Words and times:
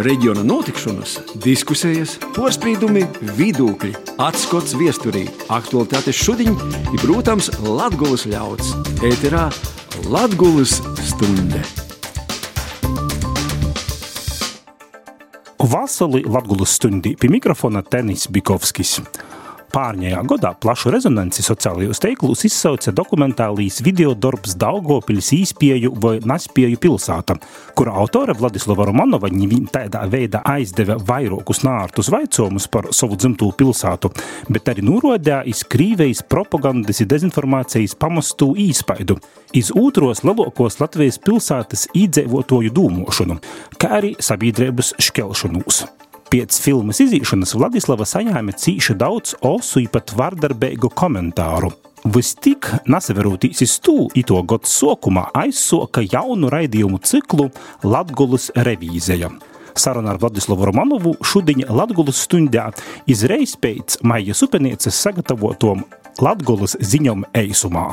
reģiona 0.00 0.42
notikšanas, 0.46 1.18
diskusijas, 1.42 2.16
porcelāna, 2.36 3.04
vidūkļi, 3.36 3.92
atskats 4.22 4.76
viesturī, 4.78 5.26
aktuālitātes 5.52 6.16
šodien 6.16 6.56
ir, 6.92 6.98
protams, 7.02 7.50
Latvijas 7.60 8.26
ļauds. 8.30 8.72
Ēterā 9.04 9.48
Latvijas 10.08 10.78
stunde! 11.04 11.62
Vasarī 15.62 16.24
Latvijas 16.26 16.74
stundī 16.80 17.14
pie 17.16 17.30
mikrofona 17.32 17.84
Tenis 17.86 18.26
Bikovskis. 18.32 18.98
Pārņējā 19.72 20.18
gadā 20.28 20.50
plašu 20.60 20.90
rezonanci 20.92 21.40
sociālajos 21.40 22.02
teiklus 22.04 22.42
izsauca 22.44 22.92
dokumentālijas 22.92 23.78
videodarbs 23.80 24.52
Daugopils 24.60 25.30
īspieju 25.32 25.94
vai 26.02 26.18
naspieju 26.28 26.76
pilsāta, 26.82 27.38
kura 27.72 27.94
autore 28.02 28.36
Vladislava 28.36 28.84
Romanova 28.90 29.30
tādā 29.72 30.02
veidā 30.12 30.42
aizdeva 30.44 30.98
vairākus 31.00 31.62
nārtus 31.64 32.12
vaicojumus 32.12 32.68
par 32.68 32.90
savu 32.92 33.16
dzimto 33.16 33.48
pilsātu, 33.56 34.12
bet 34.52 34.68
arī 34.68 34.84
norādīja 34.84 35.40
iz 35.48 35.64
Krīvejas 35.64 36.20
propagandas 36.28 37.00
un 37.00 37.08
dezinformācijas 37.08 37.96
pamostu 37.96 38.52
īspaidu, 38.52 39.16
iz 39.56 39.72
otros 39.72 40.20
lielākos 40.20 40.82
Latvijas 40.84 41.16
pilsētas 41.16 41.88
īdzīvotoju 41.96 42.76
dūmošanu, 42.76 43.40
kā 43.80 43.96
arī 44.02 44.16
sabiedrības 44.20 44.98
šķelšanos. 45.00 45.86
Pēc 46.32 46.56
filmas 46.64 46.96
izīšanas 47.04 47.50
Vladislava 47.60 48.06
saņēma 48.08 48.54
cīši 48.56 48.94
daudz 48.96 49.34
osu 49.44 49.82
pat 49.92 50.14
vardarbīgu 50.16 50.88
komentāru. 50.96 51.68
Vistik 52.14 52.70
nesaverūtīs 52.88 53.60
iz 53.66 53.74
tū 53.84 54.06
ito 54.16 54.40
gadu 54.48 54.64
sokumā 54.64 55.26
aizsoka 55.42 56.00
jaunu 56.00 56.48
raidījumu 56.54 57.02
ciklu 57.04 57.50
Latgulas 57.84 58.48
revīzija. 58.56 59.28
Saruna 59.76 60.14
ar 60.14 60.22
Vladislavu 60.24 60.70
Romanovu 60.70 61.12
šudiņa 61.20 61.68
Latgulas 61.68 62.24
stundā 62.24 62.70
izreiz 63.04 63.52
pēc 63.52 64.00
Maija 64.00 64.32
Supenieces 64.32 65.04
sagatavotom 65.04 65.84
Latgulas 66.24 66.78
ziņom 66.80 67.28
eisumā. 67.44 67.90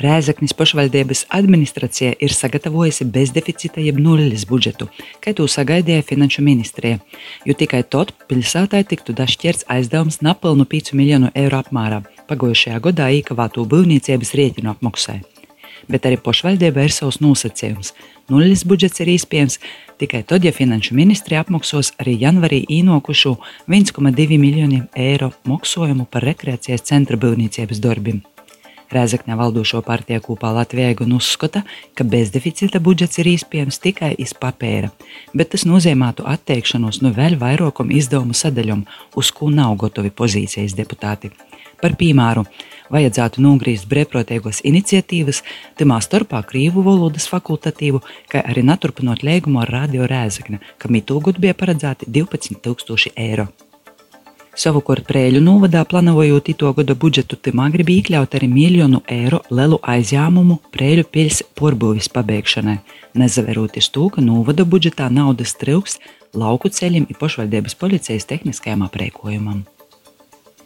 Rēzaknis 0.00 0.54
pašvaldības 0.56 1.26
administrācija 1.36 2.14
ir 2.24 2.32
sagatavojusi 2.32 3.04
bezdeficīta 3.12 3.82
jeb 3.84 3.98
nulles 4.00 4.46
budžetu, 4.48 4.86
kā 5.20 5.34
to 5.36 5.44
sagaidīja 5.44 6.06
finanšu 6.08 6.40
ministrija, 6.46 7.02
jo 7.44 7.56
tikai 7.62 7.82
tad 7.84 8.14
pilsētai 8.30 8.80
tiktu 8.88 9.12
dašķirts 9.18 9.66
aizdevums 9.74 10.22
napilnu 10.24 10.64
5 10.72 10.94
miljonu 10.96 11.28
eiro 11.36 11.60
apmērā 11.60 12.00
pagājušajā 12.32 12.80
gadā 12.88 13.10
īkavāto 13.18 13.66
būvniecības 13.68 14.32
rēķinu 14.40 14.72
apmaksai. 14.72 15.18
Bet 15.90 16.08
arī 16.08 16.16
pašvaldībai 16.24 16.88
ir 16.88 16.96
savs 16.96 17.20
nosacījums. 17.20 17.92
Nulles 18.32 18.64
budžets 18.64 19.04
ir 19.04 19.12
iespējams 19.18 19.60
tikai 20.00 20.22
tad, 20.24 20.48
ja 20.48 20.52
finanšu 20.56 20.96
ministrija 20.96 21.44
apmaksos 21.44 21.92
arī 22.00 22.16
janvarī 22.24 22.64
īnokušu 22.80 23.36
1,2 23.68 24.40
miljoniem 24.40 24.88
eiro 24.96 25.34
maksājumu 25.44 26.08
par 26.08 26.24
rekreācijas 26.24 26.88
centra 26.88 27.20
būvniecības 27.20 27.84
darbiem. 27.84 28.24
Rēzakņā 28.90 29.36
valdošo 29.38 29.82
partiju 29.86 30.22
kopā 30.24 30.50
Latvijai 30.56 30.96
gan 30.98 31.12
uzskata, 31.14 31.62
ka 31.94 32.06
bezdeficīta 32.06 32.80
budžets 32.82 33.20
ir 33.22 33.30
iespējams 33.36 33.78
tikai 33.84 34.10
iz 34.18 34.34
papēra, 34.34 34.90
bet 35.34 35.52
tas 35.54 35.66
nozīmētu 35.68 36.26
atteikšanos 36.26 36.98
no 37.04 37.12
vēl 37.14 37.38
vairākam 37.38 37.92
izdevumu 37.94 38.34
sadaļam, 38.34 38.82
uz 39.14 39.30
ko 39.30 39.52
nav 39.54 39.76
gatavi 39.84 40.10
pozīcijas 40.10 40.74
deputāti. 40.78 41.30
Par 41.80 41.94
piemēru, 41.96 42.44
vajadzētu 42.92 43.40
nogriezt 43.46 43.86
brīvprātīgos 43.88 44.64
iniciatīvas, 44.68 45.44
tamā 45.78 46.02
starpā 46.04 46.42
krīvu 46.50 46.84
valodas 46.84 47.30
fakultatīvu, 47.30 48.02
kā 48.28 48.42
arī 48.42 48.66
neturpinot 48.66 49.22
līgumu 49.24 49.62
ar 49.62 49.74
Radio 49.78 50.10
Rēzakni, 50.10 50.60
kam 50.82 50.98
itūgad 50.98 51.40
bija 51.40 51.56
paredzēti 51.56 52.10
12 52.10 52.58
000 52.66 53.14
eiro. 53.16 53.48
Savukārt 54.58 55.06
Prēļu 55.06 55.38
novadā 55.44 55.84
plānojot 55.86 56.48
ito 56.50 56.70
gada 56.74 56.96
budžetu, 56.98 57.36
timā 57.38 57.68
grib 57.70 57.90
iekļaut 57.94 58.34
arī 58.34 58.48
miljonu 58.50 58.98
eiro 59.06 59.44
lielu 59.50 59.78
aizņēmumu 59.78 60.58
Prēļu 60.74 61.06
pils 61.06 61.42
porbūvis 61.54 62.10
pabeigšanai, 62.10 62.80
nezaveroties 63.14 63.92
to, 63.94 64.08
ka 64.10 64.24
novada 64.24 64.66
budžetā 64.66 65.06
naudas 65.10 65.54
trūks 65.60 66.00
lauku 66.34 66.68
ceļiem 66.68 67.06
un 67.06 67.20
pašvaldības 67.20 67.78
policijas 67.78 68.26
tehniskajam 68.26 68.82
aprēkojumam. 68.88 69.62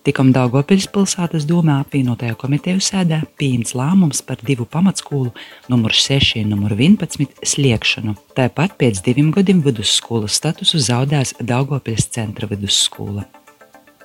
Tikam 0.04 0.34
Daugopils 0.36 0.84
pilsētas 0.92 1.46
domē 1.48 1.78
apvienotajā 1.80 2.34
komiteju 2.40 2.80
sēdē 2.84 3.22
pieņemts 3.40 3.72
lēmums 3.76 4.20
par 4.24 4.40
divu 4.44 4.66
pamatskolu 4.68 5.30
numur 5.72 5.96
6 5.96 6.42
un 6.42 6.52
numur 6.52 6.74
11 6.76 7.40
sliekšanu. 7.52 8.16
Tāpat 8.36 8.76
pēc 8.80 9.00
diviem 9.04 9.30
gadiem 9.32 9.64
vidusskolas 9.64 10.36
statusu 10.40 10.80
zaudēs 10.84 11.36
Daugopils 11.40 12.12
centra 12.12 12.48
vidusskola. 12.48 13.24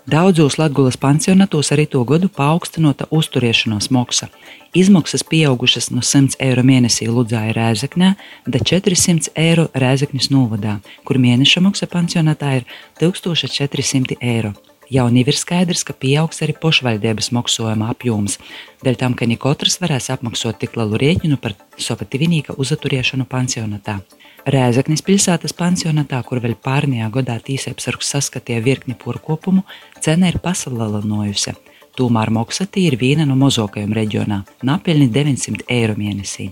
Daudzos 0.08 0.56
Latvijas 0.58 0.96
pansionātos 0.98 1.74
arī 1.76 1.84
to 1.92 2.02
gadu 2.08 2.30
paaugstinota 2.32 3.10
uzturēšanās 3.12 3.90
maksa. 3.92 4.30
Izmaksas 4.74 5.26
pieaugušas 5.28 5.90
no 5.92 6.02
100 6.06 6.40
eiro 6.46 6.64
mēnesī 6.64 7.10
Ludzāja 7.10 7.54
Rēzaknē, 7.58 8.14
da 8.48 8.60
400 8.72 9.34
eiro 9.36 9.68
Rēzaknis 9.74 10.32
novadā, 10.32 10.80
kur 11.04 11.20
mēneša 11.20 11.62
maksa 11.66 11.90
pansionātā 11.92 12.56
ir 12.62 12.68
1400 13.02 14.18
eiro. 14.22 14.54
Jau 14.90 15.06
ir 15.14 15.38
skaidrs, 15.38 15.84
ka 15.86 15.94
pieaugs 15.94 16.42
arī 16.42 16.56
pašvaldības 16.58 17.30
maksājuma 17.36 17.92
apjoms, 17.94 18.40
dēļ 18.82 18.96
tam, 18.98 19.14
ka 19.14 19.28
ne 19.30 19.38
katrs 19.38 19.78
varēs 19.82 20.10
apmaksāt 20.10 20.58
tik 20.64 20.80
lielu 20.80 20.98
rēķinu 20.98 21.38
par 21.38 21.54
savu 21.78 22.08
tīvinīga 22.10 22.56
uzturēšanu 22.58 23.28
pansionātā. 23.30 24.00
Rēzaknis 24.48 25.04
pilsētas 25.04 25.52
pansionātā, 25.58 26.22
kur 26.24 26.40
vēl 26.40 26.56
pārnajā 26.64 27.10
gadā 27.12 27.36
tīsēpsargs 27.44 28.14
saskatīja 28.16 28.64
virkni 28.64 28.96
porkopumu, 28.96 29.66
cena 30.00 30.32
ir 30.32 30.40
pasalalojusi. 30.44 31.56
Tomēr 32.00 32.32
Moksatī 32.32 32.86
ir 32.88 32.96
viena 33.02 33.26
no 33.28 33.36
mozokajiem 33.36 33.92
reģionā- 33.94 34.44
napelni 34.70 35.10
900 35.12 35.68
eiro 35.68 35.96
mēnesī. 35.96 36.52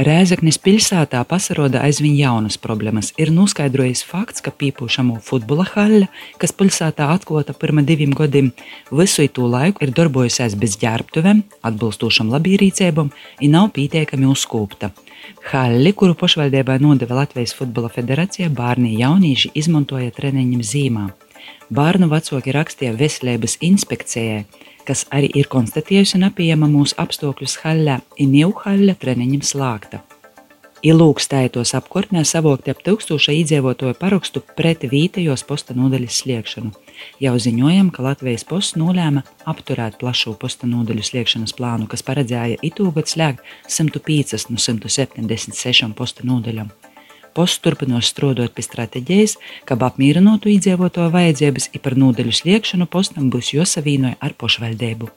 Rēzaknis 0.00 0.56
pilsētā 0.56 1.18
pasaroda 1.28 1.82
aizvien 1.84 2.14
jaunas 2.16 2.54
problēmas. 2.56 3.10
Ir 3.20 3.28
noskaidrojis 3.36 4.00
fakts, 4.08 4.40
ka 4.40 4.48
pīpūšamo 4.48 5.18
futbola 5.20 5.66
haļa, 5.68 6.06
kas 6.40 6.54
pilsētā 6.56 7.10
atklāta 7.12 7.52
pirms 7.52 7.84
diviem 7.84 8.14
gadiem, 8.16 8.48
visu 8.96 9.26
to 9.28 9.44
laiku 9.52 9.84
ir 9.84 9.92
darbojusies 9.98 10.56
bez 10.62 10.78
ģērbtuvēm, 10.80 11.42
atbilstošam 11.68 12.32
labierīcībam, 12.32 13.10
un 13.12 13.52
nav 13.52 13.68
pietiekami 13.76 14.30
uzkopta. 14.30 14.88
Halli, 15.50 15.92
kuru 15.92 16.16
pašvaldībai 16.16 16.78
nodeva 16.80 17.20
Latvijas 17.20 17.52
Futbola 17.58 17.92
Federācija, 17.92 18.48
bērni 18.48 18.94
jaunieši 19.02 19.52
izmantoja 19.60 20.16
treniņiem 20.16 20.64
zīmā. 20.64 21.10
Bērnu 21.68 22.08
vecāki 22.08 22.56
rakstīja 22.56 22.96
veselības 22.96 23.60
inspekcijai, 23.68 24.46
kas 24.90 25.04
arī 25.14 25.30
ir 25.38 25.46
konstatējusi 25.46 26.18
nepieejama 26.18 26.66
mūsu 26.70 26.96
apstākļus 26.98 27.60
haļā, 27.62 28.00
un 28.24 28.32
jau 28.34 28.50
haļa 28.64 28.96
treniņiem 28.98 29.44
slēgta. 29.46 30.02
Ilūkstētos 30.80 31.74
apkārtnē 31.76 32.22
savokti 32.24 32.72
ap 32.72 32.80
tūkstoša 32.82 33.34
iedzīvotāju 33.36 33.98
parakstu 34.00 34.40
pret 34.56 34.86
vītējos 34.88 35.44
posta 35.46 35.76
nodaļas 35.76 36.22
sliekšanu. 36.22 36.72
Jau 37.20 37.34
ziņojam, 37.44 37.92
ka 37.92 38.06
Latvijas 38.08 38.46
posts 38.48 38.78
nolēma 38.80 39.22
apturēt 39.52 40.00
plašu 40.00 40.34
posta 40.40 40.66
nodaļu 40.66 41.04
sliekšanas 41.04 41.54
plānu, 41.58 41.86
kas 41.86 42.02
paredzēja 42.06 42.58
itūgad 42.64 43.12
slēgt 43.12 43.44
105 43.68 44.48
no 44.50 44.58
176 44.58 45.92
posta 46.00 46.26
nodaļām. 46.26 46.72
Posts 47.40 47.62
turpinās 47.64 48.10
strādāt 48.12 48.52
pie 48.52 48.60
stratēģijas, 48.66 49.38
ka 49.64 49.78
apmierinotu 49.86 50.50
iedzīvotāju 50.52 51.08
vajadzības, 51.14 51.70
ir 51.72 51.80
par 51.80 51.94
nodaļu 51.96 52.34
sliekšanu 52.36 52.84
postam 52.92 53.30
būs 53.32 53.54
jāsavīnoja 53.54 54.18
ar 54.20 54.34
pašvaldību. 54.36 55.08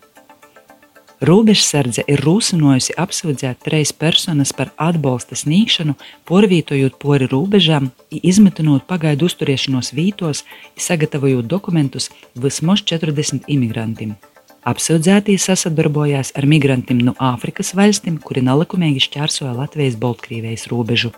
Robežsardze 1.28 2.06
ir 2.08 2.24
rūsinojusi 2.24 2.96
apsūdzēt 3.00 3.60
trejas 3.68 3.92
personas 3.96 4.54
par 4.56 4.72
atbalsta 4.80 5.36
sniegšanu, 5.40 5.98
porvītojot 6.30 6.96
pori 7.04 7.28
robežām, 7.32 7.90
izmetinot 8.12 8.88
pagaidu 8.88 9.28
uzturēšanos 9.28 9.92
vītos, 9.96 10.46
sagatavojot 10.80 11.50
dokumentus 11.52 12.08
vismaz 12.40 12.86
40 12.88 13.52
imigrantiem. 13.52 14.16
Apsūdzētie 14.64 15.36
sasadarbojās 15.44 16.32
ar 16.40 16.48
migrantiem 16.48 17.04
no 17.04 17.18
Āfrikas 17.20 17.76
valstīm, 17.76 18.16
kuri 18.24 18.48
nelikumīgi 18.48 19.04
šķērsoja 19.10 19.60
Latvijas-Baltkrievijas 19.60 20.70
robežu. 20.72 21.12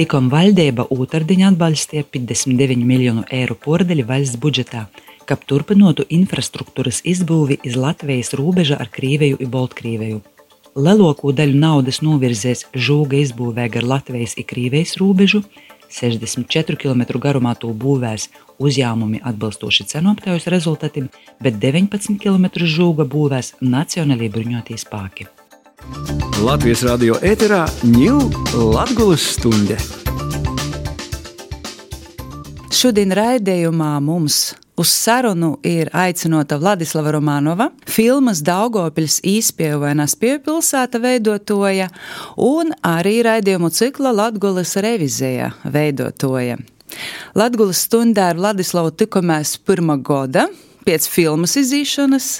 Tikam 0.00 0.30
valdība 0.32 0.86
otrdiņā 0.94 1.50
atbalstīja 1.50 2.06
59 2.08 2.84
miljonu 2.88 3.20
eiro 3.36 3.52
pordeļu 3.52 4.06
valsts 4.08 4.38
budžetā, 4.40 4.86
ka 5.28 5.36
turpinātu 5.50 6.06
infrastruktūras 6.16 7.02
izbūvi 7.10 7.58
iz 7.68 7.74
Latvijas 7.76 8.32
robeža 8.40 8.78
ar 8.80 8.88
Krieviju 8.94 9.36
un 9.36 9.50
Baltkrieviju. 9.52 10.22
Lielāko 10.86 11.34
daļu 11.36 11.60
naudas 11.60 12.00
novirzēs 12.00 12.64
žūga 12.72 13.18
izbūvē 13.26 13.66
gar 13.74 13.84
Latvijas 13.90 14.38
un 14.40 14.46
Krievijas 14.48 14.94
robežu, 15.02 15.42
64 15.92 16.80
km 16.80 17.20
garumā 17.20 17.52
to 17.60 17.74
būvēs 17.84 18.30
uzņēmumi 18.56 19.20
atbilstoši 19.20 19.86
cenu 19.92 20.14
aptaujas 20.14 20.48
rezultātiem, 20.56 21.12
bet 21.44 21.60
19 21.60 22.16
km 22.24 22.48
žūga 22.78 23.04
būvēs 23.04 23.58
Nacionālajie 23.60 24.32
bruņotie 24.32 24.80
spēki. 24.80 25.28
Latvijas 26.40 26.82
radio 26.86 27.18
ēterā 27.20 27.66
ņūl 27.84 28.30
Latgulas 28.72 29.26
stunde. 29.36 29.76
Šodien 32.72 33.12
raidījumā 33.12 33.92
mums 34.00 34.50
Uz 34.80 34.88
sarunu 34.88 35.58
ir 35.62 35.90
aicinota 35.92 36.56
Vladislava 36.56 37.10
Romanova, 37.12 37.66
filmas 37.84 38.38
Daugopils 38.40 39.18
īspievēnas 39.28 40.14
piepilsēta 40.16 40.96
veidotoja 41.02 41.90
un 42.40 42.72
arī 42.80 43.18
raidījumu 43.26 43.68
cikla 43.76 44.14
Latgulas 44.16 44.72
revizija 44.80 45.50
veidotoja. 45.68 46.56
Latgulas 47.36 47.82
stundā 47.84 48.30
ar 48.32 48.40
Vladislavu 48.40 48.94
tikamies 49.02 49.58
pirmā 49.60 49.98
goda 50.00 50.46
pēc 50.88 51.10
filmas 51.12 51.58
izīšanas. 51.60 52.30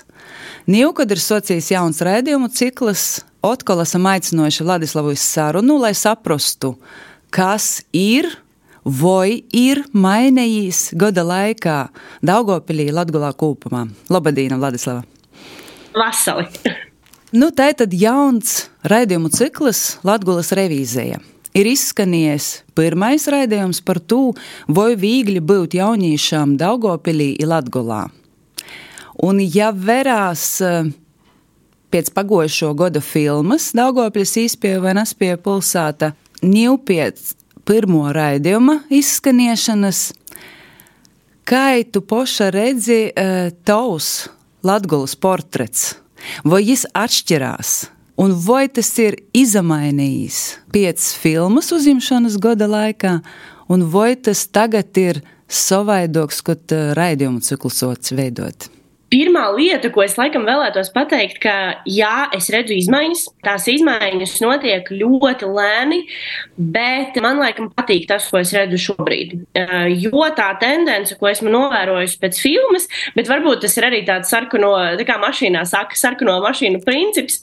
Nīv, 0.70 0.94
kad 0.96 1.12
ir 1.12 1.20
socijas 1.20 1.69
jauns 1.75 2.00
raidījumu 2.00 2.48
cikls, 2.56 3.20
Otkal 3.42 3.81
esam 3.81 4.06
aicinojuši 4.06 4.64
Vladislavu 4.64 5.08
uz 5.08 5.19
sarunu, 5.19 5.78
lai 5.81 5.94
saprastu, 5.94 6.75
kas 7.32 7.81
ir 7.92 8.28
vai 8.84 9.40
ir 9.56 9.81
mainījis 9.96 10.90
gada 11.00 11.25
laikā 11.25 11.78
Daugopilī 12.20 12.90
Latgulā 12.92 13.32
kūpumā? 13.32 13.87
Labadīna, 14.12 14.60
Vladislava! 14.60 15.06
Vasali! 15.96 16.46
Nu, 17.32 17.48
tā 17.54 17.70
tad 17.78 17.96
jauns 17.96 18.66
raidījumu 18.84 19.32
cikls 19.32 20.00
Latgulas 20.04 20.52
revīzija. 20.52 21.20
Ir 21.56 21.66
izskanējis 21.66 22.48
pirmais 22.76 23.25
raidījums 23.31 23.81
par 23.86 24.02
to, 24.04 24.34
vai 24.69 24.93
viegli 25.00 25.40
būt 25.40 25.78
jauniešiem 25.81 26.58
Daugopilī 26.60 27.32
un 27.40 27.54
Latgulā. 27.54 28.04
Un 29.25 29.40
ja 29.40 29.72
verās 29.72 30.60
pēc 31.90 32.10
pagojušo 32.14 32.72
gada 32.78 33.02
filmas 33.02 33.70
Daugopļas 33.76 34.37
vai 34.82 34.94
nespēja 34.98 35.38
pilsēta, 35.42 36.12
ņū 36.42 36.76
pēc 36.87 37.34
pirmo 37.69 38.08
raidījuma 38.14 38.81
izskaniešanas. 38.90 40.10
Kā 41.44 41.64
tu 41.90 42.02
poša 42.02 42.50
redzi 42.54 43.08
uh, 43.10 43.50
tavs 43.66 44.28
Latgulas 44.62 45.16
portrets? 45.16 45.94
Vai 46.44 46.62
viņš 46.69 46.84
atšķirās? 46.94 47.70
Un 48.20 48.34
vai 48.44 48.66
tas 48.69 48.90
ir 49.00 49.16
izmainījis 49.32 50.40
pēc 50.75 51.06
filmas 51.22 51.70
uzņemšanas 51.72 52.36
gada 52.43 52.69
laikā, 52.69 53.14
un 53.72 53.86
vai 53.88 54.12
tas 54.20 54.44
tagad 54.52 54.93
ir 55.00 55.22
savaidoks, 55.48 56.43
kad 56.44 56.76
uh, 56.76 56.93
raidījumu 56.98 57.40
cikls 57.43 57.82
otrs 57.88 58.14
veidot? 58.14 58.69
Pirmā 59.10 59.48
lieta, 59.56 59.90
ko 59.90 60.04
es 60.04 60.14
laikam 60.14 60.44
vēlētos 60.46 60.92
pateikt, 60.94 61.40
ka 61.42 61.54
jā, 61.88 62.28
es 62.36 62.46
redzu 62.54 62.76
izmaiņas. 62.76 63.24
Tās 63.42 63.66
izmaiņas 63.72 64.36
notiek 64.44 64.86
ļoti 64.94 65.48
lēni, 65.50 65.98
bet 66.54 67.18
man 67.24 67.42
laikam 67.42 67.72
patīk 67.74 68.06
tas, 68.10 68.28
ko 68.30 68.38
es 68.38 68.54
redzu 68.54 68.78
šobrīd. 68.84 69.34
Jo 69.98 70.30
tā 70.38 70.52
tendence, 70.62 71.18
ko 71.18 71.30
esmu 71.32 71.50
novērojusi 71.50 72.20
pēc 72.22 72.38
filmas, 72.38 72.86
bet 73.18 73.30
varbūt 73.30 73.64
tas 73.66 73.74
ir 73.80 73.90
arī 73.90 74.04
tāds 74.06 74.30
sarkano, 74.30 74.76
tā 75.00 75.08
kā 75.08 75.18
mašīnā 75.18 75.66
saka, 75.66 75.98
sarkano 75.98 76.38
mašīnu 76.46 76.84
princips, 76.86 77.42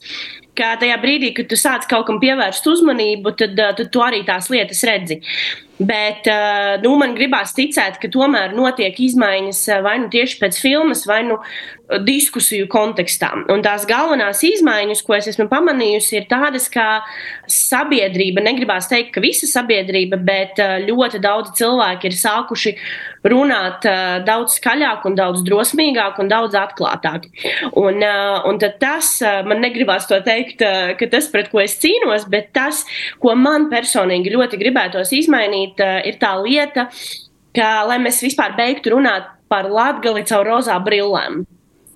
ka 0.58 0.74
tajā 0.82 0.98
brīdī, 1.04 1.32
kad 1.38 1.50
tu 1.52 1.60
sāc 1.60 1.88
kaut 1.90 2.08
kam 2.10 2.20
pievērst 2.24 2.68
uzmanību, 2.68 3.36
tad, 3.40 3.56
tad 3.58 3.88
tu 3.94 4.04
arī 4.04 4.24
tās 4.28 4.52
lietas 4.54 4.84
redzi. 4.88 5.22
Bet 5.78 6.26
nu, 6.82 6.96
man 6.98 7.14
gribās 7.14 7.52
ticēt, 7.54 8.00
ka 8.02 8.10
tomēr 8.10 8.56
notiek 8.58 8.98
izmaiņas 8.98 9.60
vai 9.86 10.00
nu 10.02 10.08
tieši 10.10 10.40
pēc 10.42 10.58
filmas, 10.58 11.04
vai 11.06 11.20
nu 11.28 11.38
diskusiju 12.04 12.66
kontekstā. 12.72 13.30
Un 13.54 13.62
tās 13.64 13.86
galvenās 13.88 14.42
izmaiņas, 14.44 15.04
ko 15.06 15.16
es 15.20 15.30
esmu 15.30 15.46
pamanījusi, 15.52 16.18
ir 16.18 16.26
tādas, 16.32 16.66
ka 16.74 17.04
sabiedrība, 17.46 18.42
negribās 18.44 18.90
teikt, 18.90 19.14
ka 19.16 19.24
visa 19.24 19.48
sabiedrība, 19.52 20.18
bet 20.18 20.58
ļoti 20.88 21.22
daudz 21.22 21.54
cilvēki 21.62 22.10
ir 22.10 22.18
sākuši 22.26 22.74
runāt 23.26 23.86
daudz 24.28 24.58
skaļāk, 24.60 25.06
un 25.10 25.18
daudz 25.18 25.44
drosmīgāk 25.48 26.20
un 26.22 26.32
daudz 26.32 26.58
atklātāk. 26.58 27.28
Un, 27.80 28.04
un 28.50 28.62
tas 28.62 29.12
man 29.48 29.64
negribās 29.64 30.08
to 30.10 30.20
teikt, 30.26 30.62
ka 30.62 31.10
tas, 31.12 31.30
pret 31.34 31.52
ko 31.52 31.64
es 31.64 31.78
cīnos, 31.82 32.28
bet 32.30 32.52
tas, 32.56 32.84
ko 33.24 33.36
man 33.36 33.70
personīgi 33.74 34.34
ļoti 34.36 34.62
gribētos 34.62 35.14
izmainīt, 35.18 35.82
ir 35.82 36.22
tā 36.22 36.36
lieta, 36.44 36.88
ka, 37.58 37.70
lai 37.90 38.00
mēs 38.04 38.22
vispār 38.26 38.56
beigtu 38.58 38.96
runāt 38.96 39.30
par 39.52 39.70
latgali 39.72 40.26
caur 40.28 40.46
rozā 40.48 40.78
brillēm 40.84 41.46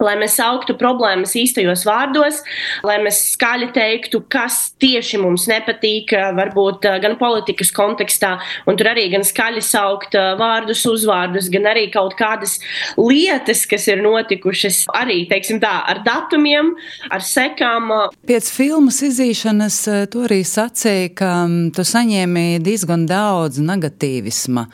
lai 0.01 0.15
mēs 0.19 0.37
sauktu 0.39 0.75
problēmas 0.79 1.35
īstajos 1.37 1.85
vārdos, 1.87 2.41
lai 2.87 2.97
mēs 3.03 3.21
skaļi 3.35 3.71
teiktu, 3.75 4.23
kas 4.31 4.71
tieši 4.81 5.19
mums 5.21 5.47
nepatīk, 5.51 6.13
varbūt 6.37 6.87
gan 7.03 7.17
politikas 7.19 7.71
kontekstā, 7.75 8.35
un 8.69 8.79
tur 8.79 8.91
arī 8.91 9.07
gan 9.13 9.25
skaļi 9.27 9.63
saukt 9.65 10.17
vārdus, 10.39 10.83
uzvārdus, 10.89 11.49
gan 11.53 11.69
arī 11.71 11.87
kaut 11.93 12.15
kādas 12.19 12.57
lietas, 12.97 13.63
kas 13.69 13.87
ir 13.91 14.01
notikušas 14.03 14.83
arī, 14.97 15.23
teiksim 15.29 15.61
tā, 15.63 15.73
ar 15.91 16.01
datumiem, 16.05 16.73
ar 17.11 17.25
sekām. 17.25 17.91
Pēc 18.27 18.49
filmas 18.53 19.01
izīšanas 19.05 19.79
tu 20.11 20.25
arī 20.27 20.41
sacīji, 20.47 21.13
ka 21.21 21.31
tu 21.75 21.85
saņēmi 21.87 22.61
diezgan 22.63 23.05
daudz 23.09 23.61
negatīvisma, 23.61 24.67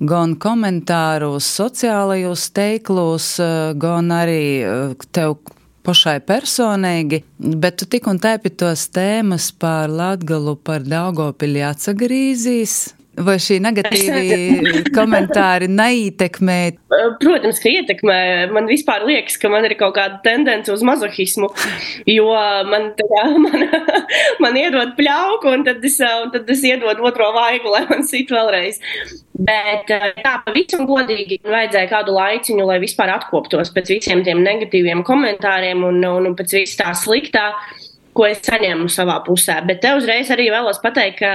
gan 0.00 0.36
komentārus 0.40 1.48
sociālajos 1.60 2.48
teiklos, 2.56 3.32
gan 3.80 4.12
arī 4.14 4.69
tev 5.14 5.38
pašai 5.86 6.18
personīgi, 6.26 7.22
bet 7.38 7.80
tu 7.80 7.88
tik 7.88 8.08
un 8.10 8.20
tā 8.20 8.36
pie 8.42 8.52
tos 8.52 8.86
tēmas 8.92 9.50
par 9.56 9.92
Latgalu, 9.92 10.56
par 10.60 10.84
Daugopili 10.84 11.64
atsagrīzīs, 11.64 12.80
Vai 13.24 13.36
šī 13.42 13.58
negatīvā 13.62 14.20
komentāri 14.96 15.68
neietekmē? 15.70 16.58
Protams, 17.20 17.60
ka 17.62 17.72
ietekmē. 17.72 18.20
Man 18.54 18.68
vispār 18.70 19.04
liekas, 19.08 19.38
ka 19.40 19.50
man 19.52 19.66
ir 19.68 19.76
kaut 19.80 19.96
kāda 19.98 20.20
tendence 20.24 20.72
uz 20.72 20.84
mazohismu, 20.86 21.50
jo 22.08 22.28
man, 22.70 22.90
tā, 22.98 23.24
man, 23.44 23.66
man 24.42 24.60
iedod 24.60 24.94
pļauku, 24.98 25.52
un 25.56 25.66
tad 25.68 25.84
es, 25.86 25.98
un 26.00 26.32
tad 26.34 26.48
es 26.50 26.64
iedodu 26.66 27.10
otro 27.10 27.30
vaigu, 27.36 27.72
lai 27.74 27.84
man 27.90 28.06
sit 28.08 28.32
vēlreiz. 28.32 28.80
Bet 29.40 29.88
tā 29.88 30.34
pavisam 30.44 30.84
godīgi 30.88 31.40
vajadzēja 31.46 31.88
kādu 31.88 32.12
laiciņu, 32.16 32.66
lai 32.68 32.80
vispār 32.82 33.14
atkoptos 33.14 33.72
pēc 33.72 33.94
visiem 33.96 34.24
tiem 34.26 34.42
negatīviem 34.44 35.00
komentāriem 35.06 35.86
un, 35.86 36.02
un, 36.04 36.28
un 36.28 36.36
pēc 36.36 36.58
vis 36.60 36.76
tā 36.76 36.92
sliktā 36.98 37.48
ko 38.16 38.26
es 38.28 38.42
saņēmu 38.44 38.90
savā 38.92 39.20
pusē. 39.26 39.60
Bet 39.66 39.82
te 39.84 39.94
uzreiz 39.96 40.30
arī 40.34 40.50
vēlos 40.52 40.80
pateikt, 40.82 41.20
ka 41.20 41.32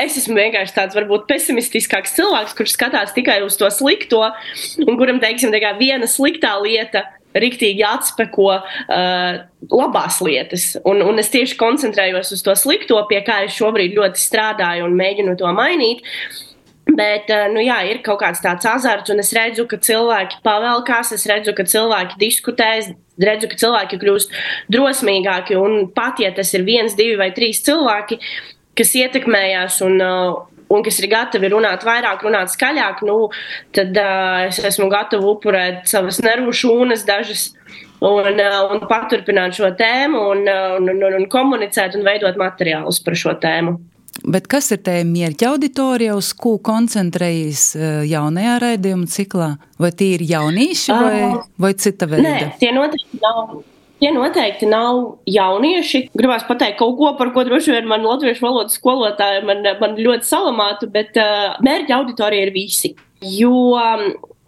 Es 0.00 0.16
esmu 0.18 0.34
vienkārši 0.38 0.74
tāds 0.74 0.96
varbūt 0.98 1.28
pesimistiskāks 1.30 2.16
cilvēks, 2.16 2.54
kurš 2.58 2.74
skatās 2.74 3.14
tikai 3.14 3.40
uz 3.46 3.58
to 3.60 3.68
slikto, 3.70 4.24
un 4.86 4.98
kuram, 4.98 5.20
teiksim, 5.22 5.54
viena 5.78 6.08
sliktā 6.10 6.56
lieta 6.62 7.04
riktīgi 7.34 7.82
atspeko 7.86 8.48
uh, 8.54 9.36
labās 9.72 10.20
lietas. 10.22 10.72
Un, 10.86 11.02
un 11.02 11.18
es 11.22 11.30
tieši 11.34 11.58
koncentrējos 11.58 12.32
uz 12.36 12.42
to 12.46 12.54
slikto, 12.58 12.98
pie 13.10 13.20
kā 13.26 13.42
es 13.46 13.56
šobrīd 13.58 13.96
ļoti 13.98 14.22
strādāju 14.22 14.86
un 14.86 14.98
mēģinu 14.98 15.36
to 15.40 15.50
mainīt. 15.54 16.04
Bet, 16.84 17.30
uh, 17.32 17.46
nu 17.50 17.62
jā, 17.64 17.78
ir 17.90 18.02
kaut 18.06 18.20
kāds 18.22 18.42
tāds 18.44 18.66
azarts, 18.68 19.10
un 19.10 19.22
es 19.22 19.32
redzu, 19.34 19.64
ka 19.66 19.80
cilvēki 19.82 20.42
pavelkās, 20.44 21.14
es 21.16 21.24
redzu, 21.30 21.54
ka 21.56 21.66
cilvēki 21.66 22.20
diskutē, 22.20 22.70
es 22.82 22.90
redzu, 23.18 23.48
ka 23.50 23.58
cilvēki 23.62 23.98
kļūst 24.02 24.34
drosmīgāki, 24.74 25.56
un 25.58 25.88
pat 25.96 26.20
ja 26.22 26.30
tas 26.36 26.52
ir 26.54 26.66
viens, 26.66 26.94
divi 26.98 27.16
vai 27.18 27.30
trīs 27.34 27.64
cilvēki, 27.66 28.20
kas 28.78 28.94
ietekmējās 28.98 29.80
un, 29.86 29.96
uh, 30.02 30.42
un 30.72 30.84
kas 30.86 30.98
ir 31.00 31.10
gatavi 31.12 31.50
runāt 31.52 31.86
vairāk, 31.86 32.24
runāt 32.26 32.52
skaļāk, 32.54 33.04
nu, 33.06 33.28
tad 33.76 33.96
uh, 34.00 34.44
es 34.48 34.60
esmu 34.64 34.90
gatava 34.92 35.34
upurēt 35.34 35.84
savas 35.90 36.20
nervu 36.24 36.54
šūnas 36.54 37.06
dažas. 37.08 37.52
Un, 38.04 38.36
uh, 38.36 38.60
un 38.74 38.82
paturpināt 38.84 39.54
šo 39.56 39.70
tēmu, 39.78 40.18
un, 40.34 40.42
uh, 40.50 40.74
un, 40.76 40.90
un, 40.92 41.14
un 41.22 41.26
komunicēt 41.30 41.94
un 41.96 42.04
veidot 42.04 42.36
materiālus 42.36 42.98
par 43.00 43.16
šo 43.16 43.32
tēmu. 43.40 43.78
Bet 44.28 44.46
kas 44.50 44.68
ir 44.74 44.82
tā 44.84 44.98
mērķa 45.08 45.48
auditorija, 45.54 46.14
uz 46.18 46.28
ko 46.38 46.54
koncentrējas 46.62 47.64
jaunajā 48.06 48.58
raidījuma 48.62 49.08
ciklā? 49.10 49.48
Vai 49.80 49.90
tie 49.96 50.12
ir 50.18 50.26
jaunieši 50.28 50.98
vai, 51.00 51.22
vai 51.64 51.72
cita 51.80 52.06
veida? 52.10 52.28
Nē, 52.28 52.50
tie 52.60 52.70
noteikti 52.76 53.22
nav 53.24 53.56
Tie 54.04 54.10
noteikti 54.12 54.66
nav 54.68 54.98
jaunieši. 55.32 56.10
Gribētu 56.12 56.44
pateikt 56.50 56.76
kaut 56.76 56.98
ko, 56.98 57.14
par 57.16 57.30
ko 57.32 57.40
droši 57.48 57.72
vien 57.72 57.86
man 57.88 58.02
latviešu 58.04 58.44
valodas 58.44 58.76
skolotāja 58.76 59.40
man, 59.48 59.64
man 59.80 59.94
ļoti 59.96 60.28
salamātu, 60.28 60.90
bet 60.92 61.16
uh, 61.16 61.54
mērķa 61.64 61.96
auditorija 61.96 62.44
ir 62.44 62.52
visi. 62.52 62.90
Jo 63.24 63.72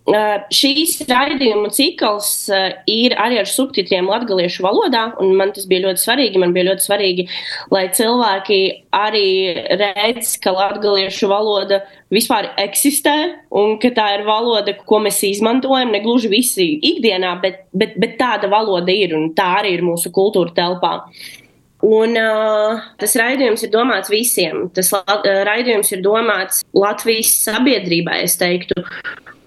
šīs 0.07 1.01
raidījuma 1.09 1.71
cikls 1.75 2.49
eh, 2.55 2.77
ir 2.87 3.17
arī 3.19 3.41
ar 3.41 3.49
subtitriem 3.51 4.07
latviešu 4.07 4.63
valodā, 4.63 5.09
un 5.23 5.35
man 5.39 5.51
tas 5.53 5.67
bija 5.67 5.89
ļoti 5.89 6.03
svarīgi. 6.03 6.39
Man 6.39 6.53
bija 6.55 6.69
ļoti 6.71 6.87
svarīgi, 6.87 7.27
lai 7.75 7.89
cilvēki 7.91 8.61
arī 8.95 9.31
redz, 9.81 10.37
ka 10.43 10.55
latviešu 10.55 11.31
valoda 11.31 11.81
vispār 12.15 12.53
eksistē, 12.63 13.17
un 13.51 13.81
ka 13.83 13.91
tā 13.97 14.13
ir 14.19 14.27
valoda, 14.29 14.77
ko 14.87 15.01
mēs 15.03 15.25
izmantojam, 15.27 15.91
ne 15.91 16.03
gluži 16.05 16.31
visi 16.31 16.69
ikdienā, 16.87 17.35
bet, 17.43 17.65
bet, 17.75 17.99
bet 17.99 18.15
tāda 18.21 18.51
valoda 18.53 18.95
ir, 18.95 19.17
un 19.19 19.33
tā 19.35 19.49
arī 19.59 19.75
ir 19.75 19.85
mūsu 19.87 20.15
kultūra 20.15 20.55
telpā. 20.55 21.01
Un, 21.87 22.15
uh, 22.17 22.87
tas 22.99 23.13
raidījums 23.19 23.67
ir 23.67 23.71
domāts 23.75 24.09
visiem. 24.11 24.69
Tas 24.75 24.89
uh, 24.97 25.11
raidījums 25.47 25.93
ir 25.93 26.01
domāts 26.03 26.63
Latvijas 26.75 27.35
sabiedrībai, 27.45 28.23
es 28.25 28.39
teiktu. 28.41 28.87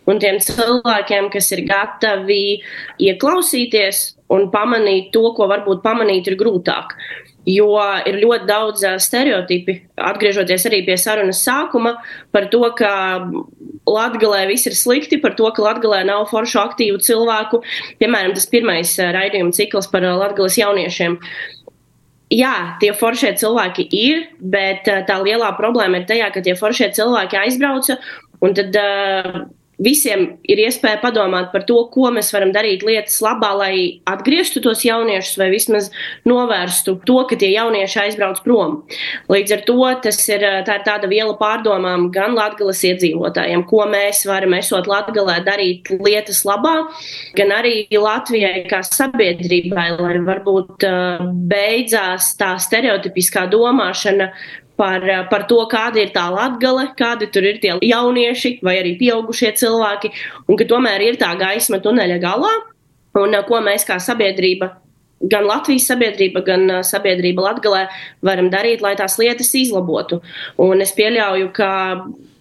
Un 0.10 0.20
tiem 0.22 0.40
cilvēkiem, 0.42 1.30
kas 1.34 1.52
ir 1.54 1.66
gatavi 1.70 2.44
ieklausīties 3.10 4.04
un 4.34 4.48
pamanīt 4.54 5.12
to, 5.14 5.28
ko 5.38 5.50
varbūt 5.50 5.84
pamanīt 5.86 6.30
ir 6.30 6.38
grūtāk. 6.40 6.96
Jo 7.50 7.72
ir 8.06 8.20
ļoti 8.20 8.46
daudz 8.50 8.84
stereotipi, 9.02 9.76
atgriežoties 10.10 10.66
arī 10.70 10.82
pie 10.86 10.98
sarunas 11.00 11.40
sākuma, 11.46 11.96
par 12.36 12.50
to, 12.52 12.62
ka 12.78 12.92
Latvijā 13.90 14.44
viss 14.50 14.70
ir 14.70 14.76
slikti, 14.78 15.22
par 15.22 15.38
to, 15.40 15.48
ka 15.56 15.64
Latvijā 15.66 16.04
nav 16.06 16.28
foršu 16.30 16.60
aktīvu 16.62 17.00
cilvēku. 17.06 17.62
Piemēram, 18.02 18.36
tas 18.38 18.50
pirmais 18.52 18.92
raidījuma 19.00 19.56
cikls 19.56 19.90
par 19.94 20.06
Latvijas 20.06 20.60
jauniešiem. 20.60 21.18
Jā, 22.30 22.56
tie 22.82 22.92
foršie 22.94 23.32
cilvēki 23.42 23.88
ir, 23.98 24.28
bet 24.38 24.86
tā 24.86 25.16
lielā 25.24 25.50
problēma 25.58 26.04
ir 26.04 26.10
tajā, 26.12 26.28
ka 26.36 26.44
tie 26.46 26.54
foršie 26.60 26.92
cilvēki 26.94 27.40
aizbrauca 27.40 27.98
un 28.46 28.54
tad 28.54 28.78
uh, 28.78 29.40
visiem 29.80 30.26
ir 30.50 30.60
iespēja 30.66 31.00
padomāt 31.02 31.52
par 31.54 31.64
to, 31.68 31.80
ko 31.94 32.12
mēs 32.14 32.32
varam 32.36 32.52
darīt 32.56 32.84
lietas 32.86 33.18
labā, 33.24 33.52
lai 33.58 33.74
atgrieztu 34.10 34.62
tos 34.64 34.84
jauniešus 34.86 35.40
vai 35.40 35.50
vismaz 35.54 35.90
novērstu 36.30 36.98
to, 37.08 37.20
ka 37.30 37.40
tie 37.40 37.52
jaunieši 37.54 38.02
aizbrauc 38.04 38.42
prom. 38.46 38.80
Līdz 39.32 39.56
ar 39.56 39.66
to 39.68 39.78
tas 40.04 40.22
ir, 40.30 40.46
tā 40.68 40.80
ir 40.80 40.86
tāda 40.88 41.10
viela 41.12 41.36
pārdomām 41.40 42.10
gan 42.16 42.36
Latgales 42.38 42.84
iedzīvotājiem, 42.92 43.66
ko 43.70 43.86
mēs 43.90 44.26
varam 44.30 44.56
esot 44.60 44.90
Latgalē 44.90 45.40
darīt 45.48 45.92
lietas 45.96 46.44
labā, 46.48 46.76
gan 47.40 47.56
arī 47.56 47.88
Latvijai 47.96 48.66
kā 48.70 48.84
sabiedrībai, 48.86 49.90
lai 50.00 50.16
varbūt 50.28 50.88
beidzās 51.50 52.34
tā 52.40 52.56
stereotipiskā 52.62 53.48
domāšana 53.52 54.34
par, 54.80 55.04
eh, 55.04 55.24
par 55.30 55.44
to, 55.52 55.60
kāda 55.68 56.00
ir 56.00 56.14
tā 56.16 56.26
latgale, 56.32 56.90
kādi 56.96 57.28
tur 57.32 57.44
ir 57.44 57.60
tie 57.60 57.76
jaunieši 57.84 58.60
vai 58.64 58.78
arī 58.80 58.96
pieaugušie 59.00 59.52
cilvēki, 59.60 60.12
un 60.48 60.60
ka 60.60 60.68
tomēr 60.70 61.04
ir 61.10 61.20
tā 61.20 61.34
gaisma 61.40 61.82
tuneļa 61.84 62.20
galā, 62.24 62.54
un 63.20 63.36
eh, 63.36 63.44
ko 63.44 63.60
mēs 63.66 63.84
kā 63.90 64.00
sabiedrība 64.00 64.72
gan 65.20 65.44
Latvijas 65.44 65.90
sabiedrība, 65.92 66.46
gan 66.48 66.64
eh, 66.72 66.82
sabiedrība 66.88 67.50
Latvijā 67.50 67.86
varam 68.24 68.48
darīt, 68.50 68.82
lai 68.86 68.96
tās 68.96 69.20
lietas 69.20 69.52
izlabotu. 69.60 70.22
Un 70.58 70.80
es 70.86 70.96
pieļauju, 70.96 71.52
ka 71.52 71.72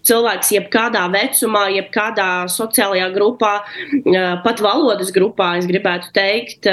cilvēks 0.07 0.53
jebkādā 0.55 1.03
vecumā, 1.11 1.65
jebkādā 1.75 2.47
sociālajā 2.49 3.09
grupā, 3.13 3.51
pat 4.45 4.63
valodas 4.63 5.11
grupā, 5.13 5.57
es 5.59 5.67
gribētu 5.69 6.13
teikt, 6.15 6.69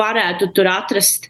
varētu 0.00 0.48
tur 0.56 0.70
atrast 0.72 1.28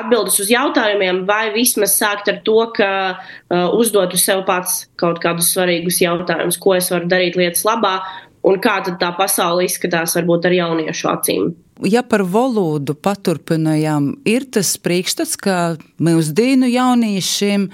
atbildes 0.00 0.38
uz 0.42 0.50
jautājumiem, 0.52 1.24
vai 1.28 1.50
vismaz 1.54 1.96
sākt 1.98 2.30
ar 2.32 2.40
to, 2.46 2.58
ka 2.76 2.90
uh, 3.16 3.68
uzdotu 3.76 4.20
sev 4.20 4.44
pats 4.48 4.84
kaut 5.00 5.20
kādus 5.22 5.52
svarīgus 5.54 6.00
jautājumus, 6.04 6.60
ko 6.60 6.76
es 6.78 6.90
varu 6.92 7.10
darīt 7.10 7.38
lietas 7.38 7.64
labā, 7.66 7.98
un 8.46 8.60
kā 8.62 8.78
tā 8.86 9.10
pasaule 9.18 9.66
izskatās 9.66 10.16
varbūt 10.18 10.46
ar 10.48 10.56
jauniešu 10.60 11.10
acīm. 11.12 11.54
Ja 11.84 12.00
par 12.06 12.22
valodu 12.24 12.94
paturpinājām, 12.96 14.14
ir 14.24 14.46
tas 14.48 14.70
priekšstats, 14.80 15.36
ka 15.36 15.56
mūsdienu 16.00 16.70
jauniešiem, 16.72 17.66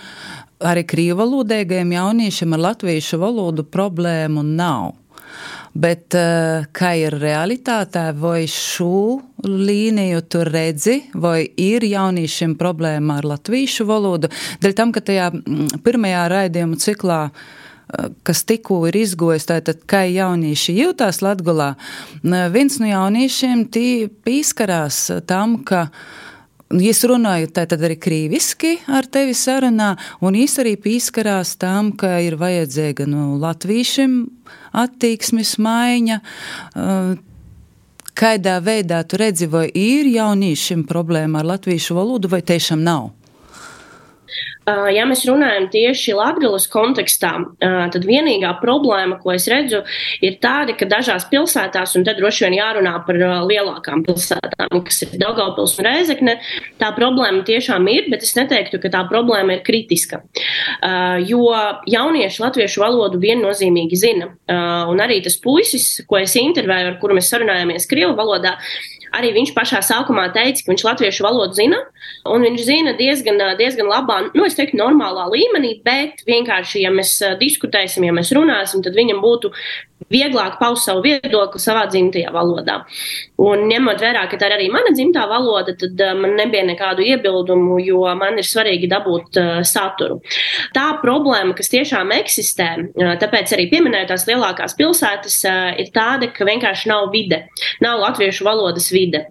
arī 0.63 0.83
krīvalodīgajiem 0.91 1.95
jauniešiem 1.95 2.57
ar 2.57 2.65
latviešu 2.71 3.21
valodu 3.23 3.63
problēmu 3.63 4.43
nav. 4.43 4.97
Bet 5.73 6.13
uh, 6.19 6.67
kā 6.77 6.93
ir 7.01 7.17
realitātē, 7.17 8.11
vai 8.19 8.45
šo 8.51 9.23
līniju 9.47 10.21
tu 10.29 10.43
redzi, 10.45 10.99
vai 11.15 11.47
ir 11.57 11.87
jauniešiem 11.89 12.59
problēma 12.61 13.23
ar 13.23 13.29
latviešu 13.33 13.89
valodu? 13.89 14.29
Dēļ 14.61 14.77
tam, 14.77 14.93
ka 14.93 15.01
tajā 15.01 15.31
pirmajā 15.85 16.27
raidījuma 16.35 16.81
ciklā 16.83 17.23
uh, 17.31 17.45
kas 18.23 18.45
tikko 18.49 18.83
ir 18.89 18.97
izgojis, 19.03 19.47
tātad, 19.49 19.83
kā 19.89 20.05
jaunieši 20.09 20.75
jūtās 20.79 21.21
Latgulā, 21.25 21.73
viens 22.23 22.79
no 22.81 22.89
jauniešiem 22.89 23.67
tī 23.73 23.87
pīskarās 24.25 25.05
tam, 25.29 25.59
ka 25.67 25.89
Es 26.73 27.03
runāju 27.05 27.51
arī 27.53 27.97
krīviski 28.01 28.79
ar 28.89 29.05
tevi 29.05 29.35
sarunā, 29.37 29.91
un 30.25 30.37
es 30.41 30.57
arī 30.57 30.79
pieskarās 30.81 31.57
tam, 31.61 31.93
ka 31.93 32.17
ir 32.25 32.39
vajadzīga 32.41 33.05
nu, 33.07 33.37
latviešiem 33.43 34.15
attieksmes 34.73 35.59
maiņa. 35.61 36.21
Uh, 36.73 37.13
Kādā 38.13 38.59
veidā 38.61 38.99
tu 39.09 39.17
redzi, 39.17 39.47
vai 39.49 39.71
ir 39.73 40.05
jauniešiem 40.13 40.83
problēma 40.85 41.41
ar 41.41 41.47
latviešu 41.55 41.97
valodu, 41.97 42.29
vai 42.29 42.43
tiešām 42.45 42.83
nav? 42.85 43.09
Ja 44.67 45.07
mēs 45.11 45.25
runājam 45.27 45.67
tieši 45.73 46.15
Latvijas 46.15 46.69
kontekstā, 46.71 47.33
tad 47.59 48.05
vienīgā 48.07 48.53
problēma, 48.61 49.19
ko 49.23 49.33
es 49.35 49.49
redzu, 49.51 49.81
ir 50.23 50.37
tāda, 50.43 50.77
ka 50.79 50.87
dažās 50.87 51.27
pilsētās, 51.33 51.97
un 51.99 52.07
tad 52.07 52.21
droši 52.21 52.47
vien 52.47 52.57
jārunā 52.61 52.93
par 53.07 53.19
lielākām 53.49 54.05
pilsētām, 54.07 54.79
kas 54.87 55.03
ir 55.07 55.17
Daugavpils 55.19 55.75
un 55.81 55.89
Reizekne, 55.89 56.37
tā 56.79 56.93
problēma 56.95 57.43
tiešām 57.49 57.91
ir, 57.91 58.07
bet 58.13 58.23
es 58.23 58.37
neteiktu, 58.39 58.79
ka 58.83 58.93
tā 58.95 59.03
problēma 59.11 59.59
ir 59.59 59.67
kritiska. 59.67 60.23
Jo 61.27 61.51
jaunieši 61.91 62.47
latviešu 62.47 62.85
valodu 62.85 63.19
viennozīmīgi 63.23 63.99
zina, 63.99 64.31
un 64.93 65.03
arī 65.03 65.19
tas 65.27 65.41
puisis, 65.43 66.05
ko 66.07 66.23
es 66.23 66.39
intervēju, 66.39 66.95
ar 66.95 66.99
kuru 67.03 67.19
mēs 67.19 67.35
sarunājāmies 67.35 67.91
Krievu 67.91 68.15
valodā, 68.19 68.61
Arī 69.13 69.33
viņš 69.35 69.53
pašā 69.53 69.83
sākumā 69.85 70.31
teica, 70.33 70.63
ka 70.65 70.73
viņš 70.73 70.85
latviešu 70.87 71.25
valodu 71.27 71.57
zina, 71.59 71.79
un 72.33 72.45
viņš 72.47 72.63
zina 72.65 72.95
diezgan, 72.97 73.41
diezgan 73.59 73.91
labā, 73.91 74.19
nu, 74.33 74.47
es 74.53 74.59
teiktu, 74.59 74.79
normālā 74.81 75.27
līmenī, 75.33 75.79
bet 75.85 76.23
vienkārši, 76.29 76.85
ja 76.85 76.93
mēs 76.95 77.17
diskutēsim, 77.41 78.05
ja 78.07 78.15
mēs 78.15 78.35
runāsim, 78.37 78.85
tad 78.85 78.99
viņam 78.99 79.25
būtu 79.25 79.53
vieglāk 80.13 80.59
paust 80.61 80.87
savu 80.89 81.03
viedokli 81.05 81.61
savā 81.63 81.85
dzimtajā 81.91 82.33
valodā. 82.35 82.81
Un 83.43 83.67
ņemot 83.71 84.03
vērā, 84.03 84.25
ka 84.31 84.39
tā 84.41 84.49
ir 84.51 84.57
arī 84.57 84.69
mana 84.73 84.93
dzimtā 84.95 85.25
valoda, 85.31 85.75
tad 85.79 86.01
uh, 86.03 86.15
man 86.19 86.37
nebija 86.39 86.65
nekādu 86.69 87.05
iebildumu, 87.07 87.79
jo 87.83 88.05
man 88.19 88.41
ir 88.41 88.49
svarīgi 88.49 88.91
dabūt 88.93 89.41
uh, 89.41 89.53
saturu. 89.67 90.21
Tā 90.77 90.89
problēma, 91.03 91.57
kas 91.59 91.73
tiešām 91.73 92.15
eksistē, 92.19 92.71
uh, 92.79 93.15
tāpēc 93.23 93.55
arī 93.57 93.69
pieminēju 93.73 94.13
tās 94.13 94.27
lielākās 94.31 94.77
pilsētas, 94.79 95.39
uh, 95.49 95.71
ir 95.83 95.93
tāda, 95.95 96.31
ka 96.35 96.49
vienkārši 96.49 96.93
nav 96.93 97.11
vide, 97.15 97.47
nav 97.85 98.03
latviešu 98.03 98.49
valodas 98.49 98.91
vide. 98.95 99.29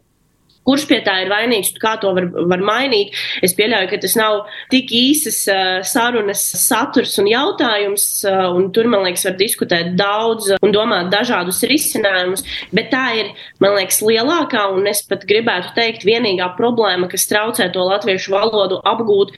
Kurš 0.67 0.83
pie 0.89 0.99
tā 1.01 1.15
ir 1.23 1.31
vainīgs, 1.31 1.71
kā 1.81 1.95
to 2.01 2.11
var, 2.13 2.27
var 2.51 2.61
mainīt? 2.61 3.15
Es 3.41 3.55
pieļauju, 3.57 3.87
ka 3.89 3.97
tas 4.03 4.13
nav 4.19 4.43
tik 4.69 4.91
īsas 4.93 5.39
uh, 5.49 5.79
sarunas 5.87 6.43
saturs 6.61 7.15
un 7.21 7.29
jautājums, 7.31 8.05
uh, 8.29 8.51
un 8.53 8.67
tur, 8.75 8.89
man 8.91 9.07
liekas, 9.07 9.25
var 9.25 9.37
diskutēt 9.39 9.95
daudz 9.97 10.51
un 10.59 10.75
domāt 10.75 11.09
dažādus 11.13 11.63
risinājumus, 11.65 12.45
bet 12.77 12.91
tā 12.93 13.05
ir, 13.23 13.33
man 13.63 13.73
liekas, 13.79 14.03
lielākā 14.05 14.67
un 14.75 14.85
es 14.91 15.01
pat 15.09 15.25
gribētu 15.29 15.73
teikt, 15.79 16.05
vienīgā 16.05 16.51
problēma, 16.59 17.09
kas 17.09 17.25
traucē 17.31 17.71
to 17.73 17.87
latviešu 17.89 18.35
valodu 18.35 18.77
apgūt 18.93 19.33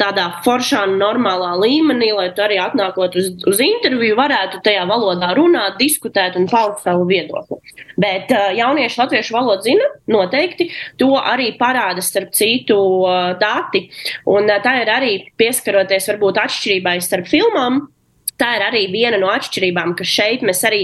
tādā 0.00 0.28
foršā, 0.44 0.84
normālā 0.92 1.54
līmenī, 1.62 2.12
lai 2.16 2.28
tu 2.36 2.44
arī 2.44 2.60
atnākot 2.60 3.16
uz, 3.16 3.32
uz 3.48 3.64
interviju, 3.64 4.20
varētu 4.20 4.60
tajā 4.66 4.84
valodā 4.92 5.32
runāt, 5.40 5.80
diskutēt 5.80 6.36
un 6.36 6.50
paust 6.52 6.84
savu 6.84 7.08
viedokli. 7.08 7.85
Bet 7.96 8.32
uh, 8.34 8.50
jaunieši 8.56 9.00
latviešu 9.00 9.36
valodu 9.36 9.68
zina 9.70 9.88
noteikti. 10.12 10.68
To 11.00 11.14
arī 11.16 11.52
parāda 11.60 12.04
starp 12.04 12.34
citu 12.36 12.78
dati. 13.40 13.86
Un 14.28 14.50
tā 14.62 14.78
ir 14.82 14.92
arī 14.92 15.12
pieskaroties 15.40 16.10
varbūt 16.12 16.40
atšķirībai 16.44 16.98
starp 17.04 17.28
filmām 17.30 17.86
tā 18.40 18.52
ir 18.56 18.64
arī 18.66 18.82
viena 18.92 19.18
no 19.20 19.30
atšķirībām, 19.32 19.94
ka 19.96 20.06
šeit 20.06 20.44
mēs 20.46 20.62
arī 20.68 20.82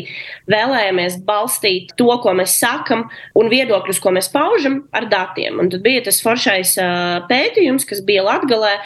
vēlējāmies 0.50 1.18
balstīt 1.26 1.94
to, 2.00 2.08
ko 2.24 2.34
mēs 2.36 2.56
sakam, 2.60 3.06
un 3.38 3.50
viedokļus, 3.52 4.00
ko 4.02 4.14
mēs 4.16 4.30
paužam, 4.32 4.82
ar 4.96 5.08
datiem. 5.12 5.60
Un 5.60 5.70
tad 5.72 5.84
bija 5.84 6.04
tas 6.08 6.22
foršais 6.24 6.76
pētījums, 7.30 7.86
kas 7.88 8.02
bija 8.06 8.24
Latgalē. 8.28 8.78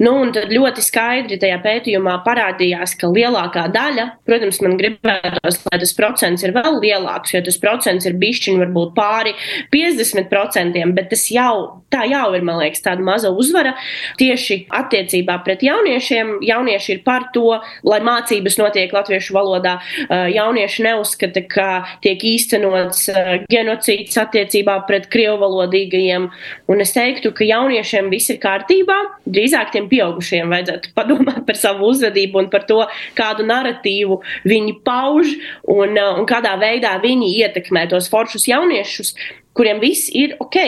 Nu, 0.00 0.14
un 0.22 0.30
tad 0.32 0.48
ļoti 0.48 0.80
skaidri 0.80 1.36
tajā 1.40 1.58
pētījumā 1.60 2.14
parādījās, 2.24 2.94
ka 2.96 3.10
lielākā 3.12 3.66
daļa, 3.74 4.06
protams, 4.24 4.62
man 4.64 4.78
gribētos, 4.80 5.58
lai 5.66 5.80
tas 5.82 5.92
procents 5.96 6.44
ir 6.46 6.54
vēl 6.56 6.78
lielāks, 6.80 7.34
jo 7.34 7.42
tas 7.44 7.58
procents 7.60 8.08
ir 8.08 8.16
bišķiņi 8.20 8.62
varbūt 8.62 8.94
pāri 8.96 9.34
50%, 9.74 10.80
bet 10.96 11.10
tas 11.12 11.26
jau, 11.28 11.82
tā 11.92 12.06
jau 12.08 12.30
ir, 12.32 12.46
man 12.48 12.62
liekas, 12.62 12.80
tāda 12.86 13.04
maza 13.04 13.28
uzvara 13.28 13.74
tieši 14.20 14.62
attiecībā 14.72 15.36
pret 15.44 15.66
jauniešiem. 15.66 16.38
Jaunieši 16.48 16.96
ir 16.96 17.02
par 17.04 17.28
to, 17.36 17.58
lai 17.84 18.00
mācības 18.04 18.56
notiek 18.62 18.94
latviešu 18.94 19.36
valodā. 19.36 19.76
Jaunieši 20.08 20.88
neuzskata, 20.88 21.44
ka 21.50 21.68
tiek 22.04 22.24
īstenots 22.24 23.10
genocīds 23.52 24.16
attiecībā 24.24 24.80
pret 24.88 25.10
krievu 25.12 25.42
valodīgajiem. 25.44 26.30
Un 26.72 26.82
es 26.84 26.96
teiktu, 26.96 27.34
ka 27.36 27.44
jauniešiem 27.44 28.08
viss 28.12 28.32
ir 28.32 28.40
kārtībā. 28.42 28.96
Drīzāk 29.28 29.73
tiem 29.74 29.88
pieaugušiem 29.90 30.50
vajadzētu 30.54 30.94
padomāt 30.96 31.44
par 31.48 31.60
savu 31.60 31.92
uzvedību 31.92 32.44
un 32.44 32.50
par 32.52 32.66
to, 32.70 32.82
kādu 33.18 33.46
narratīvu 33.50 34.20
viņi 34.48 34.76
pauž 34.86 35.36
un, 35.68 35.98
un 35.98 36.28
kādā 36.30 36.56
veidā 36.60 36.96
viņi 37.02 37.34
ietekmē 37.44 37.88
tos 37.92 38.10
foršus 38.12 38.48
jauniešus 38.50 39.16
kuriem 39.54 39.80
viss 39.80 40.10
ir 40.10 40.34
ok. 40.42 40.58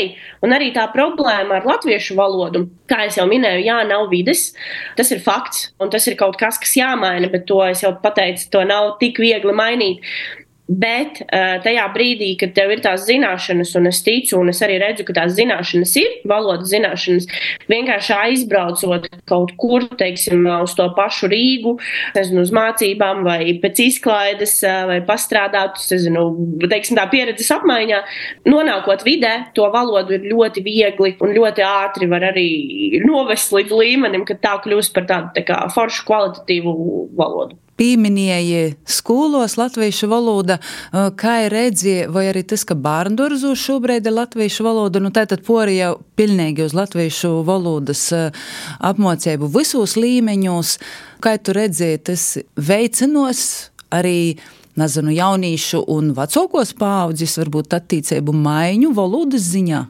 Un 0.47 0.55
arī 0.55 0.71
tā 0.75 0.87
problēma 0.95 1.59
ar 1.59 1.69
latviešu 1.69 2.17
valodu, 2.19 2.67
kā 2.91 3.09
jau 3.11 3.27
minēju, 3.29 3.65
jā, 3.67 3.81
nav 3.89 4.09
vides. 4.13 4.49
Tas 4.99 5.11
ir 5.15 5.23
fakts, 5.25 5.71
un 5.83 5.91
tas 5.93 6.07
ir 6.07 6.19
kaut 6.19 6.39
kas, 6.41 6.61
kas 6.63 6.77
jāmaina, 6.79 7.31
bet 7.33 7.49
to 7.51 7.61
es 7.67 7.83
jau 7.85 7.93
pateicu, 8.03 8.49
to 8.55 8.65
nav 8.69 8.95
tik 9.03 9.21
viegli 9.23 9.55
mainīt. 9.57 10.07
Bet 10.67 11.21
uh, 11.23 11.61
tajā 11.63 11.85
brīdī, 11.95 12.33
kad 12.41 12.51
tev 12.57 12.73
ir 12.75 12.81
tās 12.83 13.05
zināšanas, 13.07 13.71
un 13.79 13.87
es 13.87 14.01
ticu, 14.03 14.35
un 14.41 14.51
es 14.51 14.59
arī 14.67 14.81
redzu, 14.83 15.05
ka 15.07 15.15
tās 15.15 15.37
zināšanas 15.37 15.93
ir, 16.01 16.17
valodas 16.27 16.73
zināšanas, 16.73 17.29
vienkārši 17.71 18.15
aizbraucot 18.17 19.07
kaut 19.31 19.53
kur, 19.61 19.87
teiksim, 20.01 20.43
uz 20.65 20.75
to 20.75 20.89
pašu 20.97 21.31
Rīgu, 21.31 21.77
nezinu, 22.17 22.43
uz 22.43 22.51
mācībām 22.57 23.23
vai 23.27 23.55
pēc 23.63 23.83
izklaides, 23.85 24.57
uh, 24.67 24.89
vai 24.91 24.97
pastrādāt, 25.07 25.79
nezinu, 25.93 26.25
teiksim, 26.67 26.99
tā 26.99 27.05
pieredzes 27.13 27.53
apmaiņā, 27.55 28.01
nonākot 28.51 29.05
vidē, 29.07 29.37
to 29.55 29.69
valodu 29.71 30.17
ir 30.19 30.27
ļoti 30.33 30.65
viegli 30.67 31.13
un 31.23 31.37
ļoti 31.37 31.63
ātri 31.67 32.11
var 32.11 32.27
arī 32.33 32.49
novest 33.07 33.55
līdz 33.55 33.79
līmenim, 33.85 34.27
ka 34.27 34.35
tā 34.43 34.57
kļūst 34.67 34.97
par 34.99 35.07
tādu 35.07 35.31
tā 35.39 35.47
kā 35.47 35.61
foršu 35.77 36.09
kvalitatīvu 36.11 36.75
valodu 37.15 37.61
pieminēja 37.77 38.75
skolos 38.89 39.57
latviešu 39.61 40.09
valoda, 40.11 40.59
kā 40.93 41.37
ir 41.47 41.55
redzēja, 41.55 42.09
vai 42.13 42.27
arī 42.31 42.43
tas, 42.49 42.65
ka 42.67 42.77
bērnu 42.79 43.19
dārzu 43.21 43.55
šobrīd 43.61 44.09
ir 44.09 44.17
latviešu 44.17 44.67
valoda, 44.67 45.03
nu 45.03 45.13
tātad 45.15 45.45
pori 45.47 45.79
jau 45.79 45.97
pilnīgi 46.19 46.67
uz 46.67 46.77
latviešu 46.77 47.43
valodas 47.47 48.09
apmācību 48.81 49.51
visos 49.53 49.97
līmeņos. 50.01 50.77
Kā 51.25 51.37
tu 51.41 51.57
redzēji, 51.57 52.05
tas 52.11 52.29
veicinos 52.57 53.43
arī 53.95 54.37
nezinu, 54.77 55.13
jauniešu 55.17 55.83
un 55.93 56.13
vecākos 56.17 56.75
paudzes, 56.77 57.37
varbūt 57.41 57.77
attīstību 57.79 58.35
maiņu 58.37 58.93
valodas 58.97 59.47
ziņā? 59.53 59.85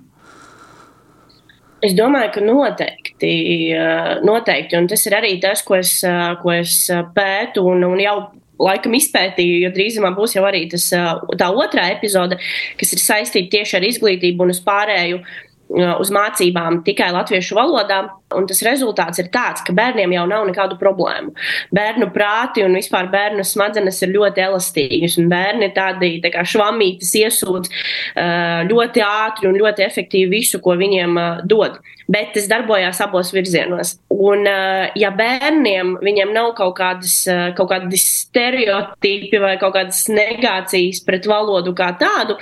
Es 1.87 1.93
domāju, 1.95 2.31
ka 2.35 2.43
noteikti, 2.43 3.06
eh, 3.25 4.11
noteikti. 4.25 4.77
Un 4.77 4.89
tas 4.91 5.07
ir 5.07 5.17
arī 5.17 5.37
tas, 5.41 5.63
ko 5.63 5.79
es, 5.79 6.03
eh, 6.05 6.35
ko 6.43 6.53
es 6.53 6.89
eh, 6.91 7.03
pētu 7.17 7.65
un, 7.73 7.85
un 7.89 8.03
jau 8.03 8.17
laikam 8.59 8.95
izpētīju, 8.97 9.59
jo 9.67 9.71
drīzumā 9.75 10.15
būs 10.17 10.37
jau 10.39 10.45
arī 10.49 10.63
tas, 10.73 10.87
tā 10.89 11.49
otrā 11.53 11.91
epizode, 11.93 12.39
kas 12.81 12.95
ir 12.97 13.03
saistīta 13.03 13.53
tieši 13.53 13.77
ar 13.77 13.85
izglītību 13.85 14.47
un 14.47 14.55
uz 14.55 14.63
pārēju 14.65 15.21
uz 15.69 16.11
mācībām 16.15 16.83
tikai 16.87 17.11
latviešu 17.15 17.57
valodā. 17.59 18.05
Un 18.35 18.47
tas 18.51 18.59
rezultāts 18.67 19.21
ir 19.23 19.29
tāds, 19.35 19.63
ka 19.63 19.75
bērniem 19.75 20.17
jau 20.17 20.25
nav 20.27 20.47
nekādu 20.49 20.79
problēmu. 20.81 21.31
Bērnu 21.75 22.09
prāti 22.15 22.65
un 22.67 22.75
vispār 22.75 23.07
bērnu 23.13 23.45
smadzenes 23.47 24.01
ir 24.03 24.15
ļoti 24.17 24.43
elastīgas, 24.43 25.15
un 25.21 25.29
bērni 25.31 25.71
tādi 25.77 26.17
tā 26.25 26.33
kā 26.35 26.43
švamītas 26.47 27.13
iesūdz 27.23 27.71
ļoti 28.71 29.05
ātri 29.07 29.51
un 29.51 29.61
ļoti 29.61 29.87
efektīvi 29.87 30.33
visu, 30.41 30.63
ko 30.63 30.75
viņiem 30.79 31.21
dod. 31.47 31.79
Bet 32.11 32.35
tas 32.37 32.47
darbojās 32.51 33.01
abos 33.03 33.33
virzienos. 33.35 33.97
Un, 34.11 34.47
ja 34.99 35.11
bērniem 35.15 35.97
viņiem 36.03 36.35
nav 36.35 36.53
kaut 36.59 36.77
kādas, 36.79 37.21
kaut 37.59 37.71
kādi 37.73 37.99
stereotipi 37.99 39.43
vai 39.43 39.57
kaut 39.63 39.75
kādas 39.75 40.05
negācijas 40.11 41.03
pret 41.07 41.27
valodu 41.31 41.75
kā 41.79 41.93
tādu, 41.99 42.39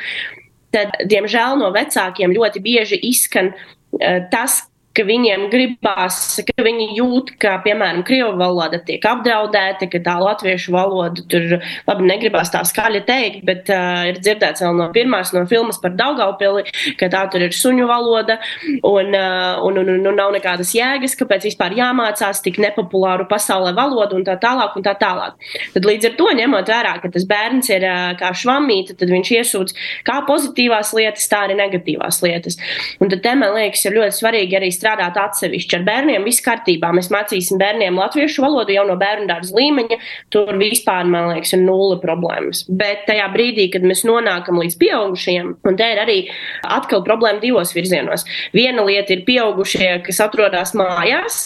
tad, 0.74 0.94
diemžēl, 1.10 1.58
no 1.62 1.70
vecākiem 1.74 2.34
ļoti 2.34 2.62
bieži 2.64 3.00
izskan 3.10 3.52
uh, 3.54 4.24
tas, 4.32 4.64
ka 4.94 5.04
viņiem 5.06 5.48
gribās, 5.50 6.18
ka 6.46 6.64
viņi 6.64 6.86
jūt, 6.98 7.32
ka, 7.42 7.56
piemēram, 7.64 8.04
krievu 8.06 8.34
valoda 8.38 8.78
tiek 8.86 9.02
apdraudēta, 9.08 9.88
ka 9.90 10.00
tā 10.04 10.14
latviešu 10.22 10.74
valoda 10.74 11.24
tur, 11.30 11.58
labi, 11.88 12.06
negribās 12.08 12.52
tā 12.54 12.62
skaļi 12.66 13.02
teikt, 13.08 13.42
bet 13.46 13.70
uh, 13.74 14.04
ir 14.10 14.20
dzirdēts 14.22 14.62
vēl 14.64 14.78
no 14.78 14.88
pirmās 14.94 15.32
no 15.34 15.44
filmas 15.50 15.80
par 15.82 15.96
Daugaupili, 15.98 16.66
ka 17.00 17.08
tā 17.12 17.24
tur 17.32 17.42
ir 17.46 17.56
suņu 17.56 17.88
valoda 17.90 18.38
un, 18.82 19.10
uh, 19.10 19.64
un, 19.66 19.80
un, 19.82 19.92
un, 19.96 20.06
un 20.12 20.18
nav 20.20 20.32
nekādas 20.36 20.74
jēgas, 20.76 21.18
kāpēc 21.18 21.48
vispār 21.50 21.74
jāmācās 21.80 22.42
tik 22.44 22.60
nepopulāru 22.62 23.26
pasaulē 23.30 23.74
valodu 23.76 24.18
un 24.18 24.26
tā 24.26 24.38
tālāk 24.42 24.78
un 24.78 24.86
tā 24.86 24.94
tālāk. 25.00 25.38
Tad 25.74 25.90
līdz 25.90 26.10
ar 26.10 26.16
to 26.20 26.30
ņemot 26.38 26.70
vērā, 26.70 26.94
ka 27.02 27.10
tas 27.14 27.26
bērns 27.28 27.72
ir 27.74 27.88
uh, 27.90 28.14
kā 28.20 28.30
švamīta, 28.44 28.94
tad 29.00 29.10
viņš 29.10 29.34
iesūdz 29.40 29.78
kā 30.06 30.20
pozitīvās 30.28 30.94
lietas, 30.94 31.26
tā 31.30 31.44
arī 31.48 31.58
negatīvās 31.58 32.22
lietas. 32.22 32.60
Un 33.02 33.10
tad 33.10 33.24
te, 33.26 33.34
man 33.38 33.56
liekas, 33.58 33.82
ir 33.88 33.98
ļoti 33.98 34.22
svarīgi 34.22 34.60
arī 34.60 34.70
strādāt 34.70 34.83
atsevišķi. 34.84 35.78
Ar 35.78 35.84
bērniem 35.86 36.26
viss 36.26 36.42
kārtībā. 36.44 36.90
Mēs 36.96 37.10
mācīsim 37.12 37.60
bērniem 37.60 37.98
latviešu 37.98 38.44
valodu 38.44 38.74
jau 38.74 38.84
no 38.88 38.96
bērnu 39.00 39.28
dārza 39.30 39.56
līmeņa. 39.56 39.98
Tur 40.34 40.52
vispār, 40.60 41.08
man 41.10 41.32
liekas, 41.32 41.54
ir 41.56 41.64
nulle 41.64 41.98
problēmas. 42.02 42.64
Bet 42.68 43.06
tajā 43.08 43.26
brīdī, 43.34 43.68
kad 43.72 43.86
mēs 43.86 44.04
nonākam 44.08 44.60
līdz 44.62 44.78
pieaugušajiem, 44.80 45.50
un 45.64 45.80
te 45.80 45.90
ir 45.94 46.02
arī 46.02 46.18
atkal 46.62 47.04
problēma 47.06 47.42
divos 47.42 47.74
virzienos. 47.76 48.26
Viena 48.54 48.84
lieta 48.86 49.16
ir 49.16 49.24
pieaugušie, 49.26 49.90
kas 50.06 50.22
atrodas 50.24 50.74
mājās. 50.78 51.42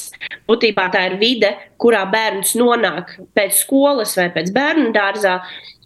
Būtībā 0.48 0.88
tā 0.92 1.06
ir 1.10 1.18
vide, 1.20 1.54
kurā 1.80 2.04
bērns 2.10 2.56
nonāk 2.58 3.16
pēc 3.36 3.62
skolas 3.62 4.16
vai 4.18 4.30
pēc 4.34 4.52
bērnu 4.54 4.92
dārzā. 4.96 5.38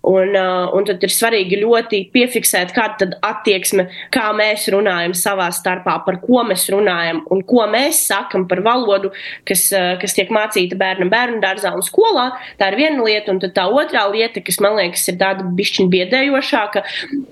Un, 0.03 0.35
uh, 0.35 0.67
un 0.75 0.83
tad 0.83 1.03
ir 1.07 1.12
svarīgi 1.15 1.61
ļoti 1.61 2.01
piefiksēt, 2.11 2.73
kāda 2.75 3.07
ir 3.07 3.12
attieksme, 3.23 3.85
kā 4.11 4.33
mēs 4.35 4.65
runājam 4.75 5.12
savā 5.15 5.47
starpā, 5.55 5.95
par 6.03 6.17
ko 6.25 6.43
mēs 6.49 6.65
runājam 6.75 7.21
un 7.31 7.45
ko 7.47 7.69
mēs 7.71 8.01
sakam 8.09 8.49
par 8.51 8.65
valodu, 8.67 9.12
kas, 9.47 9.69
uh, 9.71 9.93
kas 10.03 10.17
tiek 10.17 10.33
mācīta 10.35 10.75
bērnam 10.81 11.12
bērnu 11.12 11.38
dārzā 11.45 11.71
un 11.77 11.87
skolā. 11.87 12.33
Tā 12.59 12.73
ir 12.73 12.79
viena 12.81 13.07
lieta, 13.07 13.31
un 13.31 13.38
tā 13.43 13.69
otrā 13.71 14.03
lieta, 14.11 14.43
kas 14.43 14.59
man 14.65 14.75
liekas 14.81 15.07
ir 15.12 15.21
tāda 15.21 15.47
bišķiņa 15.61 15.95
biedējošāka, 15.95 16.83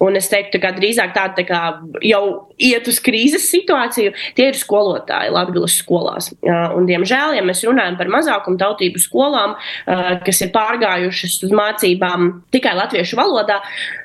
un 0.07 0.21
es 0.21 0.31
teiktu, 0.31 0.63
ka 0.63 0.71
drīzāk 0.79 1.17
tāda 1.19 1.41
tā 1.41 1.47
kā 1.51 1.63
jau 2.07 2.23
iet 2.55 2.87
uz 2.87 3.03
krīzes 3.03 3.51
situāciju, 3.51 4.15
tie 4.39 4.51
ir 4.53 4.61
skolotāji 4.61 5.35
Latvijas 5.35 5.81
skolās. 5.83 6.31
Uh, 6.39 6.71
un, 6.79 6.87
diemžēl, 6.87 7.35
ja 7.41 7.43
mēs 7.43 7.65
runājam 7.67 7.99
par 7.99 8.15
mazākumu 8.15 8.63
tautību 8.63 9.03
skolām, 9.03 9.59
kas 10.23 10.39
ir 10.45 10.55
pārgājušas 10.55 11.41
uz 11.49 11.53
mācībām, 11.57 12.31
tikai 12.61 12.77
latviešu 12.77 13.19
valodā, 13.19 13.59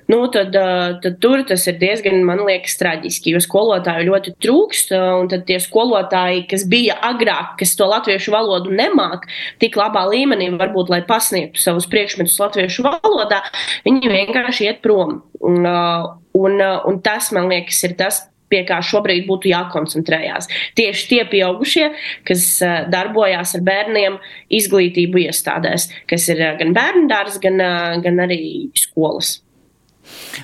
nu, 0.10 0.24
tad, 0.32 0.56
tad 1.04 1.18
tur 1.22 1.44
tas 1.48 1.66
ir 1.70 1.78
diezgan, 1.82 2.22
man 2.26 2.42
liekas, 2.48 2.78
traģiski, 2.80 3.36
jo 3.36 3.42
skolotāju 3.44 4.08
ļoti 4.10 4.36
trūkst. 4.42 4.94
Un 5.22 5.30
tad 5.32 5.46
tie 5.50 5.60
skolotāji, 5.62 6.46
kas 6.50 6.66
bija 6.72 6.98
agrāk, 7.06 7.58
kas 7.62 7.76
to 7.78 7.88
latviešu 7.92 8.34
valodu 8.34 8.74
nemāk 8.76 9.28
tik 9.62 9.78
labā 9.80 10.06
līmenī, 10.12 10.50
varbūt, 10.56 10.94
lai 10.94 11.02
pasniegtu 11.08 11.62
savus 11.62 11.90
priekšmetus 11.92 12.40
latviešu 12.42 12.86
valodā, 12.88 13.44
viņi 13.86 14.14
vienkārši 14.16 14.70
iet 14.70 14.82
prom. 14.86 15.20
Un, 15.46 15.66
un, 15.66 16.62
un 16.64 17.04
tas, 17.06 17.30
man 17.36 17.52
liekas, 17.52 17.84
ir 17.86 17.98
tas, 18.00 18.24
pie 18.52 18.62
kā 18.68 18.80
šobrīd 18.86 19.26
būtu 19.30 19.50
jākoncentrējās. 19.52 20.50
Tieši 20.78 21.10
tie 21.12 21.22
pieaugušie, 21.32 21.90
kas 22.28 22.48
eh, 22.66 22.78
darbojās 22.92 23.56
ar 23.58 23.66
bērniem 23.66 24.20
izglītību 24.54 25.26
iestādēs, 25.26 25.90
kas 26.10 26.30
ir 26.34 26.44
eh, 26.44 26.56
gan 26.62 26.76
bērnu 26.78 27.10
dārsts, 27.12 27.42
gan, 27.44 27.60
eh, 27.62 28.00
gan 28.06 28.24
arī 28.28 28.42
skolas. 28.86 29.40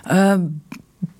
Uh. 0.05 0.49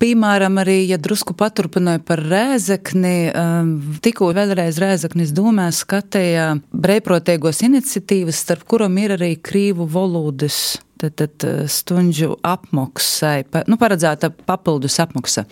Piemēram, 0.02 0.60
arī, 0.62 0.76
ja 0.86 0.96
drusku 0.98 1.34
paturpināju 1.38 2.00
par 2.06 2.20
rēzekni, 2.26 3.30
um, 3.34 3.72
tikko 4.02 4.28
vēlreiz 4.34 4.78
rēzeknis 4.82 5.30
domē 5.34 5.68
skatīja 5.74 6.48
brīvprātīgos 6.70 7.62
iniciatīvas, 7.66 8.40
starp 8.44 8.62
kurām 8.70 8.98
ir 9.02 9.16
arī 9.16 9.32
krīvu 9.42 9.86
valodas 9.90 10.58
tad, 11.02 11.18
tad 11.18 11.46
stundžu 11.70 12.36
apmaksai, 12.46 13.42
nu, 13.70 13.78
paredzēta 13.80 14.30
papildus 14.46 14.98
apmaksa. 15.02 15.44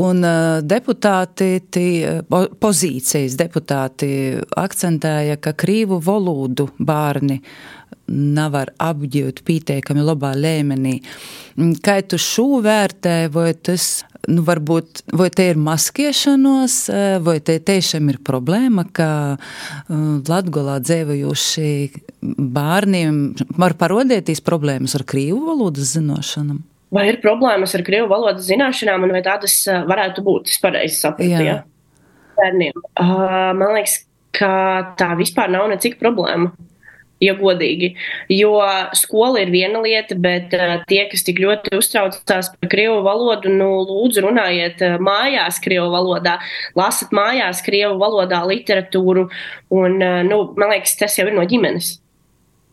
Un 0.00 0.24
uh, 0.26 0.60
deputāti, 0.62 1.50
tī, 1.72 1.86
pozīcijas 2.30 3.36
deputāti 3.40 4.10
akcentēja, 4.60 5.38
ka 5.42 5.54
krīvu 5.58 6.00
valodu 6.04 6.70
bērni 6.78 7.40
nevar 8.10 8.72
apgūt 8.82 9.44
pietiekami 9.46 10.02
labā 10.02 10.32
līmenī. 10.34 10.98
Kā 11.84 12.00
tu 12.02 12.18
šo 12.18 12.60
vērtē, 12.64 13.28
vai 13.32 13.52
tas 13.54 14.00
nu, 14.28 14.44
varbūt 14.46 15.04
vai 15.16 15.28
te 15.34 15.46
ir 15.52 15.60
maskiešanos, 15.60 16.76
eh, 16.92 17.18
vai 17.22 17.38
te 17.40 17.58
tiešām 17.58 18.10
ir 18.12 18.20
problēma, 18.26 18.86
ka 18.92 19.10
eh, 19.36 19.94
Latgolā 20.30 20.80
dzīvojuši 20.84 21.70
bērniem 22.20 23.22
var 23.58 23.76
parodēties 23.80 24.42
problēmas 24.44 24.96
ar 24.98 25.06
krīvu 25.08 25.40
valodas 25.46 25.94
zināšanām? 25.96 26.60
Vai 26.90 27.06
ir 27.06 27.20
problēmas 27.22 27.74
ar 27.78 27.84
krievu 27.86 28.08
valodas 28.10 28.48
zināšanām, 28.48 29.06
un 29.06 29.14
vai 29.14 29.22
tādas 29.26 29.60
eh, 29.70 29.84
varētu 29.86 30.24
būt? 30.26 30.50
Es 30.50 30.62
pareizi 30.62 30.98
sapratu, 30.98 31.30
jā. 31.30 31.44
jā. 31.46 31.58
Bērniem. 32.40 32.82
Uh, 32.98 33.52
man 33.54 33.76
liekas, 33.76 34.00
ka 34.34 34.50
tā 34.98 35.12
vispār 35.18 35.52
nav 35.52 35.68
necik 35.70 36.00
problēma 36.00 36.50
ja 37.20 37.34
godīgi. 37.36 37.92
Jo 38.32 38.54
skola 38.96 39.42
ir 39.44 39.52
viena 39.52 39.82
lieta, 39.84 40.16
bet 40.18 40.54
uh, 40.56 40.78
tie, 40.88 41.04
kas 41.12 41.22
tik 41.26 41.38
ļoti 41.44 41.76
uztraucās 41.76 42.50
par 42.56 42.72
krievu 42.72 43.02
valodu, 43.06 43.52
nu, 43.52 43.68
lūdzu, 43.84 44.24
runājiet 44.24 44.82
uh, 44.86 44.96
mājās 45.04 45.60
krievu 45.62 45.90
valodā, 45.92 46.38
lasat 46.78 47.14
mājās 47.14 47.62
krievu 47.66 48.00
valodā 48.00 48.40
literatūru, 48.48 49.28
un, 49.76 49.98
nu, 50.26 50.42
man 50.58 50.74
liekas, 50.74 50.96
tas 50.98 51.20
jau 51.20 51.28
ir 51.28 51.36
no 51.36 51.46
ģimenes. 51.46 51.99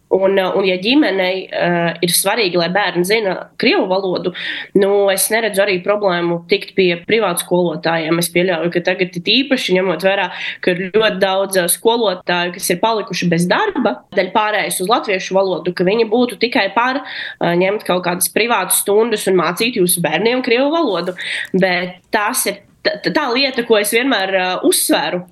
Un, 0.10 0.38
uh, 0.40 0.54
un, 0.56 0.64
ja 0.64 0.78
ģimenei 0.80 1.48
uh, 1.52 1.90
ir 2.04 2.14
svarīgi, 2.16 2.56
lai 2.56 2.70
bērni 2.72 3.04
zina 3.08 3.34
krievu 3.60 3.90
valodu, 3.90 4.32
nu, 4.80 4.92
es 5.12 5.26
neredzu 5.34 5.66
arī 5.66 5.82
problēmu 5.84 6.40
tikt 6.48 6.72
pie 6.78 6.94
privātu 7.04 7.44
skolotājiem. 7.44 8.22
Es 8.22 8.32
pieļauju, 8.32 8.72
ka 8.72 8.84
tagad 8.88 9.18
ir 9.20 9.32
īpaši 9.34 9.76
ņemot 9.76 10.08
vērā, 10.08 10.30
ka 10.64 10.72
ir 10.72 10.96
ļoti 10.96 11.20
daudz 11.20 11.60
uh, 11.60 11.68
skolotāju, 11.72 12.56
kas 12.56 12.72
ir 12.72 12.82
palikuši 12.84 13.30
bez 13.36 13.50
darba, 13.52 13.98
daļai 14.16 14.36
pārējais 14.36 14.80
uz 14.86 14.92
latviešu 14.94 15.36
valodu, 15.36 15.76
ka 15.76 15.88
viņi 15.88 16.08
būtu 16.08 16.40
tikai 16.40 16.70
par 16.78 17.04
uh, 17.04 17.52
ņemt 17.60 17.84
kaut 17.88 18.06
kādas 18.08 18.32
privātas 18.32 18.80
stundas 18.86 19.28
un 19.28 19.36
mācīt 19.44 19.82
jūsu 19.82 20.04
bērniem 20.08 20.46
krievu 20.46 20.72
valodu. 20.72 21.20
Bet 21.52 22.00
tas 22.16 22.48
ir 22.48 22.64
tā, 23.12 23.28
lieta, 23.36 23.68
ko 23.68 23.80
es 23.82 23.92
vienmēr 23.92 24.38
uh, 24.40 24.52
uzsveru. 24.68 25.26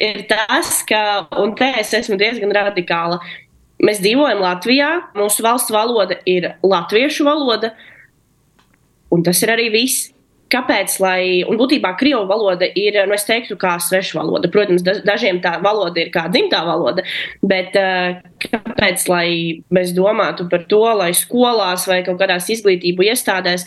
Ir 0.00 0.26
tas, 0.28 0.82
ka, 0.84 1.26
un 1.40 1.54
te 1.56 1.70
es 1.80 1.94
esmu 1.96 2.18
diezgan 2.20 2.50
radikāla, 2.52 3.16
Mēs 3.84 4.00
dzīvojam 4.00 4.40
Latvijā, 4.40 4.90
mūsu 5.18 5.44
valsts 5.44 5.72
valoda 5.74 6.16
ir 6.28 6.54
latviešu 6.64 7.26
valoda, 7.26 7.74
un 9.12 9.24
tas 9.26 9.42
ir 9.44 9.52
arī 9.52 9.70
viss. 9.74 10.12
Kāpēc? 10.46 10.92
Lai, 11.02 11.42
un 11.42 11.58
būtībā 11.58 11.90
krievu 11.98 12.22
valoda 12.30 12.68
ir, 12.78 13.00
nu, 13.10 13.16
es 13.16 13.24
teiktu, 13.26 13.56
kā 13.58 13.72
sveša 13.82 14.20
valoda. 14.20 14.46
Protams, 14.54 14.84
dažiem 14.86 15.40
tā 15.42 15.56
valoda 15.58 15.98
ir 15.98 16.12
kā 16.14 16.28
dzimtā 16.30 16.60
valoda, 16.62 17.02
bet 17.42 17.74
uh, 17.80 18.20
kāpēc, 18.44 19.08
lai 19.10 19.26
mēs 19.74 19.90
domātu 19.96 20.46
par 20.52 20.62
to, 20.70 20.84
lai 21.00 21.10
skolās 21.18 21.88
vai 21.90 22.04
kaut 22.06 22.20
kādās 22.22 22.46
izglītību 22.54 23.08
iestādēs 23.10 23.66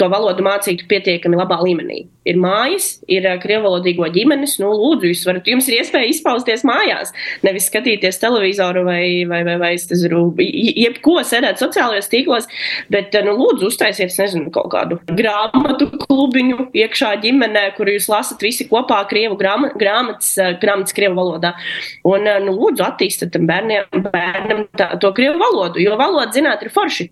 to 0.00 0.08
valodu 0.10 0.42
mācītu 0.44 0.88
pietiekami 0.90 1.38
labā 1.38 1.60
līmenī. 1.62 2.04
Ir 2.26 2.38
mājas, 2.40 3.02
ir 3.10 3.26
eh, 3.28 3.36
krievalodīgo 3.42 4.08
ģimenes, 4.14 4.56
nu, 4.62 4.70
lūdzu, 4.74 5.10
jūs 5.10 5.24
varat, 5.28 5.48
jums 5.50 5.68
ir 5.68 5.82
iespēja 5.82 6.08
izpausties 6.10 6.64
mājās, 6.66 7.12
nevis 7.44 7.68
skatīties 7.68 8.18
televizoru 8.22 8.84
vai, 8.88 9.04
vai, 9.28 9.42
vai, 9.46 9.56
vai 9.60 9.72
es 9.76 9.86
nezinu, 9.90 10.24
jebko 10.40 11.18
sēdēt 11.26 11.60
sociālajos 11.62 12.10
tīklos, 12.10 12.48
bet, 12.92 13.14
eh, 13.14 13.26
nu, 13.26 13.36
lūdzu, 13.38 13.68
uztaisiet, 13.70 14.14
nezinu, 14.18 14.50
kaut 14.54 14.72
kādu 14.72 14.98
grāmatu 15.12 15.90
klubiņu 16.06 16.70
iekšā 16.74 17.12
ģimenē, 17.22 17.66
kur 17.76 17.92
jūs 17.92 18.08
lasat 18.10 18.42
visi 18.42 18.66
kopā 18.70 19.02
krievu 19.10 19.38
grāma, 19.40 19.70
grāmatas, 19.78 20.32
eh, 20.40 20.56
grāmatas 20.62 20.96
krievu 20.96 21.20
valodā. 21.20 21.54
Un, 22.08 22.26
nu, 22.46 22.56
lūdzu, 22.56 22.82
attīstat 22.88 23.34
tam 23.36 23.46
bērniem, 23.50 24.08
bērnam 24.08 24.66
tā, 24.74 24.94
to 24.98 25.12
krievu 25.14 25.38
valodu, 25.42 25.82
jo 25.82 25.94
valodu 26.00 26.40
zināt 26.40 26.64
ir 26.64 26.72
forši. 26.74 27.10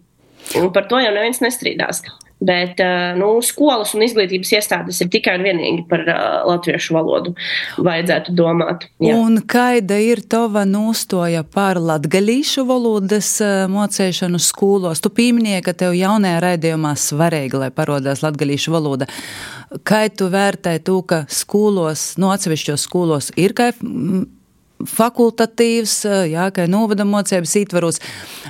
Un 0.59 0.73
par 0.75 0.88
to 0.90 0.99
jau 0.99 1.12
neviens 1.14 1.38
nestrīdās. 1.45 2.03
Bet 2.42 2.81
eh, 2.83 3.12
nu, 3.18 3.37
skolas 3.44 3.92
un 3.94 4.02
izglītības 4.02 4.50
iestādes 4.57 4.98
ir 5.05 5.11
tikai 5.12 5.37
un 5.38 5.44
vienīgi 5.46 5.85
par 5.90 6.02
uh, 6.09 6.16
latviešu 6.48 6.96
valodu. 6.96 7.35
Vajadzētu 7.78 8.35
domāt. 8.35 8.88
Jā. 9.02 9.14
Un 9.20 9.38
kāda 9.46 10.00
ir 10.02 10.24
tava 10.26 10.64
nostoja 10.66 11.44
par 11.46 11.78
latgalīšu 11.83 12.66
valodas 12.66 13.35
uh, 13.44 13.68
mocēšanu 13.70 14.40
skolos? 14.42 15.02
Tu 15.05 15.12
pieminēji, 15.14 15.62
ka 15.68 15.76
tev 15.85 15.94
jaunajā 15.98 16.42
raidījumā 16.42 16.94
svarīgi, 16.98 17.61
lai 17.62 17.70
parodās 17.74 18.24
latgalīšu 18.26 18.74
valoda. 18.74 19.07
Kā 19.87 20.05
tu 20.11 20.26
vērtē 20.33 20.76
to, 20.85 20.98
ka 21.07 21.22
skolos, 21.33 22.12
no 22.20 22.33
atsevišķos 22.35 22.88
skolos 22.88 23.31
ir 23.40 23.55
kā 23.57 23.70
fakultatīvs, 24.88 25.94
jā, 26.33 26.48
kā 26.55 26.66
novada 26.70 27.07
mocības 27.07 27.55
ietvaros, 27.62 28.02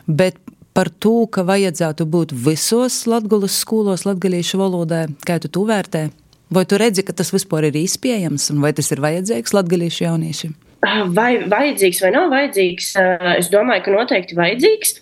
bet 0.09 0.39
par 0.75 0.91
to, 0.91 1.27
ka 1.31 1.45
vajadzētu 1.47 2.07
būt 2.09 2.33
visos 2.33 3.03
latgulas 3.11 3.59
skolos 3.63 4.07
latgalīšu 4.09 4.61
valodē, 4.61 5.07
kā 5.27 5.39
tu 5.43 5.51
to 5.53 5.67
vērtē? 5.69 6.09
Vai 6.53 6.65
tu 6.69 6.77
redzi, 6.81 7.05
ka 7.07 7.15
tas 7.17 7.33
vispār 7.33 7.71
ir 7.71 7.79
izpējams 7.81 8.51
un 8.53 8.61
vai 8.65 8.75
tas 8.77 8.91
ir 8.93 9.01
vajadzīgs 9.01 9.55
latgalīšu 9.57 10.05
jauniešiem? 10.05 10.57
Vai 11.17 11.37
vajadzīgs 11.49 12.03
vai 12.03 12.11
nav 12.13 12.33
vajadzīgs? 12.33 12.89
Es 13.39 13.49
domāju, 13.53 13.87
ka 13.87 13.95
noteikti 13.95 14.37
vajadzīgs. 14.37 14.99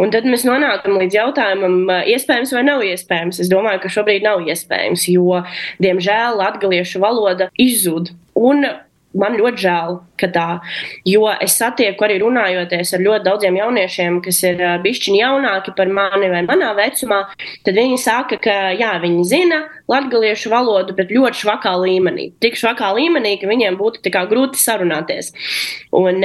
Un 0.00 0.08
tad 0.08 0.24
mēs 0.24 0.46
nonākam 0.48 0.96
līdz 0.96 1.18
jautājumam, 1.18 1.74
iespējams 2.08 2.54
vai 2.56 2.62
nav 2.64 2.82
iespējams. 2.86 3.42
Es 3.44 3.50
domāju, 3.52 3.82
ka 3.82 3.90
šobrīd 3.92 4.24
nav 4.24 4.40
iespējams, 4.48 5.04
jo, 5.12 5.42
diemžēl, 5.84 6.40
latviešu 6.40 7.02
valoda 7.02 7.50
izzūd. 7.60 8.14
Un 8.40 8.64
man 9.18 9.36
ļoti 9.38 9.62
žēl, 9.64 9.98
ka 10.20 10.28
tā. 10.32 10.46
Jo 11.08 11.26
es 11.42 11.56
satieku 11.58 12.06
arī 12.06 12.18
runājoties 12.22 12.94
ar 12.96 13.04
ļoti 13.04 13.26
daudziem 13.26 13.58
jauniešiem, 13.58 14.20
kas 14.24 14.42
ir 14.46 14.62
bišķiņi 14.84 15.20
jaunāki 15.20 15.74
par 15.76 15.90
mani 15.92 16.30
vai 16.32 16.42
manā 16.46 16.72
vecumā. 16.78 17.22
Tad 17.66 17.78
viņi 17.78 17.98
saka, 18.00 18.38
ka 18.42 18.56
jā, 18.78 18.94
viņi 19.02 19.24
zina 19.28 19.62
latviešu 19.90 20.52
valodu, 20.52 20.96
bet 20.96 21.12
ļoti 21.14 21.42
švakā 21.42 21.74
līmenī. 21.82 22.30
Tik 22.42 22.58
švakā 22.60 22.92
līmenī, 22.96 23.36
ka 23.40 23.50
viņiem 23.50 23.78
būtu 23.80 24.12
grūti 24.12 24.60
sarunāties. 24.60 25.32
Un, 25.92 26.22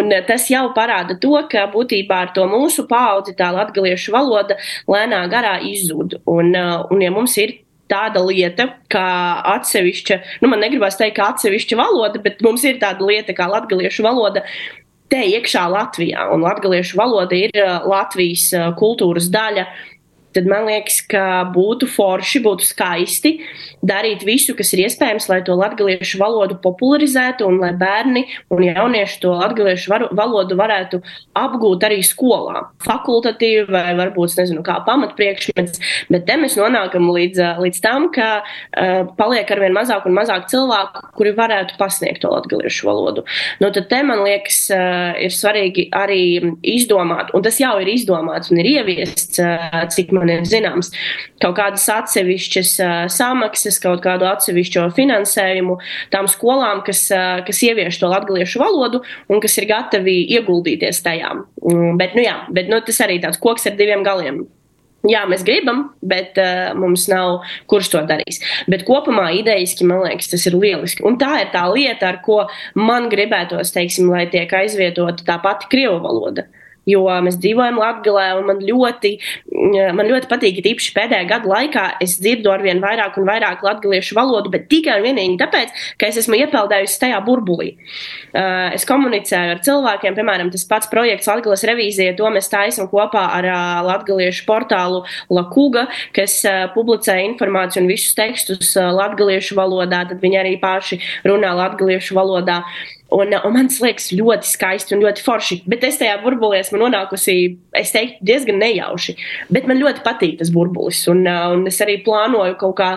un 0.00 0.16
tas 0.26 0.48
jau 0.50 0.66
parāda 0.76 1.18
to, 1.20 1.36
ka 1.50 1.68
būtībā 1.72 2.24
ar 2.26 2.34
to 2.36 2.44
mūsu 2.50 2.86
paudzi 2.90 3.36
tā 3.38 3.52
latviešu 3.54 4.12
valoda 4.14 4.58
lēnā 4.90 5.24
garā 5.30 5.58
izzūd. 5.64 6.20
Un, 6.28 6.52
un 6.90 7.02
ja 7.04 7.14
mums 7.14 7.36
ir 7.40 7.58
tāda 7.90 8.22
lieta, 8.24 8.68
kā 8.92 9.06
atsevišķa, 9.56 10.18
nu, 10.42 10.50
man 10.52 10.62
negribas 10.64 10.98
teikt, 11.00 11.16
ka 11.18 11.30
atsevišķa 11.34 11.78
valoda, 11.80 12.20
bet 12.24 12.42
mums 12.44 12.64
ir 12.68 12.80
tāda 12.82 13.06
lieta 13.08 13.36
kā 13.36 13.48
latviešu 13.50 14.06
valoda. 14.06 14.44
Te 15.08 15.22
iekšā 15.24 15.62
Latvijā, 15.72 16.26
un 16.34 16.42
latviešu 16.44 16.98
valoda 17.00 17.36
ir 17.36 17.54
uh, 17.56 17.86
Latvijas 17.88 18.50
uh, 18.52 18.66
kultūras 18.76 19.30
daļa. 19.32 19.64
Tad 20.36 20.48
man 20.50 20.66
liekas, 20.68 21.00
ka 21.08 21.24
būtu 21.54 21.88
forši, 21.88 22.42
būtu 22.44 22.66
skaisti 22.68 23.38
darīt 23.86 24.24
visu, 24.26 24.54
kas 24.58 24.72
ir 24.74 24.84
iespējams, 24.84 25.28
lai 25.30 25.40
to 25.46 25.54
latviešu 25.56 26.18
valodu 26.20 26.58
popularizētu 26.62 27.46
un 27.48 27.60
lai 27.62 27.72
bērni 27.78 28.24
un 28.54 28.64
jaunieši 28.66 29.20
to 29.22 29.32
latviešu 29.38 29.92
valodu 30.18 30.58
varētu 30.58 31.00
apgūt 31.38 31.86
arī 31.88 32.00
skolā. 32.06 32.66
Fakultatīvi 32.84 33.68
vai 33.72 33.94
varbūt, 33.98 34.36
nezinu, 34.38 34.62
kā 34.66 34.78
pamatpriekšmets, 34.86 35.80
bet 36.12 36.26
te 36.28 36.36
mēs 36.40 36.58
nonākam 36.58 37.08
līdz, 37.14 37.42
līdz 37.62 37.80
tam, 37.84 38.08
ka 38.14 38.28
uh, 38.42 39.08
paliek 39.18 39.48
arvien 39.54 39.74
mazāk 39.76 40.06
un 40.08 40.16
mazāk 40.18 40.48
cilvēku, 40.52 41.06
kuri 41.18 41.34
varētu 41.38 41.78
pasniegt 41.80 42.22
to 42.24 42.32
latviešu 42.34 42.88
valodu. 42.90 43.24
Nu, 43.62 43.72
tad 43.74 43.88
te 43.90 44.02
man 44.06 44.24
liekas, 44.26 44.60
uh, 44.74 45.16
ir 45.22 45.34
svarīgi 45.34 45.88
arī 45.96 46.52
izdomāt, 46.66 47.32
un 47.36 47.46
tas 47.46 47.58
jau 47.62 47.74
ir 47.82 47.92
izdomāts 47.94 48.52
un 48.52 48.60
ir 48.62 48.72
ieviests, 48.76 49.40
uh, 49.42 49.80
cik 49.94 50.12
man 50.18 50.32
ir 50.32 50.44
zināms, 50.48 50.92
kaut 51.42 51.56
kādas 51.58 51.86
atsevišķas 51.94 52.74
uh, 52.84 52.96
samaksas 53.12 53.80
kaut 53.82 54.02
kādu 54.04 54.28
atsevišķo 54.28 54.88
finansējumu 54.98 55.78
tām 56.12 56.28
skolām, 56.30 56.82
kas, 56.86 57.06
kas 57.46 57.64
ievieš 57.64 58.00
to 58.02 58.10
latviešu 58.10 58.62
valodu 58.62 59.02
un 59.28 59.42
kas 59.44 59.58
ir 59.60 59.68
gatavi 59.70 60.20
ieguldīties 60.38 61.02
tajā. 61.04 61.34
Mm, 61.62 61.96
bet, 62.00 62.14
nu, 62.18 62.24
jā, 62.26 62.38
bet 62.54 62.70
nu, 62.70 62.80
tas 62.84 63.02
arī 63.04 63.20
tāds 63.22 63.40
koks 63.42 63.68
ar 63.70 63.76
diviem 63.78 64.06
galiem. 64.06 64.44
Jā, 65.06 65.22
mēs 65.30 65.44
gribam, 65.46 65.84
bet 66.02 66.36
uh, 66.42 66.72
mums 66.74 67.04
nav 67.06 67.44
kurš 67.70 67.92
to 67.92 68.00
darīs. 68.08 68.40
Bet 68.66 68.82
kopumā 68.88 69.28
idejiski 69.38 69.86
man 69.86 70.02
liekas, 70.02 70.32
tas 70.32 70.46
ir 70.50 70.56
lieliski. 70.58 71.04
Un 71.06 71.20
tā 71.20 71.36
ir 71.44 71.52
tā 71.52 71.62
lieta, 71.70 72.10
ar 72.10 72.18
ko 72.24 72.40
man 72.74 73.06
gribētos, 73.12 73.70
teiksim, 73.76 74.10
lai 74.10 74.26
tiek 74.32 74.50
aizvietota 74.58 75.22
tā 75.28 75.38
pati 75.44 75.70
krievu 75.70 76.00
valoda 76.02 76.48
jo 76.88 77.04
mēs 77.24 77.38
dzīvojam 77.42 77.78
Latvijā, 77.80 78.32
un 78.38 78.48
man 78.48 78.62
ļoti, 78.64 79.14
man 79.96 80.08
ļoti 80.08 80.30
patīk, 80.30 80.58
ka 80.58 80.72
īpaši 80.72 80.94
pēdējā 80.96 81.28
gada 81.30 81.50
laikā 81.52 81.84
es 82.04 82.16
dzirdu 82.22 82.52
ar 82.52 82.64
vien 82.64 82.80
vairāk 82.82 83.18
un 83.20 83.28
vairāk 83.28 83.64
latviešu 83.66 84.16
valodu, 84.18 84.52
bet 84.54 84.68
tikai 84.72 84.98
un 85.00 85.06
vienīgi 85.06 85.38
tāpēc, 85.40 85.74
ka 86.00 86.08
es 86.10 86.20
esmu 86.22 86.38
iepeldējusi 86.42 87.00
tajā 87.04 87.20
burbulī. 87.26 87.74
Uh, 88.32 88.74
es 88.76 88.86
komunicēju 88.88 89.56
ar 89.56 89.62
cilvēkiem, 89.64 90.16
piemēram, 90.18 90.52
tas 90.54 90.66
pats 90.68 90.90
projekts 90.92 91.28
Latvijas 91.30 91.64
revīzija, 91.68 92.16
to 92.18 92.28
mēs 92.34 92.50
taisam 92.52 92.90
kopā 92.90 93.24
ar 93.38 93.48
uh, 93.48 93.62
latviešu 93.88 94.46
portālu 94.48 95.04
Lakuga, 95.32 95.86
kas 96.16 96.40
uh, 96.48 96.66
publicē 96.74 97.18
informāciju 97.26 97.84
un 97.84 97.90
visus 97.90 98.16
tekstus 98.18 98.74
latviešu 98.76 99.58
valodā, 99.58 100.04
tad 100.08 100.22
viņi 100.22 100.40
arī 100.40 100.54
paši 100.62 101.00
runā 101.28 101.54
latviešu 101.58 102.16
valodā. 102.18 102.62
Un, 103.08 103.32
un 103.32 103.54
man 103.54 103.70
liekas 103.72 104.10
ļoti 104.12 104.44
skaisti 104.44 104.92
un 104.92 105.00
ļoti 105.00 105.22
forši. 105.24 105.56
Bet 105.70 105.84
es 105.86 105.96
tajā 105.96 106.18
burbulī 106.20 106.58
esmu 106.60 106.76
nonākusi, 106.82 107.36
es 107.80 107.92
teiktu, 107.94 108.20
diezgan 108.28 108.58
nejauši. 108.60 109.14
Bet 109.48 109.64
man 109.70 109.80
ļoti 109.80 110.02
patīk 110.04 110.34
tas 110.42 110.50
burbulis. 110.52 111.00
Un, 111.08 111.22
un 111.24 111.64
es 111.70 111.80
arī 111.84 111.96
plānoju 112.04 112.58
kaut 112.60 112.76
kā, 112.82 112.90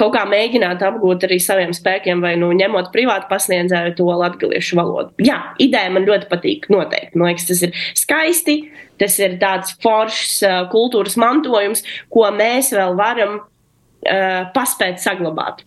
kaut 0.00 0.12
kā 0.18 0.26
mēģināt 0.28 0.84
apgūt 0.84 1.24
arī 1.24 1.38
saviem 1.40 1.72
spēkiem, 1.76 2.20
vai 2.20 2.34
nu 2.40 2.50
ņemot 2.52 2.90
privātu 2.92 3.30
pasniedzēju 3.30 3.94
to 3.96 4.10
latviešu 4.10 4.76
valodu. 4.82 5.16
Jā, 5.24 5.40
ideja 5.56 5.94
man 5.96 6.04
ļoti 6.10 6.28
patīk. 6.28 6.68
Noteikti. 6.74 7.16
Man 7.16 7.32
liekas, 7.32 7.48
tas 7.48 7.64
ir 7.64 7.72
skaisti. 7.96 8.58
Tas 9.00 9.16
ir 9.18 9.40
tāds 9.40 9.72
foršs 9.82 10.36
uh, 10.46 10.60
kultūras 10.70 11.16
mantojums, 11.18 11.82
ko 12.12 12.28
mēs 12.36 12.68
vēl 12.76 12.94
varam 13.00 13.40
uh, 13.40 14.44
paspēt 14.54 15.02
saglabāt, 15.02 15.64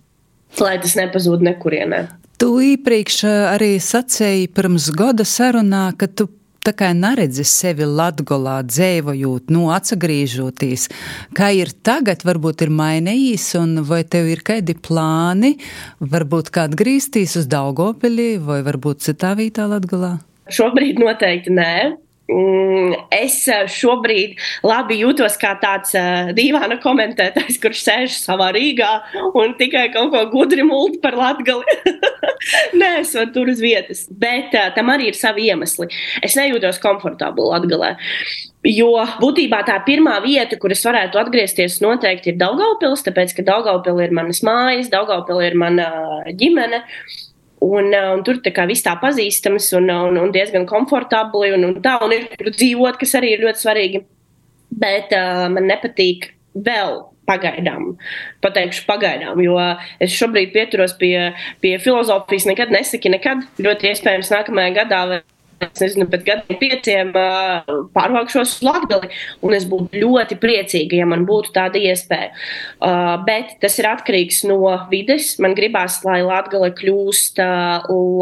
lai 0.62 0.78
tas 0.80 0.96
nepazūd 0.96 1.44
nekurienē. 1.44 2.06
Tu 2.38 2.48
iepriekš 2.62 3.24
eh, 3.26 3.36
arī 3.50 3.70
sacēji 3.82 4.52
pirms 4.54 4.92
gada 4.94 5.26
sarunā, 5.26 5.88
ka 5.98 6.06
tu 6.06 6.28
tā 6.68 6.74
kā 6.78 6.92
neredzi 6.94 7.42
sevi 7.48 7.88
latgolā 7.88 8.60
dzēvojot, 8.68 9.50
nu 9.56 9.72
atsagrīžoties. 9.74 10.86
Kā 11.38 11.50
ir 11.56 11.72
tagad, 11.88 12.22
varbūt 12.28 12.66
ir 12.68 12.74
mainījis, 12.78 13.48
un 13.58 13.82
vai 13.88 14.04
tev 14.06 14.30
ir 14.30 14.44
kādi 14.46 14.76
plāni, 14.78 15.56
varbūt 15.98 16.52
kā 16.54 16.68
atgriezties 16.70 17.38
uz 17.42 17.48
Daugopili 17.50 18.36
vai 18.38 18.60
varbūt 18.68 19.08
citā 19.08 19.34
vietā 19.40 19.66
latgolā? 19.72 20.18
Šobrīd 20.54 21.02
noteikti 21.02 21.56
nē. 21.58 21.74
Mm, 22.28 22.92
es 23.16 23.38
eh, 23.48 23.64
šobrīd 23.72 24.36
labi 24.68 24.98
jūtos 25.00 25.38
kā 25.40 25.54
tāds 25.62 25.94
uh, 25.96 26.34
dīvaina 26.36 26.76
komentētājs, 26.84 27.56
kurš 27.64 27.84
sēž 27.86 28.18
savā 28.20 28.50
Rīgā 28.52 28.90
un 29.32 29.54
tikai 29.56 29.86
kaut 29.94 30.12
ko 30.12 30.26
gudri 30.34 30.66
multi 30.68 31.00
par 31.04 31.16
latgali. 31.16 31.78
Nē, 32.80 32.90
es 33.00 33.14
esmu 33.14 33.30
tur 33.32 33.52
uz 33.54 33.62
vietas, 33.64 34.04
bet 34.12 34.52
uh, 34.60 34.68
tam 34.76 34.92
arī 34.92 35.14
ir 35.14 35.20
savi 35.20 35.48
iemesli. 35.48 35.88
Es 36.20 36.36
nejūtos 36.36 36.82
komfortabli 36.84 37.48
latgalē. 37.48 37.94
Jo 38.68 38.92
būtībā 39.22 39.62
tā 39.64 39.78
pirmā 39.88 40.18
vieta, 40.26 40.60
kur 40.60 40.76
es 40.76 40.84
varētu 40.84 41.22
atgriezties, 41.22 41.80
noteikti 41.80 42.34
ir 42.34 42.42
Daugaupils, 42.42 43.06
tāpēc, 43.08 43.38
ka 43.38 43.48
Daugaupils 43.48 44.04
ir 44.04 44.16
manas 44.20 44.44
mājas, 44.44 44.92
Daugaupils 44.92 45.48
ir 45.48 45.56
mana 45.64 45.88
ģimene. 46.36 46.84
Uh, 46.84 47.24
Un, 47.66 47.90
un 47.90 48.22
tur 48.22 48.38
tā 48.46 48.68
viss 48.70 48.86
tā 48.86 48.94
pazīstams 49.02 49.72
un, 49.80 49.90
un, 49.90 50.18
un 50.22 50.34
diezgan 50.34 50.68
komfortabli. 50.70 51.52
Un, 51.58 51.66
un 51.72 51.78
tā, 51.82 51.98
un 52.06 52.14
ir 52.14 52.28
kur 52.36 52.52
dzīvot, 52.54 53.00
kas 53.02 53.16
arī 53.18 53.34
ir 53.34 53.46
ļoti 53.48 53.64
svarīgi. 53.64 54.04
Bet 54.78 55.14
uh, 55.16 55.48
man 55.50 55.66
nepatīk 55.70 56.32
vēl 56.54 57.00
pagaidām, 57.28 57.96
pateikšu 58.44 58.86
pagaidām, 58.88 59.40
jo 59.44 59.58
es 60.04 60.14
šobrīd 60.16 60.54
pieturos 60.54 60.94
pie, 61.00 61.34
pie 61.64 61.74
filozofijas, 61.84 62.48
nekad 62.48 62.72
nesaki, 62.72 63.12
nekad. 63.12 63.44
Ļoti 63.60 63.92
iespējams, 63.92 64.32
nākamajā 64.32 64.76
gadā 64.78 65.02
es 65.66 65.82
nezinu, 65.82 66.08
pēc 66.12 66.24
gadiem 66.28 66.60
pieciem 66.62 67.12
pārvākšos 67.96 68.58
uz 68.58 68.64
Latviju. 68.68 69.12
Un 69.46 69.58
es 69.58 69.66
būtu 69.70 70.02
ļoti 70.04 70.38
priecīga, 70.42 71.02
ja 71.02 71.10
man 71.10 71.26
būtu 71.30 71.54
tāda 71.56 71.82
iespēja. 71.82 72.32
Bet 73.28 73.58
tas 73.64 73.78
ir 73.82 73.90
atkarīgs 73.90 74.44
no 74.50 74.62
vides. 74.92 75.36
Man 75.44 75.58
gribās, 75.58 76.00
lai 76.08 76.22
Latvija 76.26 76.72
kļūst 76.78 77.42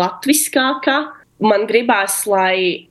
latviskāka. 0.02 1.00
Man 1.44 1.68
gribās, 1.68 2.22
lai 2.30 2.88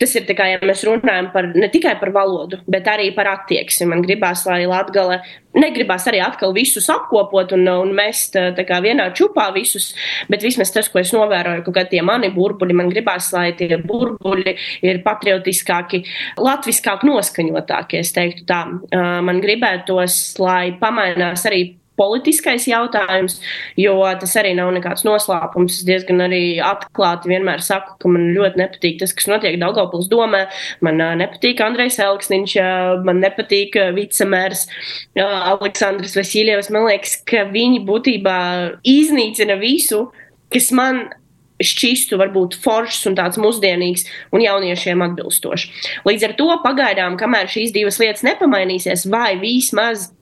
tas 0.00 0.14
ir 0.16 0.24
kā, 0.32 0.46
ja 0.52 0.60
mēs 0.64 0.84
runājam 0.86 1.28
par, 1.32 1.50
ne 1.56 1.68
tikai 1.72 1.96
par 2.00 2.12
valodu, 2.14 2.60
bet 2.70 2.88
arī 2.88 3.10
par 3.16 3.28
attieksmi. 3.34 3.88
Man 3.90 4.02
gribās, 4.04 4.46
lai 4.48 4.62
Latvija 4.68 5.20
negribās 5.58 6.06
arī 6.08 6.20
atkal 6.22 6.52
visus 6.56 6.86
apkopot 6.92 7.52
un, 7.56 7.66
un 7.68 7.92
mest 7.96 8.36
kā, 8.36 8.80
vienā 8.84 9.08
čupā 9.16 9.48
visus, 9.54 9.90
bet 10.30 10.44
vismaz 10.44 10.72
tas, 10.74 10.88
ko 10.92 11.00
es 11.02 11.12
novēroju, 11.16 11.66
ka 11.74 11.84
tie 11.90 12.02
mani 12.04 12.30
burbuļi, 12.34 12.76
man 12.76 12.92
gribās, 12.92 13.30
lai 13.34 13.50
tie 13.58 13.80
burbuļi 13.80 14.54
ir 14.88 15.02
patriotiskāki, 15.06 16.04
latviskāk 16.40 17.04
noskaņotāki. 17.08 18.00
Es 18.00 18.14
teiktu 18.16 18.46
tā, 18.48 18.62
man 18.94 19.42
gribētos, 19.44 20.38
lai 20.42 20.72
pamainās 20.80 21.44
arī 21.48 21.77
politiskais 21.98 22.68
jautājums, 22.70 23.38
jo 23.78 23.98
tas 24.20 24.36
arī 24.40 24.54
nav 24.56 24.70
nekāds 24.76 25.04
noslēpums. 25.08 25.80
Es 25.80 25.86
diezgan 25.88 26.22
arī 26.24 26.42
atklāti 26.64 27.32
vienmēr 27.32 27.64
saku, 27.64 27.96
ka 28.00 28.12
man 28.14 28.30
ļoti 28.36 28.62
nepatīk 28.62 29.02
tas, 29.02 29.12
kas 29.16 29.28
notiek 29.30 29.58
Daugavpils 29.60 30.08
domē. 30.12 30.46
Man 30.86 31.02
nepatīk 31.20 31.60
Andrejs 31.64 32.00
Elksniņš, 32.06 32.56
man 33.06 33.22
nepatīk 33.24 33.76
vicemērs 33.98 34.66
Aleksandrs 35.18 36.16
Vasiljevs. 36.18 36.72
Man 36.74 36.88
liekas, 36.88 37.18
ka 37.28 37.44
viņi 37.52 37.84
būtībā 37.88 38.40
iznīcina 38.86 39.58
visu, 39.60 40.06
kas 40.54 40.70
man 40.72 41.08
šķistu 41.58 42.14
varbūt 42.20 42.54
foršs 42.62 43.08
un 43.10 43.16
tāds 43.18 43.38
mūsdienīgs 43.42 44.04
un 44.30 44.44
jauniešiem 44.44 45.00
atbilstošs. 45.08 45.88
Līdz 46.06 46.28
ar 46.28 46.34
to 46.38 46.46
pagaidām, 46.62 47.16
kamēr 47.18 47.50
šīs 47.50 47.74
divas 47.74 47.98
lietas 47.98 48.22
nepamainīsies, 48.26 49.08
vai 49.10 49.32
vismaz 49.40 50.12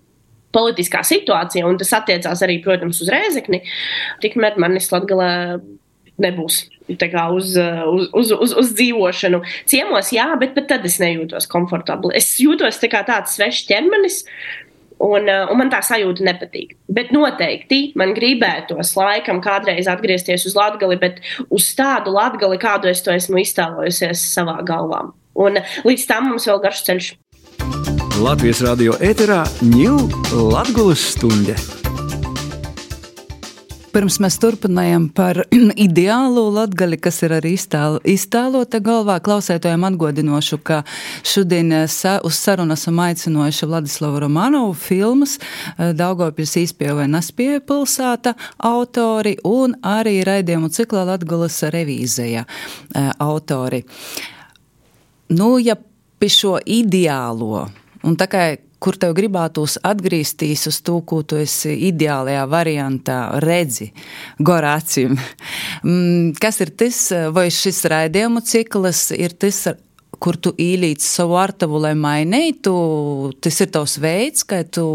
politiskā 0.56 1.04
situācija, 1.06 1.66
un 1.68 1.78
tas 1.80 1.92
attiecās 2.00 2.44
arī, 2.46 2.58
protams, 2.64 3.02
uz 3.04 3.12
Rēzekni, 3.12 3.62
tikmēr 4.24 4.56
manis 4.62 4.88
Latgalē 4.94 5.30
nebūs 6.22 6.64
uz, 6.88 7.56
uz, 7.56 8.08
uz, 8.12 8.32
uz, 8.32 8.52
uz 8.56 8.70
dzīvošanu. 8.78 9.42
Ciemos, 9.66 10.12
jā, 10.14 10.28
bet 10.40 10.54
pat 10.54 10.68
tad 10.70 10.86
es 10.86 11.00
nejūtos 11.02 11.48
komfortabli. 11.50 12.14
Es 12.16 12.36
jūtos 12.40 12.80
tā 12.80 12.90
kā 12.92 13.02
tāds 13.06 13.36
svešs 13.36 13.66
ķermenis. 13.68 14.22
Un, 14.96 15.28
un 15.28 15.58
man 15.60 15.68
tā 15.68 15.82
sajūta 15.84 16.24
nepatīk. 16.24 16.70
Bet 16.88 17.10
noteikti 17.12 17.90
man 18.00 18.14
gribētos 18.16 18.94
laikam 18.96 19.42
kādreiz 19.44 19.90
atgriezties 19.92 20.46
uz 20.48 20.56
Latviju, 20.56 20.96
bet 21.02 21.20
uz 21.52 21.68
tādu 21.76 22.16
Latviju, 22.16 22.56
kādu 22.62 22.88
es 22.88 23.04
to 23.04 23.12
esmu 23.12 23.42
iztēlojusies 23.42 24.24
savā 24.32 24.56
galvā. 24.64 25.02
Un 25.36 25.60
līdz 25.84 26.08
tam 26.08 26.30
mums 26.30 26.48
vēl 26.48 26.64
garš 26.64 26.86
ceļš. 26.88 27.12
Latvijas 28.16 28.62
radio 28.64 28.94
ēterā 29.04 29.42
ņūl 29.60 30.06
Latgulas 30.48 31.02
stunde. 31.12 31.52
Pirms 33.92 34.16
mēs 34.24 34.38
turpinājām 34.40 35.10
par 35.12 35.42
ideālo 35.86 36.46
latgali, 36.54 36.96
kas 36.96 37.20
ir 37.26 37.34
arī 37.36 37.52
iztēlo, 37.58 38.00
iztēlota 38.08 38.80
galvā, 38.80 39.18
klausētājiem 39.20 39.84
atgodinošu, 39.90 40.60
ka 40.64 40.80
šodien 41.28 41.76
eh, 41.82 41.84
sa, 41.92 42.16
uz 42.24 42.40
sarunu 42.40 42.72
esam 42.72 43.04
aicinojuši 43.04 43.68
Vladislavu 43.68 44.24
Romanovu 44.24 44.72
filmas 44.80 45.36
eh, 45.36 45.92
Daugopils 45.92 46.56
īspēja 46.64 46.96
vai 46.96 47.10
nespēja 47.12 47.60
pilsāta 47.68 48.32
autori 48.56 49.36
un 49.44 49.76
arī 49.84 50.22
raidījumu 50.24 50.72
ciklā 50.72 51.04
Latgulas 51.12 51.60
revīzija 51.68 52.48
eh, 52.48 53.10
autori. 53.20 53.84
Nu, 55.36 55.58
ja 55.60 55.76
pie 56.16 56.32
šo 56.32 56.56
ideālo 56.64 57.66
Un 58.06 58.14
tā 58.18 58.28
kā 58.30 58.44
kur 58.82 58.96
tev 59.00 59.14
gribētos 59.16 59.78
atgriezties 59.86 60.66
uz 60.70 60.80
to, 60.84 61.00
ko 61.08 61.22
tu 61.26 61.38
esi 61.40 61.72
ideālajā 61.88 62.44
variantā 62.50 63.20
redzi, 63.44 63.92
gorācim. 64.38 65.18
Mm, 65.86 66.32
kas 66.40 66.56
ir 66.64 66.70
tas, 66.80 66.96
vai 67.30 67.44
šis 67.52 67.82
raidījumu 67.92 68.40
cikls 68.42 69.12
ir 69.14 69.34
tas, 69.38 69.60
kur 70.18 70.38
tu 70.40 70.50
īlīdz 70.58 71.04
savu 71.04 71.36
artavu, 71.38 71.78
lai 71.84 71.92
mainītu, 71.94 72.72
tas 73.44 73.60
ir 73.62 73.70
tavs 73.70 73.98
veids, 74.02 74.42
kā 74.48 74.62
tu 74.64 74.86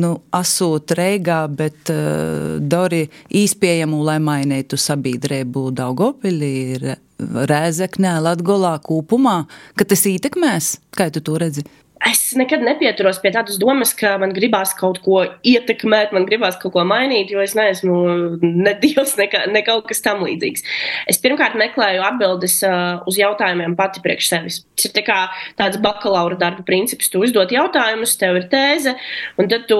nu, 0.00 0.10
asūt 0.34 0.96
reigā, 0.98 1.44
bet 1.46 1.92
uh, 1.92 2.56
dori 2.58 3.04
īspējamu, 3.30 4.00
lai 4.08 4.16
mainītu 4.24 4.80
sabiedrību 4.80 5.68
Daugopilī, 5.76 6.56
Rēzeknē, 7.52 8.16
Latgolā, 8.24 8.74
Kūpumā, 8.82 9.38
ka 9.78 9.86
tas 9.86 10.08
ietekmēs, 10.10 10.74
kā 10.98 11.12
tu 11.14 11.22
to 11.22 11.38
redzi? 11.38 11.68
Es 12.10 12.20
nekad 12.38 12.62
nepieturos 12.64 13.18
pie 13.22 13.32
tādas 13.34 13.56
domas, 13.60 13.94
ka 13.96 14.14
man 14.20 14.34
gribās 14.36 14.74
kaut 14.76 15.00
ko 15.04 15.22
ietekmēt, 15.46 16.12
man 16.14 16.26
gribās 16.28 16.58
kaut 16.60 16.74
ko 16.76 16.84
mainīt, 16.86 17.32
jo 17.32 17.42
es 17.42 17.54
neesmu 17.56 17.94
ne 18.42 18.74
dievs, 18.82 19.16
ne, 19.20 19.28
ne 19.52 19.62
kaut 19.66 19.86
kas 19.88 20.02
tam 20.04 20.24
līdzīgs. 20.26 20.64
Es 21.10 21.20
pirmkārt 21.22 21.56
meklēju 21.58 22.04
atbildes 22.04 22.58
uh, 22.66 23.04
uz 23.08 23.18
jautājumiem 23.20 23.76
pati 23.78 24.02
priekš 24.04 24.30
sevis. 24.32 24.60
Tas 24.74 24.88
ir 24.90 24.94
tā 24.96 25.18
tāds 25.58 25.80
bakalaura 25.82 26.38
darba 26.40 26.64
princips. 26.66 27.10
Tu 27.12 27.22
uzdod 27.22 27.52
jautājumus, 27.54 28.16
tev 28.20 28.40
ir 28.40 28.48
tēze, 28.52 28.96
un 29.40 29.50
tad 29.50 29.66
tu 29.70 29.78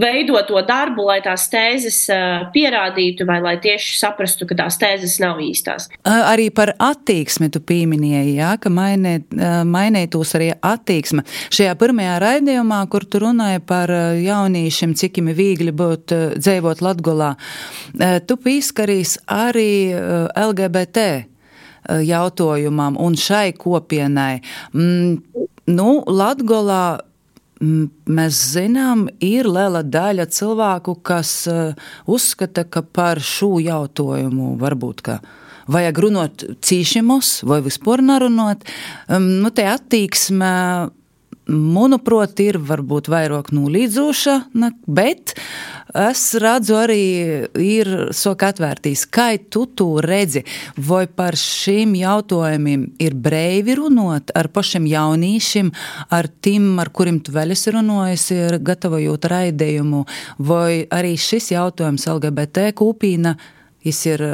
veido 0.00 0.40
to 0.48 0.60
darbu, 0.66 1.06
lai 1.10 1.20
tās 1.24 1.46
tēzes 1.52 2.00
uh, 2.14 2.48
pierādītu, 2.54 3.26
vai 3.28 3.40
lai 3.44 3.56
tieši 3.62 3.98
saprastu, 4.00 4.48
ka 4.50 4.58
tās 4.64 4.80
tēzes 4.80 5.18
nav 5.22 5.42
īstās. 5.44 5.90
Arī 6.04 6.48
par 6.54 6.74
attieksmi 6.80 7.50
tu 7.52 7.62
pieminēji, 7.64 8.36
jā, 8.40 8.54
ka 8.62 8.72
mainē, 8.72 9.16
mainētos 9.68 10.34
arī 10.38 10.52
attieksme. 10.56 11.24
Šajā 11.60 11.74
pirmajā 11.76 12.12
raidījumā, 12.22 12.76
kur 12.88 13.04
tu 13.04 13.18
runāji 13.20 13.60
par 13.68 13.90
eh, 13.92 14.22
jauniešiem, 14.24 14.94
cik 14.96 15.18
viņiem 15.18 15.36
viegli 15.36 15.72
būt 15.76 16.12
eh, 16.16 16.20
dzīvot 16.40 16.78
Latgolā, 16.80 17.34
eh, 18.00 18.14
tu 18.24 18.38
pīskarīs 18.40 19.18
arī 19.28 19.92
LGBT 19.92 21.04
jautājumam 22.08 22.96
un 22.96 23.12
šai 23.20 23.52
kopienai. 23.60 24.38
Mm, 24.72 25.42
nu, 25.76 25.88
Latgolā 26.08 26.84
mm, 27.60 27.90
mēs 28.08 28.38
zinām, 28.54 29.02
ir 29.20 29.44
liela 29.44 29.82
daļa 29.84 30.30
cilvēku, 30.32 30.94
kas 31.04 31.34
uzskata, 32.08 32.64
ka 32.64 32.80
par 32.80 33.20
šo 33.20 33.58
jautājumu 33.60 34.54
varbūt 34.62 35.04
ka 35.10 35.18
vajag 35.68 36.00
runāt 36.06 36.46
cīšimus 36.64 37.42
vai 37.44 37.60
vispār 37.68 38.00
nerunāt. 38.00 38.64
Um, 39.12 39.28
nu, 39.44 39.52
te 39.52 39.68
attieksme 39.68 40.54
manuprāt, 41.50 42.38
ir 42.42 42.58
varbūt 42.62 43.10
vairāk 43.10 43.50
nulīdzoša, 43.54 44.36
bet 44.86 45.34
es 45.96 46.22
redzu 46.38 46.76
arī 46.78 47.04
ir 47.58 47.90
soka 48.14 48.52
atvērtīs. 48.54 49.06
Kā 49.10 49.32
tu 49.50 49.66
to 49.66 49.88
redzi? 50.04 50.44
Vai 50.76 51.04
par 51.06 51.38
šiem 51.38 51.96
jautājumiem 51.98 52.86
ir 53.02 53.16
brīvi 53.18 53.76
runāt 53.80 54.30
ar 54.38 54.50
pašiem 54.54 54.86
jauniešiem, 54.90 55.72
ar 56.14 56.30
tiem, 56.42 56.72
ar 56.82 56.92
kuriem 56.94 57.20
tu 57.24 57.34
vēl 57.34 57.56
esi 57.56 57.74
runājis, 57.74 58.30
ir 58.36 58.58
gatavojot 58.64 59.30
raidījumu, 59.34 60.04
vai 60.38 60.84
arī 60.86 61.16
šis 61.18 61.52
jautājums 61.56 62.06
LGBT 62.10 62.70
kūpīna, 62.78 63.36
ir 63.84 64.26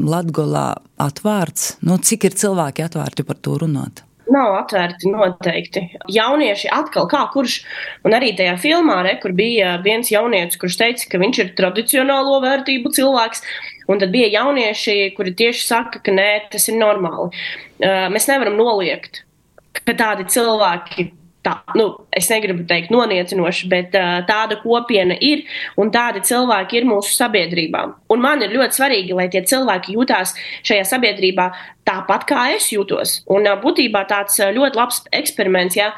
Latgolā 0.00 0.68
atvērts? 1.00 1.74
Nu, 1.84 1.98
cik 2.00 2.30
ir 2.30 2.38
cilvēki 2.40 2.86
atvērti 2.86 3.26
par 3.28 3.36
to 3.44 3.58
runāt? 3.60 4.04
Nav 4.32 4.56
atvērti 4.62 5.10
noteikti. 5.12 5.84
Jaunieši 6.12 6.70
atkal, 6.74 7.08
kā 7.10 7.24
kurš, 7.34 7.60
un 8.06 8.16
arī 8.16 8.32
tajā 8.38 8.56
filmā, 8.62 9.00
re, 9.06 9.16
kur 9.22 9.34
bija 9.36 9.76
viens 9.84 10.12
jaunietis, 10.12 10.58
kurš 10.60 10.78
teica, 10.80 11.08
ka 11.12 11.22
viņš 11.22 11.42
ir 11.44 11.54
tradicionālo 11.58 12.38
vērtību 12.44 12.94
cilvēks, 12.96 13.42
un 13.90 14.02
tad 14.02 14.14
bija 14.14 14.30
jaunieši, 14.40 15.00
kuri 15.16 15.34
tieši 15.38 15.66
saka, 15.66 16.02
ka 16.04 16.14
nē, 16.14 16.30
tas 16.52 16.70
ir 16.70 16.78
normāli. 16.78 17.34
Mēs 17.80 18.30
nevaram 18.30 18.58
noliegt 18.60 19.24
ka 19.86 19.94
tādi 19.96 20.26
cilvēki 20.30 21.08
tā, 21.46 21.54
nu, 21.78 21.86
es 22.16 22.28
negribu 22.30 22.64
teikt 22.68 22.92
noniecinoši, 22.92 23.68
bet 23.70 23.96
uh, 23.98 24.20
tāda 24.28 24.58
kopiena 24.62 25.16
ir 25.24 25.44
un 25.80 25.92
tādi 25.94 26.22
cilvēki 26.28 26.80
ir 26.80 26.88
mūsu 26.88 27.14
sabiedrībā. 27.16 27.84
Un 28.12 28.22
man 28.22 28.44
ir 28.44 28.54
ļoti 28.54 28.80
svarīgi, 28.80 29.16
lai 29.16 29.28
tie 29.32 29.42
cilvēki 29.48 29.96
jūtās 29.96 30.34
šajā 30.68 30.86
sabiedrībā 30.92 31.50
tāpat, 31.88 32.26
kā 32.28 32.46
es 32.56 32.70
jūtos. 32.74 33.20
Un 33.32 33.48
uh, 33.48 33.58
būtībā 33.62 34.04
tāds 34.10 34.40
ļoti 34.40 34.80
labs 34.80 35.04
eksperiments, 35.22 35.78
ja 35.80 35.92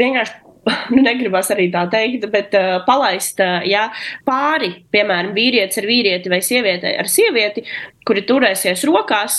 vienkārši. 0.00 0.46
Nu, 0.92 1.00
negribas 1.00 1.48
arī 1.54 1.70
tā 1.72 1.86
teikt, 1.88 2.26
bet 2.28 2.52
uh, 2.52 2.82
palaist 2.84 3.38
uh, 3.40 3.62
ja, 3.64 3.86
pāri, 4.28 4.68
piemēram, 4.92 5.32
vīrietis 5.32 5.80
ar 5.80 5.86
vīrieti 5.88 6.28
vai 6.28 6.42
sievieti 6.44 6.90
ar 7.00 7.08
sievieti, 7.08 7.64
kuri 8.04 8.26
turēsies 8.28 8.84
rokās, 8.84 9.38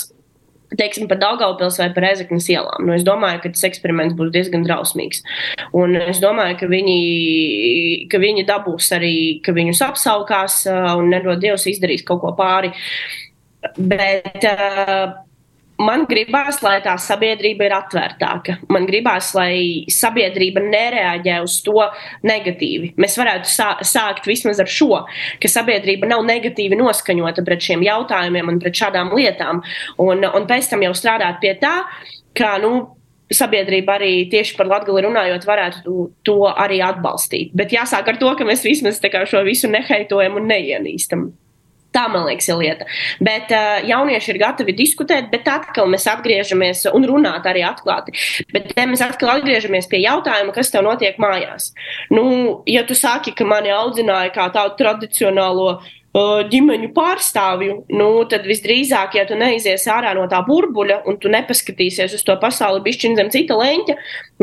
teiksim, 0.78 1.08
par 1.10 1.20
Daugaupils 1.22 1.78
vai 1.80 1.88
par 1.94 2.06
Ezeknas 2.10 2.48
ielām. 2.52 2.86
Nu, 2.86 2.94
es 2.96 3.04
domāju, 3.06 3.42
ka 3.42 3.52
tas 3.54 3.66
eksperiments 3.68 4.16
būs 4.18 4.32
diezgan 4.34 4.66
drausmīgs. 4.66 5.22
Un 5.78 5.96
es 6.00 6.20
domāju, 6.22 6.58
ka 6.62 6.70
viņi, 6.70 6.98
ka 8.12 8.22
viņi 8.22 8.46
dabūs 8.48 8.92
arī, 8.96 9.16
ka 9.44 9.54
viņus 9.56 9.82
apsaukās 9.88 10.62
un 10.70 11.12
nedod 11.12 11.42
Dievs 11.42 11.68
izdarīs 11.70 12.06
kaut 12.06 12.22
ko 12.24 12.32
pāri. 12.38 12.72
Bet 13.78 14.42
uh, 14.48 15.12
man 15.82 16.06
gribās, 16.10 16.60
lai 16.64 16.78
tā 16.84 16.94
sabiedrība 17.00 17.66
ir 17.68 17.74
atvērtāka. 17.76 18.56
Man 18.72 18.86
gribās, 18.88 19.32
lai 19.36 19.84
sabiedrība 19.92 20.62
nereaģē 20.64 21.38
uz 21.44 21.58
to 21.66 21.86
negatīvi. 22.26 22.94
Mēs 23.02 23.18
varētu 23.20 23.50
sā 23.52 23.68
sākt 23.86 24.28
vismaz 24.30 24.62
ar 24.62 24.70
šo, 24.70 25.02
ka 25.42 25.50
sabiedrība 25.50 26.10
nav 26.10 26.24
negatīvi 26.28 26.78
noskaņota 26.80 27.44
pret 27.46 27.68
šiem 27.68 27.84
jautājumiem 27.86 28.54
un 28.54 28.62
pret 28.62 28.78
šādām 28.78 29.14
lietām, 29.16 29.62
un, 30.02 30.26
un 30.26 30.48
pēc 30.50 30.72
tam 30.72 30.84
jau 30.86 30.94
strādāt 30.96 31.40
pie 31.42 31.54
tā, 31.60 31.76
ka, 32.38 32.56
nu, 32.62 32.72
sabiedrība 33.32 33.96
arī 33.96 34.12
tieši 34.32 34.56
par 34.58 34.68
latgali 34.70 35.04
runājot, 35.06 35.46
varētu 35.48 35.98
to 36.26 36.38
arī 36.50 36.82
atbalstīt. 36.84 37.54
Bet 37.56 37.72
jāsāk 37.74 38.10
ar 38.12 38.18
to, 38.20 38.32
ka 38.38 38.46
mēs 38.48 38.64
vismaz 38.66 39.00
šo 39.02 39.44
visu 39.46 39.70
neheitojam 39.72 40.36
un 40.40 40.50
neienīstam. 40.50 41.30
Tā, 41.92 42.06
man 42.08 42.24
liekas, 42.24 42.48
ir 42.48 42.60
lieta. 42.60 42.86
Bet 43.20 43.52
uh, 43.52 43.82
jaunieši 43.88 44.32
ir 44.32 44.40
gatavi 44.40 44.74
diskutēt, 44.76 45.28
bet 45.32 45.48
atkal 45.52 45.90
mēs 45.92 46.08
atgriežamies 46.08 46.86
un 46.92 47.06
runāt 47.08 47.48
arī 47.48 47.64
atklāti. 47.68 48.16
Bet 48.52 48.70
te 48.72 48.86
mēs 48.88 49.04
atkal 49.04 49.34
atgriežamies 49.36 49.90
pie 49.90 50.00
jautājuma, 50.06 50.54
kas 50.56 50.72
tev 50.72 50.86
notiek 50.88 51.20
mājās. 51.22 51.72
Nu, 52.12 52.24
ja 52.70 52.86
tu 52.88 52.96
saki, 52.98 53.36
ka 53.36 53.44
mani 53.48 53.74
audzināja 53.74 54.32
kā 54.32 54.48
tādu 54.54 54.78
tradicionālo 54.80 55.68
uh, 55.74 55.90
ģimeņu 56.12 56.90
pārstāvju, 56.92 57.76
nu, 57.96 58.08
tad 58.28 58.44
visdrīzāk, 58.44 59.14
ja 59.16 59.24
tu 59.28 59.36
neizies 59.38 59.86
ārā 59.88 60.12
no 60.16 60.26
tā 60.28 60.42
burbuļa 60.44 60.98
un 61.08 61.16
tu 61.20 61.30
nepaskatīsies 61.32 62.12
uz 62.18 62.24
to 62.26 62.36
pasauli 62.40 62.82
bišķiņ 62.84 63.16
zem 63.16 63.30
cita 63.32 63.56
leņķa, 63.56 63.96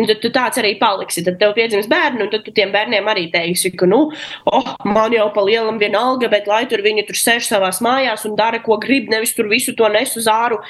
tad 0.10 0.22
tu 0.24 0.32
tāds 0.34 0.62
arī 0.62 0.74
paliksi. 0.82 1.22
Tad 1.28 1.38
tev 1.42 1.54
piedzims 1.58 1.90
bērni, 1.92 2.24
un 2.26 2.32
tad 2.34 2.46
tu 2.48 2.54
tiem 2.56 2.74
bērniem 2.74 3.06
arī 3.12 3.28
teiksi, 3.34 3.76
ka, 3.78 3.86
nu, 3.90 4.08
oh, 4.50 4.72
man 4.88 5.14
jau 5.14 5.30
pa 5.36 5.46
lielam 5.46 5.78
vienalga, 5.82 6.32
bet 6.32 6.50
lai 6.50 6.64
tur 6.70 6.82
viņi 6.86 7.06
tur 7.06 7.22
sēž 7.22 7.52
savās 7.52 7.84
mājās 7.86 8.26
un 8.26 8.38
dara, 8.40 8.64
ko 8.66 8.80
grib, 8.82 9.12
nevis 9.14 9.36
tur 9.38 9.52
visu 9.52 9.78
to 9.78 9.90
nes 9.94 10.18
uz 10.18 10.30
āru. 10.32 10.64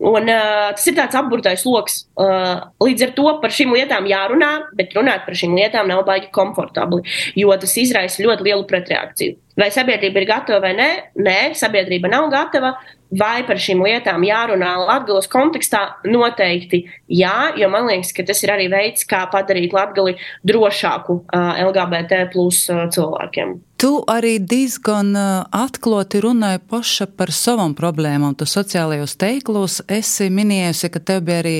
Un, 0.00 0.30
uh, 0.32 0.70
tas 0.72 0.86
ir 0.88 0.94
tāds 0.96 1.16
apburtais 1.18 1.60
lokus. 1.68 1.98
Uh, 2.16 2.62
līdz 2.80 3.04
ar 3.04 3.10
to 3.18 3.32
par 3.42 3.52
šīm 3.52 3.74
lietām 3.76 4.06
jārunā, 4.08 4.50
bet 4.78 4.94
runāt 4.96 5.26
par 5.26 5.36
šīm 5.36 5.52
lietām 5.58 5.90
nav 5.90 6.06
baigi 6.08 6.30
komfortabli, 6.32 7.04
jo 7.36 7.52
tas 7.60 7.76
izraisa 7.82 8.24
ļoti 8.24 8.48
lielu 8.48 8.64
pretreakciju. 8.70 9.36
Vai 9.60 9.68
sabiedrība 9.74 10.22
ir 10.22 10.28
gatava 10.30 10.62
vai 10.64 10.72
nē? 10.78 10.88
Nē, 11.20 11.38
sabiedrība 11.58 12.08
nav 12.08 12.30
gatava. 12.32 12.78
Vai 13.10 13.42
par 13.46 13.58
šīm 13.58 13.80
lietām 13.82 14.22
jārunā 14.22 14.74
Latvijas 14.84 15.26
kontekstā? 15.30 15.80
Noteikti 16.06 16.84
jā, 17.10 17.50
jo 17.58 17.70
man 17.72 17.88
liekas, 17.88 18.12
ka 18.14 18.22
tas 18.26 18.42
ir 18.44 18.52
arī 18.54 18.68
veids, 18.70 19.02
kā 19.08 19.24
padarīt 19.32 19.74
Latviju 19.74 20.14
drošāku 20.46 21.16
uh, 21.24 21.58
LGBT 21.66 22.28
plus 22.30 22.62
uh, 22.70 22.86
cilvēkiem. 22.92 23.58
Tu 23.80 23.88
arī 24.12 24.34
diezgan 24.44 25.14
atklāti 25.56 26.20
runāji 26.20 26.60
paša 26.68 27.06
par 27.16 27.30
savām 27.32 27.72
problēmām. 27.72 28.34
Tu 28.36 28.44
sociālajos 28.44 29.14
teiklos 29.16 29.78
esi 29.88 30.28
minējusi, 30.28 30.90
ka 30.92 31.00
tev 31.00 31.22
bija 31.24 31.38
arī 31.40 31.54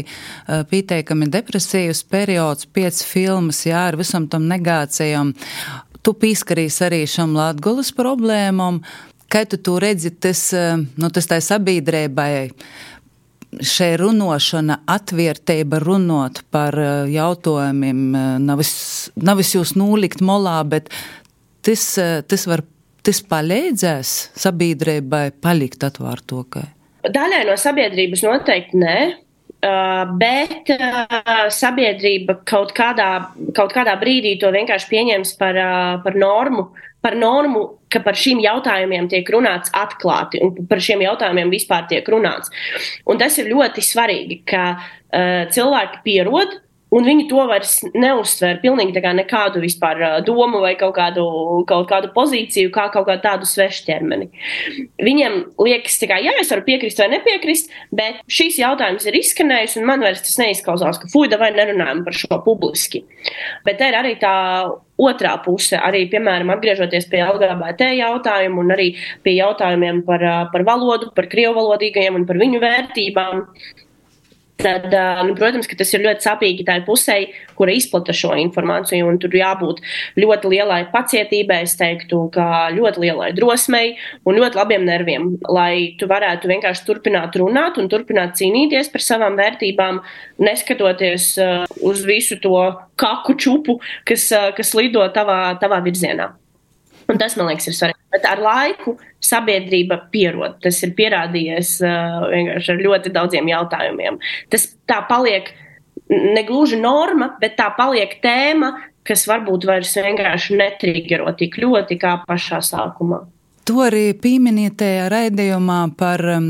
pieteikami 0.69 1.31
depresijas 1.33 2.05
periods, 2.05 2.69
piecas 2.69 3.07
filmas, 3.09 3.63
jā, 3.65 3.87
ar 3.89 3.97
visam 3.97 4.29
tam 4.29 4.45
negācijam 4.53 5.33
tu 6.05 6.15
pieskarīs 6.17 6.81
arī 6.85 7.05
šam 7.09 7.35
latgulas 7.37 7.93
problēmām. 7.97 8.81
Kā 9.31 9.45
tu 9.47 9.61
to 9.63 9.77
redzi, 9.79 10.11
tas, 10.11 10.49
eh, 10.53 10.75
nu, 10.75 11.11
tas 11.15 11.29
tai 11.31 11.39
sabiedrībai 11.45 12.51
šai 13.67 13.93
runošana, 14.01 14.81
atvērtība 14.91 15.79
runot 15.83 16.43
par 16.51 16.75
eh, 16.75 16.91
jautājumiem, 17.15 18.03
eh, 18.19 18.35
nevis 19.31 19.55
jūs 19.55 19.77
nolikt 19.79 20.25
molā, 20.27 20.59
bet 20.67 20.91
tas, 21.63 21.87
tas 22.27 22.47
var, 22.51 22.65
tas 23.07 23.23
palīdzēs 23.31 24.15
sabiedrībai 24.41 25.25
palikt 25.39 25.87
atvērtokai. 25.87 26.67
Daļai 27.07 27.45
no 27.49 27.57
sabiedrības 27.57 28.27
noteikti 28.27 28.83
nē. 28.83 29.01
Uh, 29.61 30.09
bet 30.17 30.71
uh, 30.73 31.51
sabiedrība 31.53 32.39
kaut 32.49 32.71
kādā, 32.73 33.27
kaut 33.53 33.75
kādā 33.77 33.93
brīdī 34.01 34.39
to 34.41 34.49
vienkārši 34.55 34.89
pieņems 34.89 35.35
par, 35.37 35.59
uh, 35.61 35.99
par 36.01 36.17
normu, 36.17 36.71
par 37.01 37.17
normu, 37.17 37.65
ka 37.91 38.03
par 38.05 38.19
šiem 38.19 38.41
jautājumiem 38.45 39.09
tiek 39.11 39.29
runāts 39.33 39.73
atklāti 39.77 40.41
un 40.45 40.55
par 40.71 40.83
šiem 40.85 41.03
jautājumiem 41.05 41.53
vispār 41.53 41.87
tiek 41.91 42.07
runāts. 42.13 42.53
Un 43.09 43.21
tas 43.21 43.37
ir 43.41 43.51
ļoti 43.51 43.85
svarīgi, 43.85 44.43
ka 44.49 44.65
uh, 44.77 45.47
cilvēki 45.53 46.03
pierod 46.07 46.61
Un 46.91 47.07
viņi 47.07 47.29
to 47.31 47.45
vairs 47.47 47.77
neuztver 47.95 48.59
pilnīgi 48.63 48.99
kā 49.03 49.13
nekādu 49.15 49.63
vispār 49.63 50.03
domu 50.27 50.63
vai 50.65 50.73
kaut 50.79 50.97
kādu, 50.97 51.25
kaut 51.69 51.87
kādu 51.91 52.11
pozīciju, 52.17 52.73
kā 52.75 52.89
kaut 52.91 53.07
kādu 53.07 53.23
tādu 53.23 53.47
svešķermeni. 53.47 54.27
Viņiem 54.99 55.37
liekas, 55.63 56.01
ka 56.11 56.19
jā, 56.23 56.35
es 56.43 56.51
varu 56.51 56.67
piekrist 56.67 57.03
vai 57.03 57.11
nepiekrist, 57.15 57.71
bet 57.95 58.19
šīs 58.31 58.59
jautājums 58.59 59.07
ir 59.07 59.19
izskanējis, 59.21 59.79
un 59.79 59.87
man 59.91 60.03
vairs 60.03 60.25
tas 60.27 60.39
neizklausās, 60.43 60.99
ka 60.99 61.11
fuida 61.13 61.39
vai 61.41 61.53
nerunājam 61.55 62.03
par 62.07 62.17
šo 62.17 62.41
publiski. 62.47 63.05
Bet 63.67 63.79
te 63.79 63.91
ir 63.91 63.99
arī 63.99 64.17
tā 64.19 64.35
otrā 65.01 65.37
puse, 65.45 65.79
arī, 65.79 66.05
piemēram, 66.13 66.51
atgriežoties 66.57 67.07
pie 67.11 67.23
LGBT 67.25 67.93
jautājumu 68.01 68.65
un 68.65 68.75
arī 68.75 68.91
pie 69.25 69.37
jautājumiem 69.39 70.03
par, 70.09 70.27
par 70.53 70.67
valodu, 70.67 71.13
par 71.17 71.31
krievu 71.31 71.55
valodīgajiem 71.61 72.19
un 72.19 72.27
par 72.29 72.41
viņu 72.41 72.61
vērtībām 72.67 73.47
tad, 74.63 74.89
nu, 75.27 75.35
protams, 75.39 75.69
ka 75.71 75.77
tas 75.79 75.93
ir 75.95 76.05
ļoti 76.05 76.27
sāpīgi 76.27 76.67
tai 76.69 76.79
pusē, 76.87 77.19
kura 77.59 77.75
izplata 77.77 78.15
šo 78.17 78.33
informāciju. 78.41 79.09
Un 79.11 79.21
tur 79.21 79.35
jābūt 79.37 79.83
ļoti 80.21 80.53
lielai 80.55 80.81
pacietībai, 80.93 81.61
es 81.67 81.77
teiktu, 81.81 82.23
kā 82.35 82.71
ļoti 82.77 83.05
lielai 83.05 83.31
drosmei 83.37 83.95
un 84.25 84.41
ļoti 84.41 84.61
labiem 84.61 84.87
nerviem, 84.89 85.31
lai 85.51 85.95
tu 86.01 86.09
varētu 86.11 86.51
vienkārši 86.51 86.87
turpināt 86.89 87.39
runāt 87.41 87.81
un 87.81 87.91
turpināt 87.93 88.37
cīnīties 88.41 88.93
par 88.93 89.05
savām 89.05 89.39
vērtībām, 89.41 90.03
neskatoties 90.43 91.33
uz 91.81 92.05
visu 92.09 92.41
to 92.43 92.57
kaku 93.01 93.37
čupu, 93.41 93.81
kas, 94.09 94.31
kas 94.57 94.77
lido 94.79 95.05
tavā, 95.15 95.43
tavā 95.61 95.83
virzienā. 95.85 96.33
Un 97.11 97.19
tas, 97.19 97.35
man 97.39 97.51
liekas, 97.51 97.67
ir 97.71 97.77
svarīgi. 97.77 97.99
Bet 98.15 98.27
ar 98.27 98.43
laiku 98.43 98.97
sabiedrība 99.23 99.99
pierod. 100.13 100.59
Tas 100.63 100.79
ir 100.87 100.95
pierādījies 100.99 101.73
uh, 101.85 102.29
ar 102.31 102.85
ļoti 102.85 103.13
daudziem 103.15 103.51
jautājumiem. 103.51 104.21
Tas 104.53 104.69
tā 104.91 105.01
paliek 105.09 105.51
ne 106.11 106.43
gluži 106.47 106.79
norma, 106.81 107.35
bet 107.43 107.57
tā 107.59 107.69
paliek 107.77 108.17
tēma, 108.23 108.73
kas 109.07 109.27
varbūt 109.31 109.67
vairs 109.69 109.93
vienkārši 109.97 110.59
netrigero 110.59 111.31
tik 111.39 111.59
ļoti 111.63 111.99
kā 112.01 112.17
pašā 112.27 112.61
sākumā. 112.67 113.25
To 113.69 113.83
arī 113.85 114.11
pieminēja 114.19 114.73
tajā 114.81 115.11
raidījumā 115.13 115.81
par 115.99 116.25
um, 116.35 116.49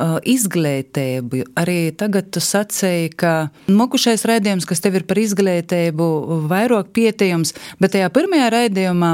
izglītību. 0.00 1.42
Arī 1.58 1.92
tagad 1.98 2.30
tu 2.32 2.40
sacīji, 2.42 3.12
ka 3.20 3.32
mokušais 3.70 4.24
raidījums, 4.28 4.66
kas 4.68 4.80
tev 4.82 4.96
ir 4.98 5.06
par 5.08 5.20
izglītību, 5.20 6.08
vairāk 6.50 6.92
pietījums, 6.96 7.54
bet 7.82 7.94
tajā 7.96 8.08
pirmajā 8.14 8.48
raidījumā 8.56 9.12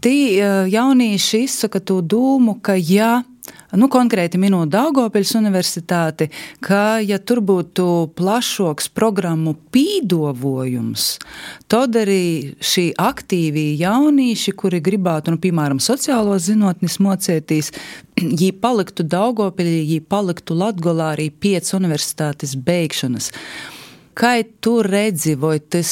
Tī 0.00 0.40
jaunieši 0.72 1.44
izsaka 1.44 1.80
to 1.84 2.00
dūmu, 2.00 2.56
ka 2.64 2.76
ja 2.78 3.20
nu, 3.76 3.88
konkrēti 3.90 4.38
minot 4.40 4.70
Daugopils 4.70 5.32
universitāti, 5.38 6.30
ka, 6.64 6.98
ja 7.04 7.18
tur 7.22 7.40
būtu 7.44 7.86
plašāks 8.18 8.90
programmu 8.96 9.54
pīdovojums, 9.74 11.06
tad 11.70 11.98
arī 12.00 12.54
šī 12.64 12.86
aktīvī 13.00 13.66
jaunieši, 13.80 14.54
kuri 14.58 14.82
gribētu, 14.84 15.34
nu, 15.34 15.42
piemēram, 15.42 15.82
sociālo 15.82 16.38
zinātnis 16.40 16.98
mocētīs, 17.02 17.72
viņi 18.20 18.52
paliktu 18.62 19.06
Daugopilī, 19.06 19.82
viņi 19.84 20.00
paliktu 20.10 20.56
Latgolā 20.58 21.12
arī 21.16 21.30
piec 21.30 21.70
universitātes 21.76 22.56
beigšanas. 22.56 23.30
Kā 24.10 24.32
tu 24.60 24.80
redzi, 24.82 25.36
vai 25.38 25.60
tas 25.62 25.90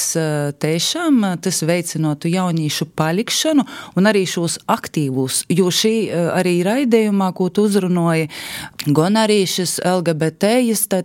tiešām 0.60 1.22
tas 1.40 1.60
veicinātu 1.62 2.28
jauniešu 2.32 2.88
palikšanu 2.98 3.64
un 3.96 4.08
arī 4.10 4.24
šos 4.28 4.58
aktīvus? 4.68 5.44
Jo 5.48 5.70
šī 5.72 5.94
arī 6.34 6.56
raidījumā, 6.66 7.30
ko 7.38 7.46
tu 7.54 7.68
uzrunāji, 7.68 8.26
gan 8.90 9.16
arī 9.22 9.44
šis 9.48 9.78
LGBT, 9.86 10.50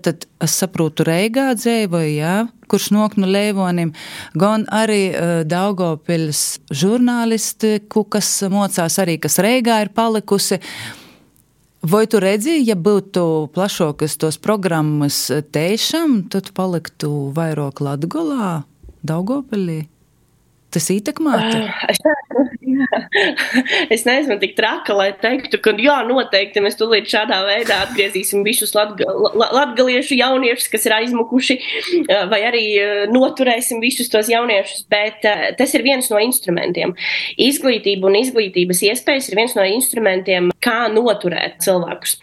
tad 0.03 0.25
es 0.43 0.57
saprotu, 0.57 1.05
Reigā 1.07 1.51
dzīvoja, 1.55 2.09
jā, 2.17 2.33
kurš 2.67 2.89
nok 2.95 3.19
no 3.21 3.29
Leivonim, 3.29 3.93
gan 4.33 4.65
arī 4.73 5.13
Daugopils 5.45 6.59
žurnālistiku, 6.73 8.03
kas 8.09 8.41
mocās 8.51 8.99
arī, 8.99 9.19
kas 9.21 9.39
Reigā 9.43 9.83
ir 9.85 9.93
palikusi. 9.95 10.59
Vai 11.83 12.05
tu 12.07 12.15
redzi, 12.23 12.61
ja 12.63 12.77
būtu 12.79 13.51
plašākas 13.51 14.13
tos 14.15 14.37
programmas 14.39 15.17
teišam, 15.51 16.21
tad 16.31 16.53
paliktu 16.55 17.09
vairāk 17.35 17.81
Latgolā, 17.83 18.61
Daugopilī? 19.03 19.81
Tas 20.73 20.87
ietekmētu? 20.89 21.57
Uh, 21.59 21.83
es, 21.91 21.99
neesmu, 22.01 22.43
es 23.93 24.05
neesmu 24.07 24.37
tik 24.41 24.55
traka, 24.57 24.95
lai 24.97 25.11
teiktu, 25.21 25.59
ka 25.61 25.75
jā, 25.77 25.99
noteikti 26.07 26.63
mēs 26.63 26.79
tūlīt 26.79 27.09
šādā 27.11 27.43
veidā 27.45 27.83
atgriezīsim 27.85 28.41
visus 28.45 28.73
latga, 28.73 29.05
latgaliešu 29.43 30.17
jauniešus, 30.17 30.71
kas 30.73 30.87
ir 30.89 30.97
aizmukuši, 30.97 31.59
vai 32.31 32.41
arī 32.49 32.65
noturēsim 33.13 33.83
visus 33.83 34.09
tos 34.13 34.31
jauniešus, 34.33 34.87
bet 34.91 35.25
tas 35.59 35.77
ir 35.77 35.85
viens 35.85 36.09
no 36.09 36.21
instrumentiem. 36.23 36.95
Izglītība 37.37 38.09
un 38.09 38.19
izglītības 38.23 38.83
iespējas 38.89 39.29
ir 39.29 39.39
viens 39.39 39.57
no 39.57 39.65
instrumentiem, 39.69 40.51
kā 40.63 40.87
noturēt 40.93 41.61
cilvēkus. 41.63 42.17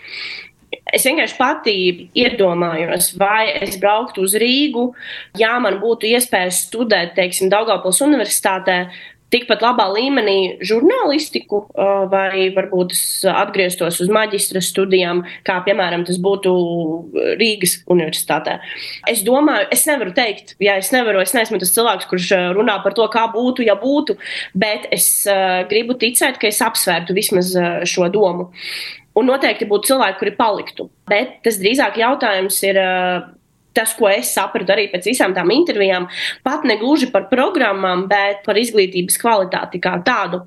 Es 0.95 1.07
vienkārši 1.07 1.39
pati 1.39 1.77
iedomājos, 2.19 3.13
vai 3.21 3.53
es 3.63 3.79
brauktu 3.81 4.25
uz 4.27 4.35
Rīgu, 4.41 4.91
ja 5.39 5.57
man 5.63 5.79
būtu 5.83 6.11
iespēja 6.11 6.51
studēt, 6.55 7.15
teiksim, 7.19 7.51
Daugavpils 7.53 8.03
universitātē, 8.07 8.83
tikpat 9.31 9.63
labā 9.63 9.87
līmenī 9.95 10.59
žurnālistiku, 10.67 11.63
vai 12.11 12.49
varbūt 12.55 12.95
es 12.97 13.03
atgrieztos 13.31 14.01
uz 14.03 14.11
maģistra 14.13 14.63
studijām, 14.65 15.23
kā 15.47 15.61
piemēram 15.67 16.05
tas 16.09 16.19
būtu 16.23 16.51
Rīgas 17.39 17.79
universitātē. 17.91 18.59
Es 19.11 19.23
domāju, 19.27 19.69
es 19.75 19.87
nevaru 19.87 20.15
teikt, 20.17 20.57
ja 20.63 20.77
es 20.83 20.91
nevaru, 20.95 21.23
es 21.23 21.35
neesmu 21.37 21.61
tas 21.63 21.75
cilvēks, 21.77 22.11
kurš 22.11 22.31
runā 22.59 22.81
par 22.83 22.97
to, 22.99 23.07
kā 23.13 23.29
būtu, 23.31 23.67
ja 23.71 23.79
būtu, 23.79 24.19
bet 24.59 24.91
es 24.91 25.13
gribu 25.71 25.95
ticēt, 26.01 26.41
ka 26.41 26.51
es 26.51 26.59
apsvērtu 26.67 27.15
vismaz 27.17 27.55
šo 27.87 28.11
domu. 28.11 28.51
Un 29.21 29.29
noteikti 29.29 29.69
būtu 29.69 29.93
cilvēki, 29.93 30.19
kuri 30.23 30.33
paliktu. 30.39 30.89
Bet 31.11 31.41
tas 31.45 31.61
drīzāk 31.61 32.01
jautājums 32.01 32.57
ir 32.65 32.81
tas, 33.77 33.93
ko 33.95 34.09
es 34.11 34.33
sapratu 34.35 34.75
arī 34.75 34.89
pēc 34.91 35.11
visām 35.13 35.35
tām 35.37 35.53
intervijām, 35.55 36.09
pat 36.47 36.65
ne 36.67 36.77
gluži 36.81 37.11
par 37.13 37.29
programmām, 37.31 38.07
bet 38.11 38.43
par 38.47 38.59
izglītības 38.59 39.21
kvalitāti 39.23 39.83
kā 39.83 39.95
tādu. 40.07 40.43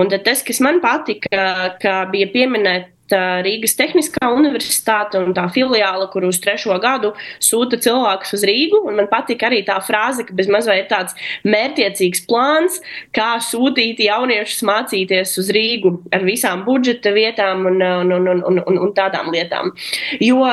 Un 0.00 0.10
tas, 0.14 0.42
kas 0.46 0.62
man 0.64 0.80
patika, 0.84 1.76
ka 1.82 1.94
bija 2.12 2.30
pieminēta 2.34 2.93
Rīgas 3.12 3.76
Tehniskā 3.76 4.30
universitāte 4.32 5.20
un 5.20 5.34
tā 5.36 5.44
filiāla, 5.52 6.06
kur 6.12 6.24
uz 6.24 6.38
trešo 6.40 6.76
gadu 6.80 7.12
sūta 7.42 7.76
cilvēkus 7.76 8.36
uz 8.38 8.44
Rīgu. 8.48 8.80
Man 8.88 9.10
patīk 9.12 9.44
arī 9.44 9.60
tā 9.66 9.76
frāze, 9.84 10.24
ka 10.24 10.36
bez 10.36 10.48
mazliet 10.48 10.86
ir 10.86 10.88
tāds 10.90 11.16
mērķiecīgs 11.44 12.24
plāns, 12.28 12.80
kā 13.14 13.34
sūtīt 13.44 14.00
jauniešus 14.04 14.64
mācīties 14.64 15.36
uz 15.42 15.52
Rīgu 15.54 15.98
ar 16.14 16.24
visām 16.24 16.64
budžeta 16.64 17.12
vietām 17.12 17.66
un, 17.68 17.82
un, 17.82 18.16
un, 18.16 18.32
un, 18.32 18.62
un, 18.64 18.80
un 18.86 18.96
tādām 18.96 19.30
lietām. 19.34 19.74
Jo 20.22 20.48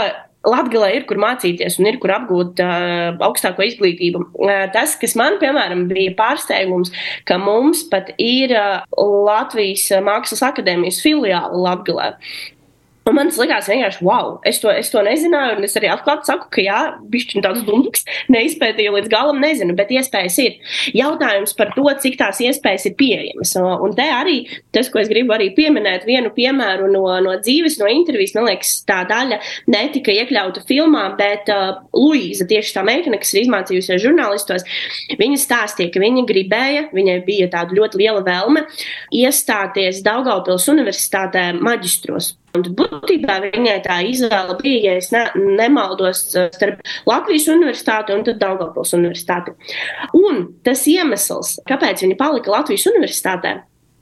Latvijā 0.47 0.87
ir 0.95 1.03
kur 1.09 1.19
mācīties 1.21 1.77
un 1.77 1.89
ir 1.91 1.99
kur 2.01 2.13
apgūt 2.15 2.61
uh, 2.63 3.11
augstāko 3.27 3.65
izglītību. 3.67 4.23
Uh, 4.41 4.65
tas, 4.73 4.95
kas 5.01 5.13
man, 5.19 5.37
piemēram, 5.41 5.85
bija 5.91 6.15
pārsteigums, 6.17 6.89
ka 7.29 7.37
mums 7.41 7.83
pat 7.91 8.09
ir 8.17 8.55
uh, 8.57 8.81
Latvijas 8.97 9.85
Mākslas 10.01 10.41
akadēmijas 10.49 11.01
filiāla 11.05 11.61
Latvijā. 11.67 12.15
Un 13.09 13.15
man 13.17 13.31
tas 13.31 13.39
likās 13.41 13.65
vienkārši, 13.65 14.03
wow, 14.05 14.35
es 14.45 14.59
to, 14.61 14.69
es 14.77 14.91
to 14.93 15.01
nezināju, 15.01 15.55
un 15.57 15.65
es 15.65 15.73
arī 15.79 15.89
atklāti 15.89 16.29
saku, 16.29 16.45
ka 16.53 16.61
jā, 16.61 16.79
bišķiņ 17.09 17.43
tāds 17.45 17.63
dumps, 17.65 18.03
neizpētīju 18.35 18.93
līdz 18.93 19.09
galam, 19.09 19.39
nezinu, 19.41 19.73
bet 19.77 19.89
iespējas 19.95 20.35
ir. 20.43 20.59
Jautājums 20.93 21.55
par 21.57 21.71
to, 21.73 21.87
cik 22.03 22.19
tās 22.19 22.41
iespējas 22.45 22.85
ir 22.91 22.93
pieejamas. 22.99 23.55
Un 23.57 23.95
te 23.97 24.05
arī 24.05 24.35
tas, 24.75 24.91
ko 24.93 25.01
es 25.01 25.09
gribu 25.09 25.33
arī 25.33 25.49
pieminēt, 25.57 26.05
vienu 26.05 26.29
piemēru 26.35 26.91
no, 26.93 27.07
no 27.25 27.33
dzīves, 27.41 27.79
no 27.81 27.89
intervijas, 27.89 28.35
man 28.37 28.51
liekas, 28.51 28.75
tā 28.85 28.99
daļa 29.09 29.41
netika 29.73 30.13
iekļauta 30.13 30.61
filmā, 30.69 31.07
bet 31.17 31.49
uh, 31.49 31.81
Luīza, 31.97 32.45
tieši 32.51 32.75
tā 32.75 32.85
meitene, 32.85 33.17
kas 33.21 33.33
ir 33.33 33.47
izmācījusies 33.47 34.03
žurnālistos, 34.05 34.67
viņa 35.17 35.41
stāstīja, 35.41 35.95
ka 35.95 36.03
viņa 36.05 36.27
gribēja, 36.29 36.85
viņai 36.93 37.17
bija 37.25 37.49
tāda 37.57 37.73
ļoti 37.81 38.03
liela 38.03 38.21
vēlme 38.29 38.67
iestāties 39.23 40.03
Daugaupils 40.05 40.69
universitātē 40.69 41.49
maģistros. 41.57 42.35
Un 42.57 42.65
būtībā 42.75 43.37
viņai 43.45 43.77
tā 43.85 44.01
izvēle 44.03 44.57
bija, 44.59 44.91
ja 44.91 44.99
es 44.99 45.09
ne, 45.13 45.23
nemaldos, 45.59 46.25
starp 46.33 46.81
Latvijas 47.07 47.47
universitāti 47.53 48.15
un 48.15 48.25
Daugavpils 48.27 48.91
universitāti. 48.97 49.55
Un 50.17 50.43
tas 50.65 50.83
iemesls, 50.91 51.57
kāpēc 51.69 52.03
viņa 52.03 52.17
palika 52.19 52.51
Latvijas 52.51 52.89
universitātē, 52.91 53.55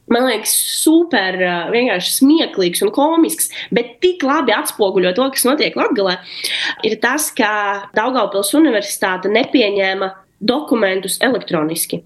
man 0.10 0.26
liekas, 0.26 0.56
super, 0.82 1.38
vienkārši 1.74 2.16
smieklīgs 2.18 2.82
un 2.86 2.94
komisks, 2.96 3.52
bet 3.76 4.00
tik 4.04 4.26
labi 4.26 4.56
atspoguļo 4.58 5.14
to, 5.18 5.30
kas 5.36 5.46
notiek 5.46 5.78
Latvijā, 5.78 6.18
ir 6.90 6.98
tas, 7.04 7.30
ka 7.36 7.52
Daugavpils 7.98 8.56
universitāte 8.58 9.30
nepieņēma 9.34 10.14
dokumentus 10.40 11.20
elektroniski. 11.22 12.02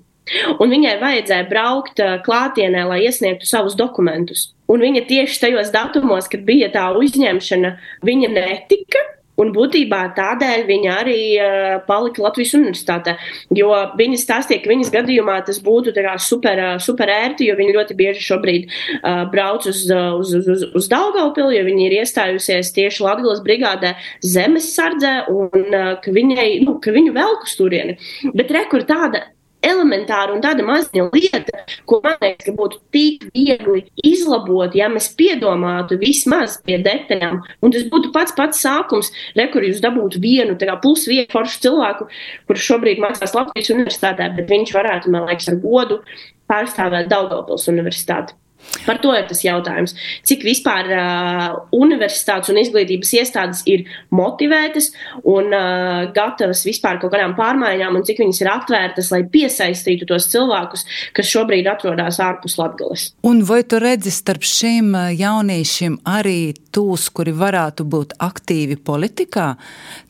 Un 0.59 0.71
viņai 0.71 0.97
vajadzēja 1.01 1.47
braukt 1.49 1.99
klātienē, 2.25 2.85
lai 2.87 3.01
iesniegtu 3.07 3.47
savus 3.49 3.75
dokumentus. 3.79 4.51
Un 4.71 4.83
viņa 4.83 5.03
tieši 5.09 5.41
tajos 5.41 5.73
datumos, 5.73 6.29
kad 6.31 6.45
bija 6.47 6.71
tā 6.73 6.87
uzņemšana, 6.95 7.75
viņa 8.07 8.31
netika. 8.37 9.03
Un 9.41 9.49
būtībā 9.49 9.99
tādēļ 10.13 10.63
viņa 10.67 10.89
arī 11.01 11.21
uh, 11.41 11.79
palika 11.87 12.21
Latvijas 12.21 12.51
universitātē. 12.53 13.15
Jo 13.57 13.71
viņa 13.97 14.19
stāstīja, 14.21 14.61
ka 14.61 14.69
viņas 14.69 14.91
gadījumā 14.93 15.39
tas 15.47 15.57
būtu 15.65 15.89
super, 16.21 16.61
super 16.77 17.09
ērti, 17.09 17.47
jo 17.49 17.55
viņa 17.57 17.73
ļoti 17.79 17.97
bieži 17.97 18.21
šobrīd 18.27 18.69
uh, 18.69 19.23
brauc 19.33 19.65
uz, 19.65 19.87
uz, 19.89 20.35
uz, 20.37 20.47
uz, 20.53 20.65
uz 20.77 20.89
Daugaupili, 20.91 21.57
jo 21.57 21.65
viņa 21.65 21.85
ir 21.87 21.97
iestājusies 22.03 22.73
tieši 22.77 23.03
Latvijas 23.07 23.41
brigādē 23.41 23.95
zemes 24.21 24.69
sardzē, 24.75 25.23
un 25.33 25.65
uh, 25.65 25.95
ka, 25.97 26.13
viņai, 26.13 26.49
nu, 26.67 26.77
ka 26.77 26.93
viņu 26.93 27.17
velk 27.17 27.49
uz 27.49 27.57
turieni. 27.57 27.97
Bet 28.37 28.53
rekur 28.53 28.85
tāda 28.85 29.31
elementāra 29.63 30.35
un 30.35 30.43
tāda 30.43 30.65
maziņa 30.67 31.07
lieta, 31.13 31.63
ko 31.89 31.99
man 32.03 32.17
liekas, 32.21 32.45
ka 32.47 32.55
būtu 32.57 32.81
tik 32.93 33.25
viegli 33.33 33.85
izlabot, 34.03 34.75
ja 34.77 34.89
mēs 34.91 35.09
piedomātu 35.17 35.97
vismaz 36.01 36.59
pie 36.67 36.79
detaļām. 36.83 37.41
Un 37.63 37.75
tas 37.75 37.87
būtu 37.91 38.11
pats 38.15 38.35
pats 38.37 38.61
sākums, 38.65 39.11
re, 39.37 39.47
kur 39.53 39.65
jūs 39.65 39.81
dabūtu 39.83 40.21
vienu 40.23 40.57
plus 40.83 41.07
vienu 41.07 41.29
foršu 41.31 41.59
cilvēku, 41.65 42.07
kurš 42.49 42.69
šobrīd 42.71 43.01
mācās 43.03 43.35
Latvijas 43.35 43.73
universitātē, 43.73 44.29
bet 44.37 44.49
viņš 44.51 44.75
varētu, 44.75 45.11
man 45.13 45.27
liekas, 45.29 45.49
ar 45.51 45.59
godu 45.63 46.01
pārstāvēt 46.49 47.11
Daugavpils 47.11 47.69
universitāti. 47.71 48.35
Par 48.83 48.99
to 49.03 49.13
ir 49.15 49.27
tas 49.29 49.43
jautājums. 49.45 49.93
Cik 50.27 50.43
vispār 50.45 50.89
uh, 50.91 51.43
universitātes 51.75 52.51
un 52.51 52.59
izglītības 52.59 53.13
iestādes 53.19 53.61
ir 53.69 53.85
motivētas 54.15 54.89
un 55.29 55.53
uh, 55.53 56.09
gatavas 56.15 56.65
vispār 56.67 56.99
kaut 57.01 57.13
kādām 57.13 57.35
pārmaiņām, 57.37 57.99
un 57.99 58.05
cik 58.07 58.23
viņas 58.23 58.41
ir 58.43 58.51
atvērtas, 58.51 59.11
lai 59.13 59.23
piesaistītu 59.33 60.09
tos 60.09 60.27
cilvēkus, 60.33 60.85
kas 61.15 61.31
šobrīd 61.31 61.69
atrodas 61.71 62.19
ārpus 62.23 62.57
Latvijas. 62.59 63.09
Un 63.27 63.43
vai 63.47 63.61
tu 63.67 63.79
redzi 63.83 64.11
starp 64.13 64.45
šiem 64.47 64.93
jauniešiem 65.15 65.99
arī 66.09 66.53
tūs, 66.73 67.09
kuri 67.13 67.35
varētu 67.37 67.87
būt 67.87 68.17
aktīvi 68.23 68.79
politikā, 68.83 69.53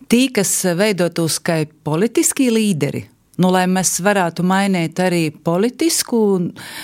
tī, 0.09 0.27
kas 0.33 0.55
veidotos 0.77 1.39
kā 1.43 1.63
politiski 1.85 2.49
līderi? 2.53 3.12
Nu, 3.41 3.49
lai 3.49 3.63
mēs 3.65 3.95
varētu 4.05 4.43
mainīt 4.45 4.99
arī 5.01 5.23
politisku 5.33 6.19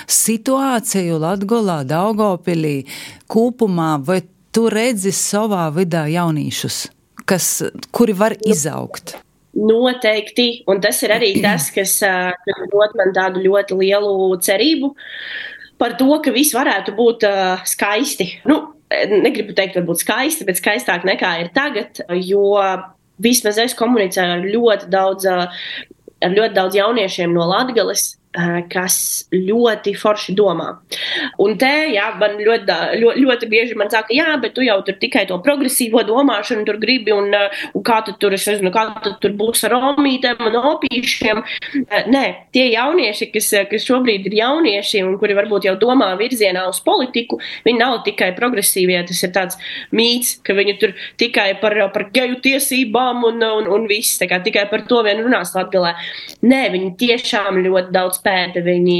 situāciju 0.09 1.19
Latvijā, 1.21 1.83
Daugopilī, 1.85 2.87
kopumā, 3.29 3.91
vai 4.01 4.23
tu 4.55 4.65
redzi 4.73 5.13
savā 5.13 5.67
vidā 5.75 6.07
jaunīšus, 6.09 6.79
kas, 7.29 7.51
kuri 7.93 8.17
var 8.17 8.33
izaugt? 8.41 9.19
Noteikti, 9.59 10.63
un 10.69 10.81
tas 10.81 10.97
ir 11.05 11.13
arī 11.13 11.35
tas, 11.43 11.69
kas 11.73 11.99
dod 12.71 12.97
man 12.97 13.13
tādu 13.13 13.45
ļoti 13.45 13.77
lielu 13.77 14.37
cerību 14.41 14.93
par 15.79 15.95
to, 16.01 16.09
ka 16.23 16.33
viss 16.35 16.55
varētu 16.57 16.93
būt 16.97 17.23
uh, 17.29 17.61
skaisti. 17.67 18.27
Nu, 18.49 18.59
negribu 18.89 19.53
teikt, 19.55 19.77
varbūt 19.77 20.01
skaisti, 20.03 20.47
bet 20.47 20.59
skaistāk 20.59 21.05
nekā 21.07 21.35
ir 21.43 21.51
tagad, 21.55 22.01
jo 22.25 22.57
vismaz 23.21 23.59
es 23.61 23.75
komunicēju 23.77 24.37
ar 24.37 24.45
ļoti 24.47 24.89
daudz 24.91 25.27
ar 26.23 26.35
ļoti 26.35 26.55
daudz 26.57 26.75
jauniešiem 26.79 27.33
no 27.35 27.47
Latvijas, 27.49 28.15
kas 28.69 29.25
ļoti 29.33 29.95
forši 29.97 30.35
domā. 30.37 30.67
Un 31.41 31.55
te, 31.57 31.71
jā, 31.95 32.11
man 32.21 32.35
ļoti, 32.37 32.75
ļoti, 33.01 33.23
ļoti 33.25 33.47
bieži 33.49 33.77
man 33.79 33.89
saka, 33.89 34.13
jā, 34.13 34.35
bet 34.41 34.53
tu 34.53 34.61
jau 34.61 34.77
tur 34.85 34.99
tikai 35.01 35.23
to 35.29 35.39
progresīvo 35.41 36.03
domāšanu 36.05 36.67
tur 36.67 36.77
gribi, 36.81 37.13
un, 37.15 37.33
un 37.33 37.85
kā 37.85 38.03
tu 38.05 38.13
tur, 38.21 38.35
es 38.37 38.45
nezinu, 38.45 38.69
kā 38.75 38.85
tu 39.01 39.15
tur 39.23 39.33
būs 39.39 39.65
ar 39.65 39.73
omītēm 39.79 40.45
un 40.45 40.59
opīšiem. 40.75 41.41
Nē, 42.13 42.23
tie 42.53 42.67
jaunieši, 42.75 43.31
kas, 43.33 43.49
kas 43.71 43.87
šobrīd 43.89 44.29
ir 44.29 44.37
jaunieši 44.43 45.01
un 45.07 45.17
kuri 45.21 45.37
varbūt 45.39 45.65
jau 45.65 45.73
domā 45.81 46.11
virzienā 46.19 46.67
uz 46.69 46.83
politiku, 46.85 47.41
viņi 47.65 47.81
nav 47.81 47.97
tikai 48.05 48.29
progresīvie, 48.37 49.01
tas 49.09 49.23
ir 49.25 49.33
tāds 49.33 49.57
mīts, 49.95 50.35
ka 50.45 50.53
viņi 50.53 50.77
tur 50.81 50.93
tikai 51.17 51.55
par, 51.63 51.79
par 51.95 52.07
geju 52.13 52.37
tiesībām 52.45 53.25
un, 53.25 53.41
un, 53.41 53.73
un 53.73 53.89
viss, 53.89 54.21
tā 54.21 54.29
kā 54.29 54.37
tikai 54.45 54.67
par 54.69 54.85
to 54.85 55.01
vien 55.07 55.25
runās 55.25 55.55
Latgalē. 55.57 55.95
Nē, 56.45 56.63
viņi 56.77 56.93
tiešām 57.01 57.57
ļoti 57.65 57.95
daudz 57.95 58.18
pēta, 58.23 58.61
viņi, 58.65 58.99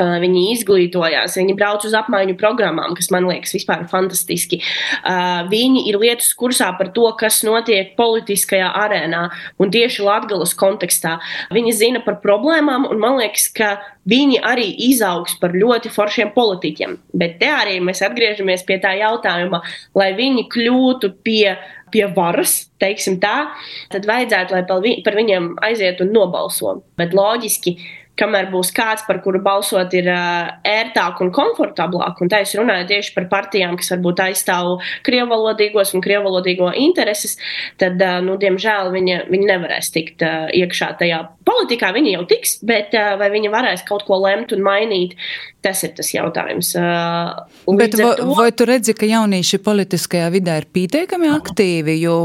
uh, 0.00 0.14
viņi 0.22 0.42
izglītojās, 0.54 1.36
viņi 1.40 1.56
brauc 1.58 1.84
uz 1.86 1.94
apmaiņu 1.98 2.36
programmām, 2.40 2.96
kas 2.98 3.10
man 3.14 3.28
liekas 3.30 3.54
vispār 3.56 3.84
fantastiski. 3.90 4.60
Uh, 5.02 5.44
viņi 5.50 5.86
ir 5.90 5.98
lietas 6.02 6.32
kursā 6.38 6.70
par 6.78 6.92
to, 6.96 7.06
kas 7.20 7.42
notiek 7.46 7.94
politiskajā 7.98 8.72
arēnā 8.84 9.26
un 9.58 9.74
tieši 9.74 10.06
Latgalas 10.06 10.56
kontekstā. 10.58 11.18
Viņi 11.54 11.76
zina 11.76 12.04
par 12.04 12.20
problēmām, 12.24 12.88
un 12.90 13.02
man 13.02 13.20
liekas, 13.20 13.48
ka 13.54 13.76
viņi 14.10 14.42
arī 14.44 14.66
izaugs 14.90 15.38
par 15.40 15.54
ļoti 15.56 15.92
foršiem 15.94 16.34
politiķiem. 16.34 16.98
Bet 17.14 17.38
te 17.40 17.48
arī 17.52 17.78
mēs 17.84 18.04
atgriežamies 18.04 18.66
pie 18.68 18.80
tā 18.82 18.96
jautājuma, 19.00 19.62
lai 19.96 20.12
viņi 20.18 20.48
kļūtu 20.52 21.16
pie 21.24 21.56
pie 21.94 22.06
varas, 22.10 22.64
teiksim 22.82 23.20
tā, 23.22 23.50
tad 23.92 24.08
vajadzētu, 24.08 24.56
lai 24.56 24.94
par 25.06 25.18
viņiem 25.18 25.52
aiziet 25.64 26.02
un 26.02 26.10
nobalso. 26.16 26.80
Bet 26.98 27.14
loģiski, 27.16 27.76
kamēr 28.20 28.50
būs 28.52 28.70
kāds, 28.74 29.04
par 29.08 29.20
kuru 29.24 29.40
balsot 29.42 29.94
ir 29.98 30.08
ērtāk 30.08 31.22
un 31.24 31.32
komfortablāk, 31.34 32.20
un 32.22 32.30
tā 32.32 32.42
es 32.44 32.54
runāju 32.58 32.88
tieši 32.92 33.14
par 33.16 33.28
partijām, 33.32 33.76
kas 33.80 33.90
varbūt 33.94 34.22
aizstāv 34.28 34.74
krievalodīgos 35.06 35.94
un 35.96 36.04
krievalodīgo 36.04 36.70
intereses, 36.78 37.36
tad, 37.80 38.02
nu, 38.26 38.38
diemžēl, 38.40 38.92
viņi, 38.94 39.18
viņi 39.32 39.50
nevarēs 39.50 39.90
tikt 39.94 40.22
iekšā 40.24 40.92
tajā 41.00 41.20
politikā. 41.46 41.90
Viņi 41.94 42.14
jau 42.14 42.24
tiks, 42.30 42.58
bet 42.66 42.94
vai 42.94 43.30
viņi 43.34 43.52
varēs 43.52 43.84
kaut 43.88 44.06
ko 44.06 44.20
lemt 44.22 44.54
un 44.54 44.62
mainīt, 44.64 45.18
tas 45.64 45.82
ir 45.86 45.94
tas 45.96 46.10
jautājums. 46.14 46.74
Uh, 46.78 47.74
bet 47.78 47.96
vai, 47.98 48.14
to... 48.18 48.30
vai 48.38 48.48
tu 48.54 48.68
redzi, 48.68 48.94
ka 48.96 49.08
jaunieši 49.08 49.60
politiskajā 49.64 50.30
vidē 50.34 50.58
ir 50.62 50.70
pietiekami 50.76 51.30
aktīvi, 51.34 51.98
jo, 52.04 52.18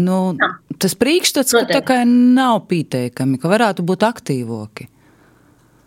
nu, 0.00 0.20
tas 0.80 0.98
priekšstats, 0.98 1.56
ka 1.60 1.66
tā 1.78 1.82
kā 1.86 2.02
nav 2.08 2.64
pietiekami, 2.70 3.40
ka 3.40 3.50
varētu 3.52 3.86
būt 3.86 4.06
aktīvoki? 4.08 4.88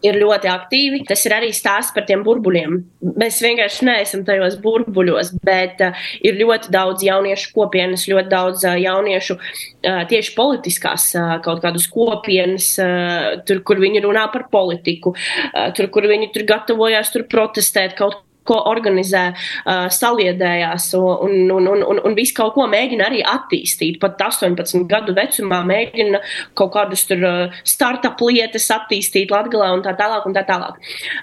Ir 0.05 0.19
ļoti 0.21 0.49
aktīvi. 0.51 1.03
Tas 1.09 1.23
ir 1.27 1.35
arī 1.35 1.51
stāsts 1.55 1.93
par 1.95 2.05
tiem 2.09 2.23
burbuļiem. 2.25 2.77
Mēs 3.21 3.41
vienkārši 3.43 3.87
neesam 3.87 4.25
tajos 4.27 4.57
burbuļos, 4.63 5.33
bet 5.45 5.83
uh, 5.85 6.07
ir 6.25 6.39
ļoti 6.39 6.73
daudz 6.73 7.05
jauniešu 7.05 7.53
kopienas, 7.55 8.07
ļoti 8.11 8.31
daudz 8.31 8.65
uh, 8.67 8.77
jauniešu 8.81 9.37
uh, 9.37 10.01
tieši 10.11 10.35
politiskās 10.37 11.11
uh, 11.17 11.37
kaut 11.45 11.63
kādas 11.65 11.87
kopienas, 11.91 12.73
uh, 12.81 13.43
tur, 13.47 13.63
kur 13.67 13.81
viņi 13.83 14.03
runā 14.07 14.27
par 14.33 14.47
politiku, 14.53 15.15
uh, 15.15 15.69
tur, 15.77 15.91
kur 15.93 16.09
viņi 16.11 16.31
tur 16.35 16.47
gatavojās 16.49 17.13
tur 17.13 17.27
protestēt 17.29 17.97
kaut 17.99 18.19
ko 18.19 18.30
ko 18.47 18.57
organizē, 18.71 19.23
uh, 19.31 19.87
saliedējās 19.91 20.91
un, 20.97 21.35
un, 21.53 21.67
un, 21.71 21.83
un, 21.85 22.01
un 22.07 22.17
visu 22.17 22.35
kaut 22.37 22.55
ko 22.55 22.67
mēģina 22.71 23.07
arī 23.09 23.21
attīstīt. 23.27 23.99
Pat 24.01 24.21
18 24.21 24.85
gadu 24.89 25.15
vecumā 25.17 25.61
mēģina 25.67 26.21
kaut 26.57 26.73
kādas 26.75 27.05
tur 27.09 27.25
startup 27.67 28.21
lietas 28.25 28.69
attīstīt 28.73 29.31
Latvijā 29.33 29.71
un 29.75 29.83
tā 29.85 29.95
tālāk. 29.99 30.27
Un 30.27 30.35
tā 30.35 30.43
tālāk. 30.47 30.77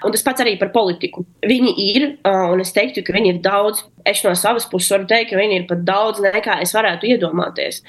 Un 0.05 0.13
tas 0.13 0.23
pats 0.25 0.43
arī 0.43 0.55
par 0.59 0.71
politiku. 0.75 1.23
Viņi 1.45 1.73
ir, 1.85 2.07
uh, 2.27 2.49
un 2.53 2.63
es 2.63 2.73
teiktu, 2.75 3.03
ka 3.05 3.15
viņi 3.15 3.35
ir 3.35 3.41
daudz. 3.45 3.85
Es 4.07 4.23
no 4.25 4.33
savas 4.37 4.67
puses 4.69 4.91
varu 4.93 5.07
teikt, 5.09 5.31
ka 5.31 5.39
viņi 5.39 5.61
ir 5.61 5.65
pat 5.69 5.83
daudz 5.87 6.21
nekā 6.23 6.59
es 6.63 6.73
varētu 6.75 7.09
iedomāties. 7.13 7.81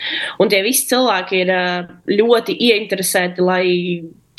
Un 0.42 0.50
tie 0.52 0.62
visi 0.66 0.88
cilvēki 0.90 1.44
ir 1.44 1.52
uh, 1.54 1.92
ļoti 2.10 2.56
ieinteresēti, 2.70 3.44
lai 3.46 3.64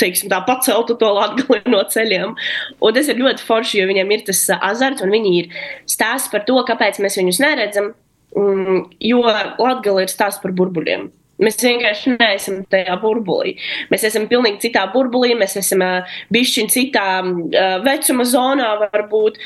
teiksim, 0.02 0.32
tā 0.32 0.42
paceltu 0.48 0.98
to 1.00 1.14
latgali 1.16 1.62
no 1.72 1.82
ceļiem. 1.94 2.36
Un 2.82 2.98
tas 2.98 3.10
ir 3.12 3.22
ļoti 3.22 3.48
forši, 3.48 3.80
jo 3.82 3.90
viņiem 3.92 4.14
ir 4.18 4.28
tas 4.28 4.44
azarts 4.58 5.06
un 5.06 5.14
viņi 5.14 5.34
ir 5.40 5.50
stāsts 5.90 6.32
par 6.34 6.46
to, 6.48 6.60
kāpēc 6.68 7.02
mēs 7.04 7.20
viņus 7.22 7.42
neredzam. 7.44 7.94
Mm, 8.38 8.86
jo 9.04 9.26
latgali 9.26 10.06
ir 10.06 10.12
stāsts 10.12 10.42
par 10.44 10.54
burbuļiem. 10.56 11.10
Mēs 11.42 11.58
vienkārši 11.64 12.16
neesam 12.20 12.62
tajā 12.70 12.96
burbulī. 13.02 13.56
Mēs 13.90 14.06
esam 14.12 14.28
pilnīgi 14.30 14.68
citā 14.68 14.86
burbulī, 14.94 15.34
mēs 15.38 15.58
esam 15.58 15.82
uh, 15.82 16.18
bijuši 16.34 16.68
citā 16.70 17.06
uh, 17.24 17.78
vecuma 17.86 18.28
zonā, 18.30 18.76
varbūt. 18.84 19.40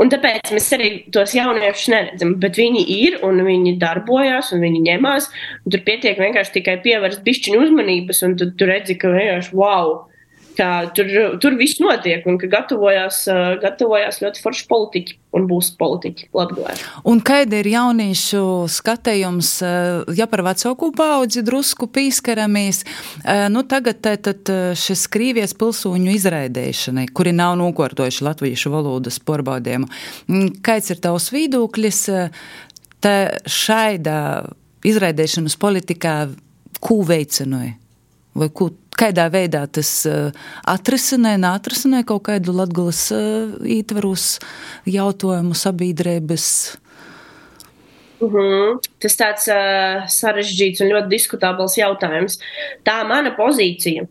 Un 0.00 0.08
tāpēc 0.08 0.52
mēs 0.54 0.68
arī 0.72 0.90
tos 1.12 1.34
jauniešus 1.36 1.90
neredzam, 1.92 2.36
bet 2.40 2.56
viņi 2.56 2.84
ir 2.94 3.18
un 3.26 3.42
viņi 3.44 3.74
darbojas 3.82 4.48
un 4.56 4.64
viņi 4.64 4.84
ņemās. 4.86 5.28
Un 5.64 5.74
tur 5.74 5.82
pietiek 5.84 6.20
vienkārši 6.20 6.54
tikai 6.56 6.78
pievērst 6.86 7.20
pišķiņu 7.26 7.60
uzmanības, 7.66 8.22
un 8.24 8.38
tad 8.40 8.56
tu 8.56 8.70
redzi, 8.70 8.96
ka 8.96 9.12
vienkārši 9.12 9.58
wow! 9.60 10.09
Ka 10.56 10.90
tur, 10.96 11.08
tur 11.42 11.56
viss 11.58 11.80
notiek 11.82 12.26
un 12.28 12.38
ka 12.40 12.48
gatavojās, 12.50 13.22
gatavojās 13.62 14.20
ļoti 14.22 14.42
forši 14.44 14.66
politiķi 14.70 15.16
un 15.38 15.46
būs 15.50 15.70
politiķi 15.78 16.28
Latvijā. 16.34 16.74
Un 17.06 17.20
kāda 17.24 17.60
ir 17.60 17.68
jauniešu 17.70 18.42
skatījums, 18.72 19.52
ja 20.16 20.26
par 20.30 20.42
vecāku 20.48 20.90
paudzi 20.96 21.44
drusku 21.46 21.86
pīskaramies, 21.92 22.82
nu 23.54 23.64
tagad 23.70 24.02
tad 24.02 24.50
šis 24.80 25.06
Krīvijas 25.12 25.54
pilsūņu 25.60 26.14
izraidēšanai, 26.18 27.06
kuri 27.14 27.34
nav 27.36 27.56
nokārtojuši 27.60 28.26
latviešu 28.26 28.74
valodas 28.74 29.20
porbaudējumu. 29.22 29.90
Kāds 30.66 30.90
ir 30.94 31.02
tavs 31.02 31.30
viedoklis? 31.34 32.06
Tā 33.00 33.14
šaida 33.48 34.16
izraidēšanas 34.84 35.54
politikā, 35.60 36.14
ko 36.84 37.00
veicināja? 37.06 37.78
Vai 38.36 38.46
ko 38.54 38.68
kādā 39.00 39.26
veidā 39.32 39.64
tas 39.72 39.90
uh, 40.08 40.28
atrisinē, 40.68 41.36
neatrisinē 41.40 42.04
kaut 42.08 42.26
kādu 42.28 42.54
latgulas 42.56 43.06
uh, 43.14 43.56
ietvarus 43.64 44.38
jautājumu 44.88 45.56
sabiedrības. 45.56 46.46
Uh 48.20 48.28
mhm. 48.28 48.36
-huh. 48.36 48.78
Tas 49.00 49.16
tāds 49.16 49.48
uh, 49.48 50.04
sarežģīts 50.06 50.82
un 50.84 50.92
ļoti 50.92 51.08
diskutabls 51.08 51.78
jautājums. 51.78 52.38
Tā 52.84 53.00
mana 53.08 53.30
pozīcija, 53.36 54.04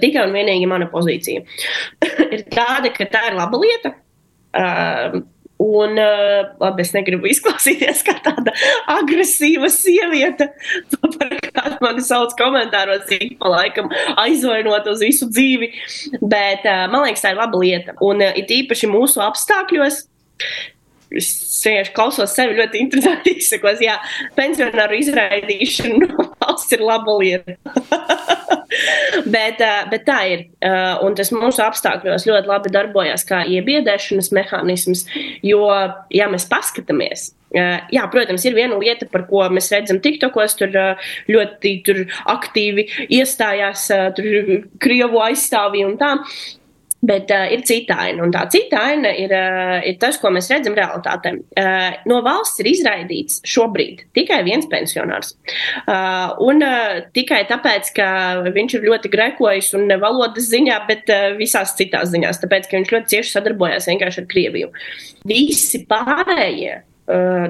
tikai 0.00 0.26
un 0.26 0.32
vienīgi 0.32 0.66
mana 0.66 0.86
pozīcija, 0.86 1.42
ir 2.34 2.46
tāda, 2.54 2.94
ka 2.94 3.04
tā 3.04 3.26
ir 3.30 3.34
laba 3.34 3.58
lieta. 3.58 3.94
Uh, 4.50 5.22
Un, 5.60 5.92
labi, 6.60 6.80
es 6.80 6.94
negribu 6.94 7.28
izklausīties 7.28 7.98
kā 8.06 8.14
tāda 8.24 8.54
agresīva 8.86 9.68
sieviete, 9.68 10.46
par 11.18 11.34
mani 11.84 12.04
sauc 12.04 12.34
komentāros, 12.38 13.06
ik 13.16 13.38
pa 13.40 13.52
laikam 13.56 13.90
aizvainot 14.20 14.88
uz 14.92 15.04
visu 15.04 15.28
dzīvi. 15.30 15.72
Bet 16.22 16.66
man 16.92 17.04
liekas, 17.06 17.24
tā 17.24 17.34
ir 17.34 17.40
laba 17.40 17.60
lieta. 17.60 17.96
Un 18.04 18.24
it 18.30 18.52
īpaši 18.60 18.90
mūsu 18.90 19.22
apstākļos. 19.24 20.04
Es 21.10 21.28
vienkārši 21.66 21.94
klausos 21.96 22.34
sevi 22.36 22.54
ļoti 22.60 22.84
interesanti. 22.84 23.34
Izsakos, 23.42 23.82
jā, 23.82 23.96
pensionāru 24.36 25.00
izraidīšana 25.00 26.06
no 26.06 26.28
valsts 26.38 26.76
ir 26.76 26.84
laba 26.86 27.16
lieta. 27.18 27.56
bet, 29.34 29.64
bet 29.90 30.06
tā 30.06 30.20
ir. 30.30 30.46
Un 31.04 31.18
tas 31.18 31.32
mūsu 31.34 31.64
apstākļos 31.64 32.28
ļoti 32.30 32.50
labi 32.50 32.72
darbojas 32.74 33.26
kā 33.28 33.42
iebiedēšanas 33.56 34.30
mehānisms. 34.36 35.04
Jo, 35.46 35.66
ja 36.14 36.30
mēs 36.30 36.46
paskatāmies, 36.50 37.32
jā, 37.50 38.06
protams, 38.12 38.44
ir 38.46 38.56
viena 38.58 38.78
lieta, 38.80 39.08
par 39.10 39.26
ko 39.30 39.42
mēs 39.52 39.70
redzam, 39.74 40.00
TikTokos 40.02 40.56
tur 40.60 40.78
ļoti 41.30 41.74
tur 41.86 42.04
aktīvi 42.30 42.86
iestājās 43.20 43.88
tur 44.16 44.56
Krievu 44.82 45.22
aizstāvji 45.30 45.86
un 45.88 46.00
tā. 46.00 46.14
Bet 47.00 47.30
uh, 47.32 47.46
ir 47.48 47.62
cita 47.64 47.96
aina, 48.04 48.20
un 48.26 48.32
tā 48.32 48.42
cita 48.52 48.82
aina 48.90 49.08
ir, 49.16 49.32
uh, 49.32 49.78
ir 49.88 49.96
tas, 50.02 50.18
ko 50.20 50.28
mēs 50.34 50.50
redzam 50.52 50.74
realitātē. 50.76 51.32
Uh, 51.56 51.94
no 52.10 52.18
valsts 52.26 52.60
ir 52.60 52.68
izraidīts 52.74 53.38
šobrīd 53.48 54.02
tikai 54.16 54.42
viens 54.44 54.68
pensionārs. 54.68 55.32
Uh, 55.86 56.36
un 56.44 56.60
uh, 56.66 57.00
tikai 57.16 57.46
tāpēc, 57.48 57.88
ka 57.96 58.10
viņš 58.52 58.76
ir 58.76 58.84
ļoti 58.90 59.12
grekojis 59.16 59.72
un 59.78 59.88
ne 59.88 59.96
valodas 60.02 60.50
ziņā, 60.52 60.76
bet 60.90 61.08
uh, 61.14 61.30
visās 61.40 61.72
citās 61.80 62.12
ziņās, 62.12 62.42
tāpēc, 62.44 62.68
ka 62.68 62.76
viņš 62.76 62.92
ļoti 62.92 63.12
cieši 63.16 63.36
sadarbojas 63.38 63.88
vienkārši 63.88 64.20
ar 64.20 64.30
Krieviju. 64.34 64.70
Visi 65.32 65.86
pārējie 65.88 66.82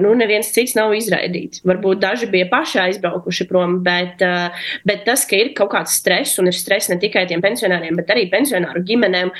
nu, 0.01 0.13
neviens 0.17 0.51
cits 0.55 0.75
nav 0.77 0.93
izraidīts. 0.97 1.61
Varbūt 1.67 2.01
daži 2.01 2.29
bija 2.31 2.47
paši 2.51 2.79
aizbraukuši 2.85 3.47
prom, 3.49 3.79
bet, 3.85 4.21
uh, 4.25 4.67
bet 4.87 5.05
tas, 5.07 5.25
ka 5.29 5.37
ir 5.37 5.53
kaut 5.57 5.73
kāds 5.75 5.95
stress, 6.01 6.39
un 6.41 6.49
ir 6.51 6.57
stress 6.57 6.91
ne 6.91 6.99
tikai 7.01 7.25
tiem 7.29 7.43
pensionāriem, 7.43 7.97
bet 7.99 8.11
arī 8.13 8.27
pensionāru 8.31 8.83
ģimenēm, 8.87 9.33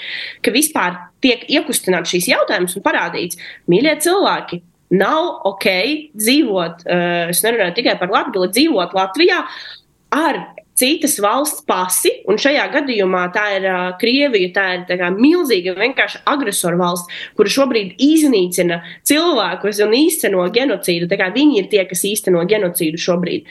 ka 0.45 0.53
vispār 0.55 0.99
tiek 1.23 1.45
iekustināts 1.49 2.13
šīs 2.13 2.31
jautājums 2.33 2.77
un 2.77 2.85
parādīts, 2.85 3.39
mīļie 3.71 3.97
cilvēki, 4.05 4.61
nav 5.01 5.45
ok 5.51 5.67
dzīvot, 6.19 6.87
uh, 6.87 7.29
es 7.31 7.43
nerunāju 7.45 7.77
tikai 7.79 7.97
par 8.01 8.11
Latviju, 8.13 8.49
dzīvot 8.51 8.97
Latvijā 8.97 9.43
ar 10.11 10.43
citas 10.81 11.19
valsts 11.21 11.61
pasi, 11.69 12.11
un 12.29 12.39
šajā 12.41 12.65
gadījumā 12.73 13.27
tā 13.35 13.45
ir 13.59 13.67
uh, 13.69 13.83
Krievija, 14.01 14.49
tā 14.55 14.65
ir 14.77 14.83
tā 14.89 14.97
kā, 14.99 15.11
milzīga 15.13 15.75
vienkārši 15.77 16.23
agresoru 16.31 16.81
valsts, 16.81 17.21
kura 17.37 17.53
šobrīd 17.53 18.01
iznīcina 18.01 18.81
cilvēkus 19.07 19.83
un 19.85 19.95
īsteno 20.01 20.47
genocīdu. 20.53 21.09
Viņi 21.11 21.61
ir 21.61 21.71
tie, 21.71 21.85
kas 21.87 22.03
īsteno 22.07 22.43
genocīdu 22.49 22.99
šobrīd. 23.01 23.49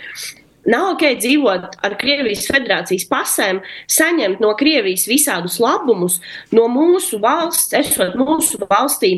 Nav 0.69 0.91
ok 0.93 1.05
dzīvot 1.17 1.79
ar 1.87 1.95
Krievijas 2.01 2.45
federācijas 2.51 3.07
pasēm, 3.09 3.63
saņemt 3.89 4.43
no 4.45 4.53
Krievijas 4.59 5.07
visādus 5.09 5.57
labumus, 5.63 6.19
no 6.53 6.67
mūsu 6.69 7.21
valsts, 7.23 7.73
esot 7.79 8.19
mūsu 8.21 8.61
valstī 8.69 9.15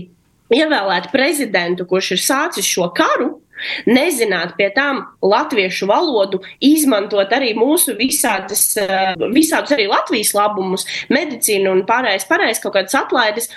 ievēlēt 0.52 1.10
prezidentu, 1.10 1.86
kurš 1.88 2.14
ir 2.14 2.22
sācis 2.22 2.68
šo 2.68 2.92
karu, 2.94 3.41
nezināt 3.86 4.56
pie 4.58 4.70
tām 4.74 5.02
latviešu 5.22 5.88
valodu, 5.90 6.42
izmantot 6.60 7.32
arī 7.32 7.52
mūsu 7.58 7.96
visādas, 7.98 8.64
eh, 8.80 9.14
visādus 9.34 9.74
arī 9.76 9.88
Latvijas 9.90 10.32
labumus, 10.34 10.86
medicīnu 11.10 11.70
un 11.72 11.84
pārējais, 11.88 12.28
pārējais 12.28 12.62
kaut 12.62 12.74
kādas 12.74 12.94
atlaides. 12.94 13.48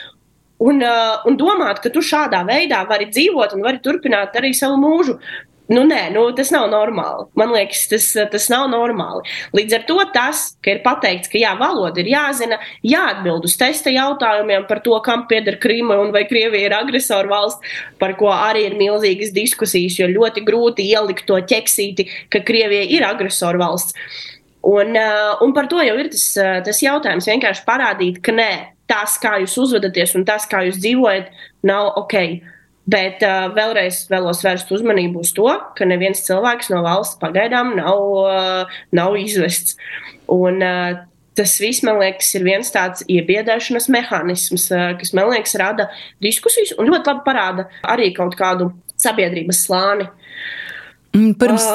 Un, 0.58 0.80
uh, 0.80 1.20
un 1.28 1.36
domāt, 1.36 1.82
ka 1.84 1.90
tu 1.92 2.00
šādā 2.00 2.40
veidā 2.48 2.80
vari 2.88 3.10
dzīvot 3.12 3.58
un 3.58 3.62
vari 3.66 3.82
turpināt 3.84 4.38
arī 4.40 4.54
savu 4.56 4.78
mūžu. 4.80 5.18
Nu, 5.66 5.82
nē, 5.88 6.12
nu, 6.14 6.28
tas 6.38 6.52
nav 6.54 6.68
normāli. 6.70 7.26
Man 7.40 7.50
liekas, 7.56 7.88
tas, 7.90 8.06
tas 8.30 8.46
nav 8.54 8.68
normāli. 8.70 9.24
Līdz 9.58 9.78
ar 9.80 9.86
to 9.88 9.98
tas, 10.14 10.44
ka 10.62 10.76
ir 10.76 10.84
pateikts, 10.86 11.32
ka 11.32 11.42
jā, 11.42 11.56
valoda 11.58 12.04
ir 12.04 12.12
jāzina, 12.12 12.60
jāatbild 12.86 13.48
uz 13.50 13.56
testa 13.58 13.94
jautājumiem 13.94 14.68
par 14.70 14.84
to, 14.86 14.94
kam 15.06 15.26
pieder 15.32 15.58
Krīma 15.62 15.98
un 16.04 16.14
vai 16.14 16.28
Krievija 16.30 16.70
ir 16.70 16.78
agresora 16.78 17.32
valsts, 17.32 17.76
par 18.02 18.14
ko 18.20 18.30
arī 18.36 18.68
ir 18.70 18.78
milzīgas 18.78 19.34
diskusijas, 19.34 19.98
jo 19.98 20.12
ļoti 20.12 20.46
grūti 20.46 20.86
ielikt 20.86 21.26
to 21.26 21.42
ķeksīti, 21.50 22.08
ka 22.30 22.46
Krievija 22.46 22.86
ir 23.00 23.10
agresora 23.10 23.66
valsts. 23.66 23.98
Un, 24.66 24.94
uh, 24.98 25.42
un 25.46 25.52
par 25.54 25.68
to 25.70 25.82
jau 25.86 25.98
ir 26.02 26.14
tas, 26.14 26.30
uh, 26.42 26.60
tas 26.66 26.78
jautājums. 26.82 27.26
Vienkārši 27.30 27.66
parādīt, 27.66 28.22
ka 28.26 28.34
nē, 28.34 28.52
tas, 28.90 29.18
kā 29.22 29.40
jūs 29.42 29.58
uzvedaties 29.62 30.14
un 30.18 30.26
tas, 30.30 30.46
kā 30.50 30.64
jūs 30.66 30.78
dzīvojat, 30.82 31.34
nav 31.66 31.96
ok. 32.02 32.18
Bet 32.86 33.24
uh, 33.26 33.48
vēlreiz 33.56 34.04
vēlos 34.12 34.44
vērst 34.46 34.70
uzmanību 34.76 35.24
uz 35.26 35.32
to, 35.34 35.48
ka 35.78 35.88
neviens 35.90 36.22
cilvēks 36.28 36.70
no 36.70 36.84
valsts 36.86 37.18
pagaidām 37.22 37.74
nav, 37.80 38.02
uh, 38.22 38.76
nav 38.94 39.18
izvests. 39.18 39.74
Un, 40.30 40.62
uh, 40.62 41.00
tas 41.36 41.56
viss, 41.60 41.82
man 41.86 41.98
liekas, 42.00 42.30
ir 42.38 42.46
viens 42.46 42.70
tāds 42.72 43.02
iebiedēšanas 43.10 43.90
mehānisms, 43.94 44.68
uh, 44.70 44.92
kas, 45.00 45.16
man 45.18 45.32
liekas, 45.34 45.56
rada 45.62 45.90
diskusijas 46.24 46.76
un 46.78 46.92
ļoti 46.92 47.10
labi 47.10 47.26
parāda 47.26 47.66
arī 47.96 48.12
kaut 48.14 48.38
kādu 48.38 48.70
sabiedrības 49.02 49.66
slāni. 49.66 50.06
Mm, 51.16 51.34
pirms, 51.42 51.66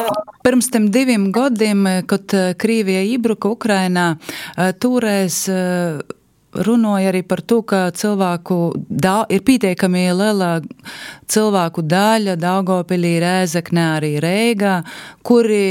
pirms 0.46 0.70
tam 0.70 0.86
diviem 0.94 1.30
gadiem, 1.34 1.86
kad 2.06 2.32
Krievija 2.60 3.02
iebruka 3.08 3.50
Ukrainā, 3.50 4.12
toreiz 4.78 5.46
runāja 6.52 7.10
arī 7.12 7.22
par 7.26 7.42
to, 7.46 7.60
ka 7.62 7.88
cilvēku 7.94 8.58
da, 8.88 9.24
ir 9.30 9.44
pietiekami 9.46 10.08
liela 10.16 10.58
cilvēku 11.30 11.84
daļa 11.86 12.36
Daugopilī, 12.40 13.18
Rēzeknē, 13.22 13.86
arī 13.98 14.16
Rēgā, 14.22 14.80
kuri 15.26 15.62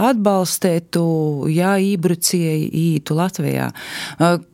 atbalstētu, 0.00 1.04
ja 1.52 1.74
ībrucēji 1.82 2.68
ītu 2.94 3.16
Latvijā. 3.18 3.70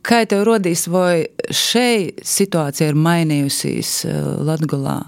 Kā 0.03 0.23
tev 0.29 0.43
rodīs, 0.47 0.87
vai 0.91 1.27
šei 1.53 2.11
situācija 2.25 2.91
ir 2.91 2.99
mainījusies 2.99 3.93
Latgulā? 4.47 4.99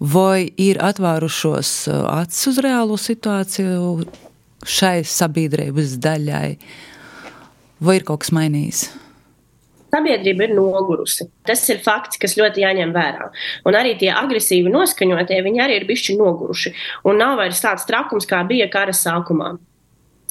Vai 0.00 0.48
ir 0.56 0.78
atvērušos 0.80 1.72
acis 1.92 2.46
uz 2.52 2.60
reālo 2.64 2.96
situāciju 2.96 4.06
šai 4.64 5.02
sabiedrības 5.04 5.98
daļai? 6.00 6.48
Vai 7.80 7.98
ir 7.98 8.08
kaut 8.08 8.24
kas 8.24 8.32
mainījis? 8.36 8.86
Sabiedrība 9.90 10.46
ir 10.46 10.54
nogurusi. 10.54 11.26
Tas 11.46 11.64
ir 11.72 11.80
fakts, 11.82 12.20
kas 12.20 12.36
ļoti 12.38 12.62
jāņem 12.62 12.92
vērā. 12.94 13.30
Un 13.66 13.78
arī 13.78 13.96
tie 13.98 14.12
agresīvi 14.14 14.70
noskaņotie, 14.72 15.40
viņi 15.46 15.64
arī 15.64 15.80
ir 15.80 15.88
bijuši 15.88 16.16
noguruši. 16.20 16.74
Un 17.10 17.18
nav 17.20 17.38
vairs 17.40 17.62
tāds 17.64 17.88
trakums, 17.88 18.28
kā 18.30 18.44
bija 18.46 18.70
kara 18.70 18.94
sākumā. 18.96 19.56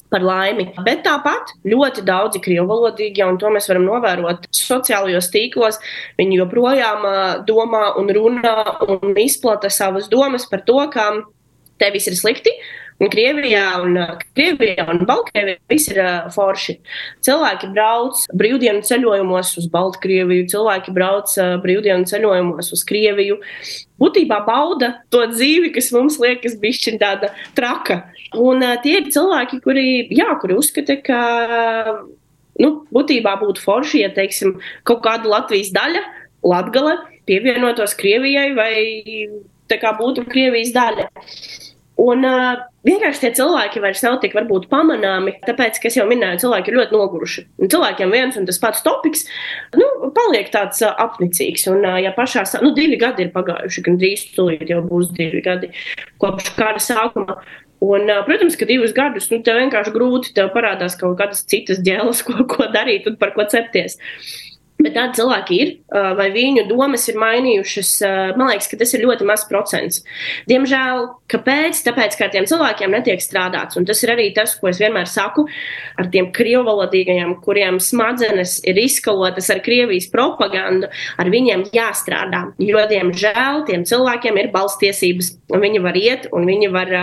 Par 0.09 0.23
laimi. 0.25 0.71
Bet 0.81 1.03
tāpat 1.05 1.51
ļoti 1.69 2.01
daudzi 2.07 2.39
krievalodīgi, 2.41 3.21
un 3.27 3.37
to 3.37 3.51
mēs 3.53 3.69
varam 3.69 3.85
novērot 3.85 4.47
sociālajos 4.57 5.29
tīklos, 5.35 5.77
viņi 6.17 6.39
joprojām 6.39 7.05
domā 7.45 7.83
un 7.99 8.09
runā 8.17 8.55
un 8.87 9.13
izplata 9.21 9.69
savas 9.69 10.09
domas 10.09 10.47
par 10.49 10.63
to, 10.65 10.79
ka 10.89 11.11
tevis 11.79 12.09
ir 12.09 12.17
slikti, 12.17 12.55
Un 12.99 13.07
Krievijā 13.07 13.63
un, 13.79 13.95
Krievijā 14.35 14.83
un 14.91 15.05
Baltkrievijā 15.07 15.59
viss 15.71 15.87
ir 15.91 16.01
uh, 16.03 16.27
forši. 16.35 16.75
Cilvēki 17.23 17.69
brauc 17.71 18.25
brīvdienu 18.35 18.83
ceļojumos 18.83 19.53
uz 19.61 19.67
Baltkrieviju, 19.71 20.47
cilvēki 20.51 20.91
brauc 20.95 21.31
uh, 21.39 21.53
brīvdienu 21.63 22.09
ceļojumos 22.09 22.73
uz 22.75 22.83
Krieviju. 22.89 23.37
Būtībā 24.03 24.41
bauda 24.47 24.97
to 25.15 25.23
dzīvi, 25.31 25.71
kas 25.77 25.91
mums 25.95 26.19
liekas 26.19 26.57
bišķi 26.59 26.97
tāda 26.99 27.31
traka. 27.55 28.01
Un 28.35 28.65
uh, 28.65 28.75
tie 28.83 28.97
ir 28.99 29.07
cilvēki, 29.15 29.61
kuri, 29.63 29.85
jā, 30.11 30.27
kuri 30.41 30.57
uzskata, 30.59 30.97
ka 31.05 31.21
nu, 32.59 32.73
būtībā 32.91 33.37
būtu 33.39 33.63
forši, 33.63 34.03
ja 34.03 34.09
teiksim, 34.15 34.57
kaut 34.83 35.05
kāda 35.07 35.31
Latvijas 35.37 35.71
daļa, 35.75 36.03
Latgale, 36.43 36.97
pievienotos 37.27 37.95
Krievijai 37.99 38.51
vai 38.59 38.73
kā 39.69 39.93
būtu 39.95 40.27
Krievijas 40.27 40.75
daļa. 40.75 41.07
Un 41.99 42.27
uh, 42.27 42.67
vienkārši 42.87 43.23
tie 43.23 43.31
cilvēki 43.39 43.81
vairs 43.83 44.03
nav 44.05 44.17
tik 44.23 44.35
varbūt 44.37 44.67
pamanāmi, 44.71 45.35
tāpēc, 45.45 45.79
ka 45.81 45.89
es 45.89 45.97
jau 45.99 46.05
minēju, 46.09 46.41
cilvēki 46.45 46.71
ir 46.71 46.77
ļoti 46.79 46.95
noguruši. 46.95 47.45
Un 47.59 47.71
cilvēkiem 47.73 48.13
viens 48.15 48.39
un 48.39 48.49
tas 48.49 48.59
pats 48.61 48.83
topiks 48.85 49.25
nu, 49.79 49.87
paliek 50.15 50.51
tāds 50.53 50.83
apnicīgs. 50.89 51.67
Un, 51.71 51.87
ja 52.03 52.13
pašā, 52.15 52.45
nu, 52.65 52.73
divi 52.77 52.99
gadi 53.01 53.27
ir 53.27 53.33
pagājuši, 53.35 53.85
gan 53.87 53.97
drīz 54.01 54.27
tūlīt 54.35 54.69
jau 54.71 54.83
būs 54.85 55.13
divi 55.15 55.43
gadi 55.45 55.73
kopš 56.21 56.53
kara 56.59 56.83
sākuma. 56.83 57.39
Un, 57.79 58.11
protams, 58.27 58.57
ka 58.59 58.67
divus 58.67 58.91
gadus 58.91 59.29
nu, 59.31 59.39
tev 59.43 59.61
vienkārši 59.61 59.93
grūti, 59.95 60.33
tev 60.35 60.49
parādās 60.51 60.97
kaut 60.99 61.15
kādas 61.21 61.45
citas 61.47 61.79
ģēlas, 61.85 62.25
ko, 62.27 62.43
ko 62.51 62.67
darīt 62.73 63.07
un 63.07 63.15
par 63.21 63.31
ko 63.37 63.45
cepties. 63.47 63.95
Uh, 63.95 64.48
Bet 64.79 64.93
tādi 64.95 65.17
cilvēki 65.19 65.55
ir, 65.59 65.71
vai 65.91 66.29
viņu 66.31 66.61
domas 66.69 67.03
ir 67.11 67.17
mainījušas. 67.19 67.89
Man 68.39 68.47
liekas, 68.47 68.69
ka 68.71 68.77
tas 68.79 68.93
ir 68.95 69.01
ļoti 69.03 69.25
mazs 69.27 69.47
procents. 69.49 69.97
Diemžēl, 70.47 71.01
kāpēc? 71.27 71.81
Tāpēc, 71.83 72.15
ka 72.15 72.29
ar 72.29 72.31
tiem 72.31 72.47
cilvēkiem 72.47 72.95
netiek 72.95 73.19
strādāts. 73.19 73.75
Un 73.75 73.83
tas 73.89 73.99
ir 74.05 74.13
arī 74.13 74.29
tas, 74.37 74.53
ko 74.55 74.69
es 74.71 74.79
vienmēr 74.79 75.09
saku 75.11 75.43
ar 75.99 76.07
tiem 76.13 76.29
krievalodīgajiem, 76.31 77.33
kuriem 77.43 77.81
smadzenes 77.83 78.61
ir 78.63 78.79
izskalotas 78.79 79.51
ar 79.51 79.59
Krievijas 79.65 80.07
propagandu. 80.13 80.87
Ar 81.19 81.27
viņiem 81.27 81.65
jāstrādā. 81.75 82.45
Jo, 82.63 82.79
diemžēl, 82.87 83.65
tiem 83.67 83.83
cilvēkiem 83.83 84.39
ir 84.39 84.49
balstiesības. 84.55 85.33
Viņi 85.59 85.83
var 85.83 85.99
iet, 85.99 86.29
un 86.31 86.47
viņi 86.47 86.71
var, 86.71 86.95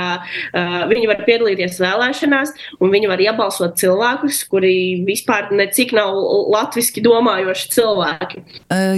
viņi 0.89 1.13
var 1.13 1.23
piedalīties 1.29 1.77
vēlēšanās, 1.83 2.57
un 2.81 2.97
viņi 2.97 3.13
var 3.13 3.21
iebalsot 3.21 3.77
cilvēkus, 3.85 4.45
kuri 4.49 5.05
vispār 5.05 5.53
necik 5.53 5.93
nav 5.93 6.17
latviski 6.55 7.05
domājoši 7.05 7.66
vienkārši 7.67 7.75
cilvēki. 7.75 8.43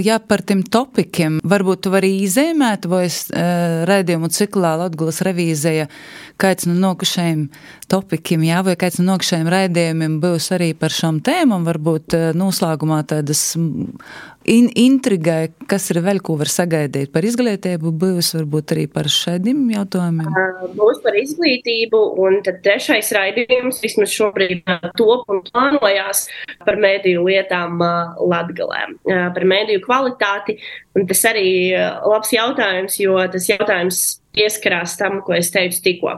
Jā, 0.05 0.19
par 0.19 0.41
tiem 0.41 0.63
topikiem 0.63 1.39
varbūt 1.43 1.83
tu 1.83 1.91
vari 1.91 2.23
izēmēt, 2.23 2.87
vai 2.87 3.05
es 3.07 3.29
redzējumu 3.29 4.29
ciklā 4.29 4.77
Latgulas 4.77 5.21
revīzija 5.21 5.87
kāds 6.39 6.67
no 6.67 6.73
nokušajiem 6.73 7.49
topikiem, 7.89 8.43
jā, 8.43 8.63
vai 8.63 8.75
kāds 8.75 8.99
no 8.99 9.13
nokušajiem 9.13 9.49
raidījumiem 9.49 10.19
būs 10.21 10.51
arī 10.55 10.73
par 10.73 10.89
šām 10.91 11.21
tēmām, 11.21 11.65
varbūt 11.67 12.15
noslēgumā 12.37 13.03
tādas 13.09 13.55
in, 14.49 14.69
intrigai, 14.79 15.51
kas 15.69 15.89
ir 15.93 16.01
vēl, 16.03 16.19
ko 16.25 16.35
var 16.39 16.49
sagaidīt 16.51 17.11
par 17.13 17.25
izglītību, 17.27 17.91
būs 18.01 18.33
varbūt 18.37 18.73
arī 18.75 18.85
par 18.91 19.09
šādiem 19.13 19.61
jautājumiem? 19.73 20.37
Būs 20.77 21.01
par 21.05 21.17
izglītību, 21.19 22.01
un 22.23 22.39
tad 22.45 22.61
trešais 22.65 23.11
raidījums 23.15 23.81
vismaz 23.83 24.13
šobrīd 24.15 24.63
top 24.99 25.29
un 25.31 25.43
plānojās 25.47 26.25
par 26.65 26.79
mēdīju 26.81 27.25
lietām 27.29 27.79
Latgalē, 27.79 28.85
par 29.07 29.49
mēdīju 29.53 29.83
kvalitāti, 29.85 30.59
un 30.97 31.07
tas 31.09 31.25
arī 31.29 31.49
labs 31.75 32.33
jautājums, 32.35 32.99
jo 33.01 33.19
tas 33.31 33.49
jautājums 33.51 34.18
pieskarās 34.35 34.95
tam, 34.99 35.19
ko 35.25 35.35
es 35.37 35.51
teicu 35.53 35.81
tikko. 35.85 36.15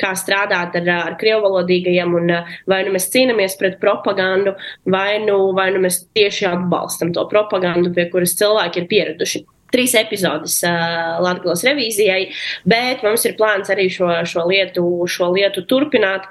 Kā 0.00 0.12
strādāt 0.18 0.76
ar, 0.80 0.90
ar 1.12 1.16
krievalodīgajiem, 1.20 2.18
un 2.18 2.34
vai 2.68 2.82
nu 2.86 2.94
mēs 2.96 3.10
cīnāmies 3.14 3.56
pret 3.60 3.78
propagandu, 3.82 4.56
vai 4.86 5.22
nu, 5.24 5.38
vai 5.56 5.70
nu 5.74 5.82
mēs 5.84 6.02
tieši 6.16 6.50
atbalstam 6.52 7.14
to 7.16 7.26
propagandu, 7.30 7.94
pie 7.94 8.08
kuras 8.12 8.36
cilvēki 8.38 8.82
ir 8.82 8.92
pieraduši 8.92 9.44
trīs 9.72 9.94
epizodes 9.96 10.58
uh, 10.68 11.20
Latvijas 11.24 11.64
revīzijai, 11.64 12.26
bet 12.68 13.04
mums 13.06 13.24
ir 13.24 13.38
plāns 13.38 13.72
arī 13.72 13.88
šo, 13.92 14.10
šo, 14.28 14.44
lietu, 14.50 14.84
šo 15.08 15.32
lietu 15.32 15.64
turpināt. 15.68 16.28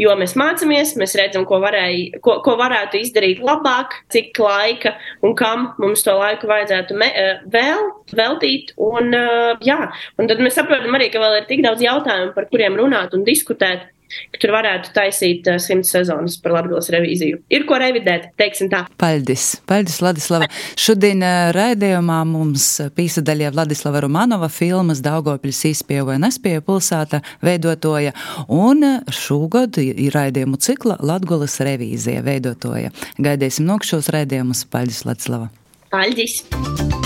Jo 0.00 0.14
mēs 0.16 0.32
mācāmies, 0.40 0.94
mēs 1.00 1.14
redzam, 1.18 1.44
ko, 1.48 1.58
varēja, 1.62 2.20
ko, 2.24 2.38
ko 2.44 2.54
varētu 2.56 2.96
izdarīt 3.02 3.42
labāk, 3.44 3.98
cik 4.12 4.38
laika 4.40 4.94
un 5.22 5.34
kam 5.36 5.68
mums 5.82 6.04
to 6.06 6.14
laiku 6.16 6.48
vajadzētu 6.48 6.96
me, 6.96 7.10
eh, 7.12 7.42
vēl, 7.52 7.90
veltīt. 8.16 8.72
Un, 8.80 9.12
eh, 9.14 9.52
jā, 9.68 9.78
un 10.18 10.30
tad 10.30 10.40
mēs 10.40 10.56
saprotam 10.56 10.96
arī, 10.96 11.10
ka 11.12 11.20
vēl 11.20 11.42
ir 11.42 11.48
tik 11.50 11.64
daudz 11.66 11.84
jautājumu, 11.84 12.32
par 12.34 12.48
kuriem 12.48 12.78
runāt 12.80 13.12
un 13.12 13.26
diskutēt. 13.28 13.90
Ka 14.32 14.40
tur 14.42 14.54
varētu 14.54 14.92
taisīt 14.96 15.48
simts 15.62 15.92
sezonas 15.94 16.38
par 16.42 16.56
Latvijas 16.56 16.90
revīziju. 16.94 17.42
Ir 17.52 17.66
ko 17.68 17.78
revidēt, 17.80 18.30
teiksim 18.40 18.70
tā. 18.72 18.84
Paldies, 19.00 19.54
paldies 19.68 20.00
Ladislava. 20.04 20.48
Šodien 20.78 21.24
raidījumā 21.56 22.22
mums 22.28 22.66
pīsadaļie 22.96 23.52
Vladislava 23.54 24.02
Romanova 24.04 24.50
filmas 24.52 25.02
Daugopils 25.04 25.62
īspēja 25.72 26.06
vai 26.08 26.18
nespēja 26.22 26.64
pilsēta 26.66 27.22
veidotoja, 27.44 28.14
un 28.52 28.84
šogad 29.12 29.80
ir 29.82 30.12
raidījumu 30.16 30.60
cikla 30.62 30.98
Latgolas 31.02 31.58
revīzija 31.64 32.24
veidotoja. 32.26 32.92
Gaidīsim 33.22 33.68
nokšos 33.68 34.12
raidījumus. 34.14 34.66
Paldies, 34.72 35.04
Ladislava! 35.08 35.50
Paldies! 35.92 36.40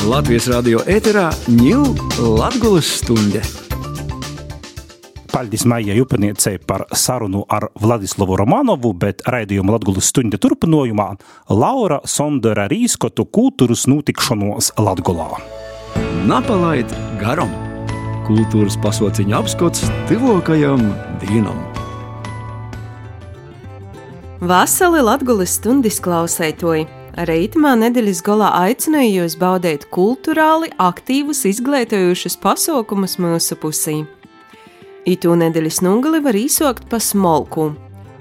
Latvijas 0.06 0.46
radio 0.52 0.84
ēterā 0.86 1.30
ņūl 1.50 1.96
Latgolas 2.38 2.98
stunde. 3.00 3.42
Paldies 5.36 5.66
Maijai 5.68 6.00
Upaniecei 6.00 6.58
par 6.58 6.86
sarunu 6.92 7.42
ar 7.48 7.66
Vladislavu 7.82 8.38
Romanovu, 8.40 8.94
bet 8.96 9.20
raidījuma 9.28 9.74
Latgulas 9.74 10.08
stunde 10.08 10.38
turpinājumā 10.40 11.10
Laura 11.52 11.98
Sondera 12.08 12.64
Rīskotu 12.72 13.26
kultūras 13.36 13.84
notikšanos 13.84 14.70
Latgulā. 14.80 15.36
Napalaid 16.24 16.88
garam! 17.20 17.52
Kultūras 18.24 18.80
pasauciņa 18.80 19.36
apskats 19.42 19.84
tuvākajam 20.08 20.88
dienam! 21.20 21.60
Vasali 24.40 25.04
Latgulas 25.04 25.60
stundas 25.60 26.00
klausētoji! 26.00 26.88
Arī 27.20 27.42
itamā 27.44 27.76
nedēļas 27.84 28.24
galā 28.24 28.54
aicināju 28.64 29.20
jūs 29.20 29.36
baudīt 29.40 29.84
kultūrāli 29.92 30.72
aktīvus, 30.80 31.44
izglītojošus 31.52 32.40
pasaukumus 32.40 33.20
mūsu 33.20 33.60
pusī. 33.60 34.06
Itu 35.06 35.36
nedēļas 35.38 35.84
nogali 35.86 36.18
var 36.18 36.34
īsokt 36.34 36.88
pa 36.90 36.98
smolku. 36.98 37.68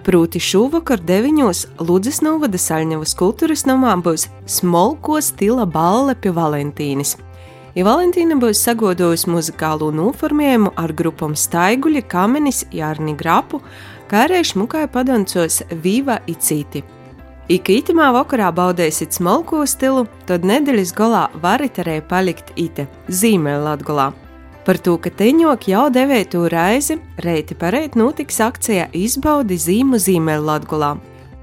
Proti 0.06 0.38
šovakar 0.38 1.02
deviņos 1.02 1.64
Ludzes 1.82 2.20
novada 2.22 2.60
Saļņavas 2.62 3.16
kultūras 3.18 3.64
namā 3.66 3.96
būs 4.06 4.28
smolko 4.46 5.18
stila 5.18 5.66
balle 5.66 6.14
pie 6.14 6.30
Valentīnas. 6.30 7.16
Ja 7.74 7.88
Valentīna 7.88 8.38
būs 8.38 8.62
sagodojusi 8.68 9.32
muzikālo 9.34 9.88
noformējumu 9.98 10.76
ar 10.78 10.94
grupām 10.94 11.34
Staiguļa, 11.34 12.04
Kamenis, 12.06 12.68
Jārni 12.70 13.16
Grapu, 13.18 13.64
kā 14.06 14.28
arī 14.28 14.44
šmukai 14.46 14.86
padancos 14.94 15.64
Viva 15.82 16.20
i 16.30 16.38
citi. 16.38 16.84
Ik 17.50 17.74
itamā 17.74 18.12
vakarā 18.14 18.52
baudēsit 18.54 19.18
smalko 19.18 19.66
stilu, 19.66 20.06
tad 20.30 20.46
nedēļas 20.46 20.94
galā 20.94 21.26
varat 21.42 21.82
arī 21.82 21.98
palikt 22.06 22.54
ite 22.62 22.86
zīmēl 23.10 23.66
Latgolā. 23.66 24.12
Par 24.66 24.80
to, 24.82 24.96
ka 24.98 25.12
teņok 25.14 25.68
jau 25.70 25.84
devētu 25.94 26.48
reizi, 26.50 26.98
reiti 27.22 27.54
pareit 27.54 27.94
notiks 27.94 28.40
akcija 28.42 28.88
Izbaudi 28.98 29.60
zīmu 29.62 30.00
zīmē 30.02 30.40
Latgulā, 30.42 30.96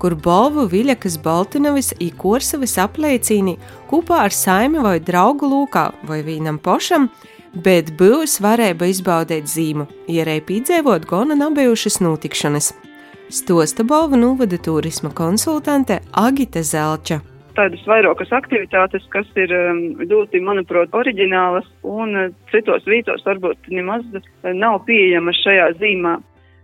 kur 0.02 0.16
Bolvu 0.18 0.64
Viļakas 0.72 1.20
Baltinovas 1.22 1.92
i 2.02 2.10
Korsavas 2.10 2.74
apliecīni 2.82 3.54
kopā 3.90 4.24
ar 4.26 4.34
saimi 4.34 4.82
vai 4.82 4.96
draugu 4.98 5.46
lūkā 5.46 5.86
vai 6.10 6.18
vīnam 6.26 6.58
pošam, 6.58 7.12
bet 7.54 7.94
būs 7.94 8.40
varēja 8.42 8.90
izbaudīt 8.90 9.46
zīmu, 9.46 9.86
ierēja 10.10 10.48
piedzīvot 10.50 11.06
gona 11.06 11.38
nabijušas 11.38 12.02
notikšanas. 12.02 12.72
Stosta 13.30 13.86
Bolva 13.86 14.18
novada 14.18 14.58
turisma 14.58 15.14
konsultante 15.14 16.02
Agita 16.10 16.60
Zelča 16.66 17.22
tādas 17.56 17.82
vairākas 17.88 18.32
aktivitātes, 18.34 19.04
kas 19.12 19.28
ir 19.40 19.52
um, 19.56 19.80
ļoti, 20.00 20.40
manuprāt, 20.44 20.92
oriģinālas 20.96 21.68
un 21.86 22.16
uh, 22.18 22.28
citos 22.52 22.84
vītos 22.88 23.24
varbūt 23.26 23.70
nemaz 23.72 24.04
uh, 24.16 24.22
nav 24.52 24.82
pieejamas 24.88 25.40
šajā 25.44 25.70
zīmā. 25.80 26.18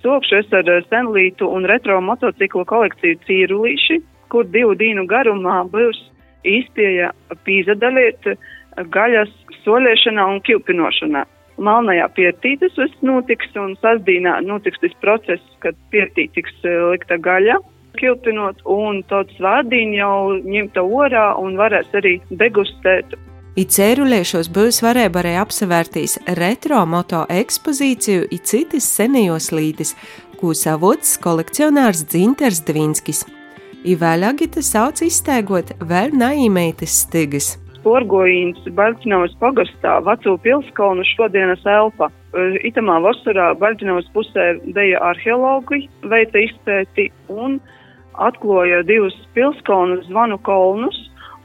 Sokšu 0.04 0.40
es 0.40 0.52
ar 0.56 0.68
uh, 0.68 0.84
senlītu 0.90 1.48
un 1.48 1.68
retro 1.70 2.00
motociklu 2.04 2.64
kolekciju 2.68 3.20
cīrulīši, 3.26 4.00
kur 4.32 4.48
divu 4.52 4.76
dienu 4.78 5.06
garumā 5.08 5.62
būs 5.72 6.00
izpieja 6.46 7.12
pīzadaļiet 7.44 8.30
gaļas 8.94 9.32
solēšanā 9.64 10.28
un 10.32 10.42
kilpinošanā. 10.46 11.24
Malnajā 11.58 12.06
piertītes 12.14 12.76
viss 12.78 13.02
notiks 13.02 13.56
un 13.58 13.74
sasdīnā 13.82 14.36
notiks 14.46 14.78
tas 14.84 14.94
process, 15.02 15.42
kad 15.64 15.74
piertī 15.90 16.28
tiks 16.36 16.54
likta 16.62 17.18
gaļa 17.18 17.58
kilpinot, 17.98 18.60
un 18.64 19.02
tāds 19.10 19.38
vārdiņš 19.42 19.96
jau 19.98 20.18
ņemta 20.44 20.84
orā 20.84 21.30
un 21.40 21.58
varēs 21.60 21.90
arī 21.98 22.18
degustēt. 22.30 23.18
I 23.58 23.64
cēruļiešos 23.66 24.52
būs 24.54 24.82
varēja 24.84 25.10
arī 25.18 25.34
apsevērtīs 25.40 26.18
retro 26.38 26.84
moto 26.86 27.24
ekspozīciju 27.26 28.28
i 28.30 28.38
citas 28.38 28.86
senajos 28.86 29.50
lītis, 29.50 29.96
ko 30.38 30.52
savots 30.54 31.16
kolekcionārs 31.18 32.04
Dzinters 32.06 32.62
Dvinskis. 32.68 33.24
I 33.82 33.96
vēl 33.98 34.28
agita 34.28 34.62
sauc 34.62 35.02
izstēgot 35.02 35.74
vēl 35.90 36.14
naīmeitas 36.18 37.00
stigas. 37.02 37.56
Porgojīns 37.82 38.62
Baļķinovas 38.78 39.34
pagastā 39.42 39.96
Vacu 40.06 40.34
pilskalnu 40.44 41.06
šodienas 41.14 41.62
elpa. 41.66 42.10
Itamā 42.66 42.98
vasarā 43.02 43.52
Baļķinovas 43.58 44.10
pusē 44.14 44.48
deja 44.76 45.02
arheologi 45.10 45.86
veica 46.10 46.42
izpēti 46.42 47.08
un 47.32 47.58
atklāja 48.24 48.82
divus 48.86 49.16
pilskalnu 49.36 50.02
zvanu 50.08 50.38
kolnus, 50.46 50.98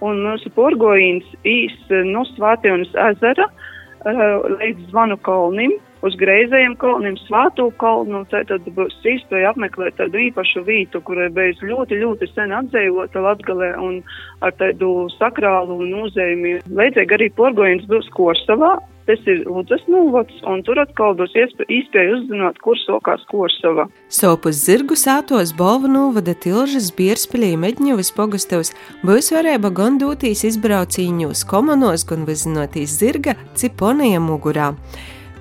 un 0.04 0.24
mūsu 0.26 0.52
porgojīns 0.58 1.28
īs 1.48 1.76
no 2.10 2.26
Svētienas 2.34 2.92
ezera 3.12 3.48
uh, 3.48 4.44
līdz 4.60 4.90
zvanu 4.92 5.18
kolnim, 5.24 5.78
uz 6.04 6.16
greizējiem 6.20 6.76
kolniem, 6.82 7.16
svāto 7.24 7.70
kolnu, 7.80 8.24
tad 8.32 8.52
būs 8.76 8.96
iespēja 9.08 9.54
apmeklēt 9.54 9.96
tādu 10.00 10.20
īpašu 10.26 10.66
vītu, 10.68 11.00
kurai 11.08 11.30
bijis 11.34 11.62
ļoti, 11.64 12.02
ļoti 12.02 12.30
sen 12.34 12.52
atdzīvota 12.58 13.24
Latgalē 13.24 13.72
un 13.80 14.02
ar 14.44 14.56
tādu 14.60 15.08
sakrālu 15.16 15.80
nozīmi. 15.88 16.58
Līdzīgi 16.68 17.18
arī 17.18 17.30
porgojīns 17.38 17.88
būs 17.92 18.12
Korsavā, 18.18 18.76
Tas 19.08 19.20
ir 19.28 19.42
Lūdzes 19.44 19.84
novads, 19.92 20.36
un 20.48 20.62
tur 20.64 20.80
atkal 20.80 21.16
būs 21.20 21.34
iespēja 21.36 22.16
uzzināt, 22.16 22.60
kur 22.64 22.80
sokās 22.80 23.26
Korsava. 23.28 23.90
Sopus 24.08 24.62
zirgu 24.64 24.96
sātos 25.00 25.52
Bolva 25.58 25.90
novada 25.92 26.32
tilžas 26.46 26.88
Bierspilī 26.96 27.54
Meģņevas 27.60 28.14
pogastovs 28.16 28.72
būs 29.04 29.34
varēba 29.36 29.74
gan 29.76 30.00
dotīs 30.00 30.46
izbraucīņos 30.48 31.44
komanos, 31.50 32.06
gan 32.08 32.24
vizinotīs 32.30 32.96
zirga 33.02 33.36
ciponajam 33.60 34.30
mugurā. 34.32 34.72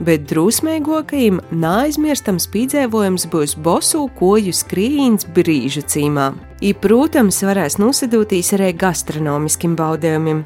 Bet 0.02 0.24
drusmīgākajam 0.32 1.38
neaizmirstams 1.54 2.48
piedzīvojums 2.50 3.28
būs 3.30 3.54
bosu 3.62 4.08
koju 4.18 4.54
skrīņš 4.58 5.28
brīžu 5.36 5.84
cīmā. 5.86 6.32
I, 6.64 6.72
protams, 6.74 7.38
varēs 7.46 7.78
nosadūtīs 7.78 8.50
arī 8.56 8.72
gastronomiskiem 8.82 9.78
baudījumiem. 9.78 10.42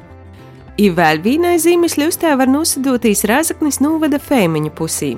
I 0.77 0.91
vēl 0.93 1.17
vienai 1.25 1.55
zīmes 1.57 1.95
ļustē 1.97 2.35
var 2.37 2.51
nosadotīs 2.53 3.23
Rēzaknis 3.25 3.79
novada 3.81 4.19
Fēmiņu 4.21 4.69
pusī. 4.77 5.15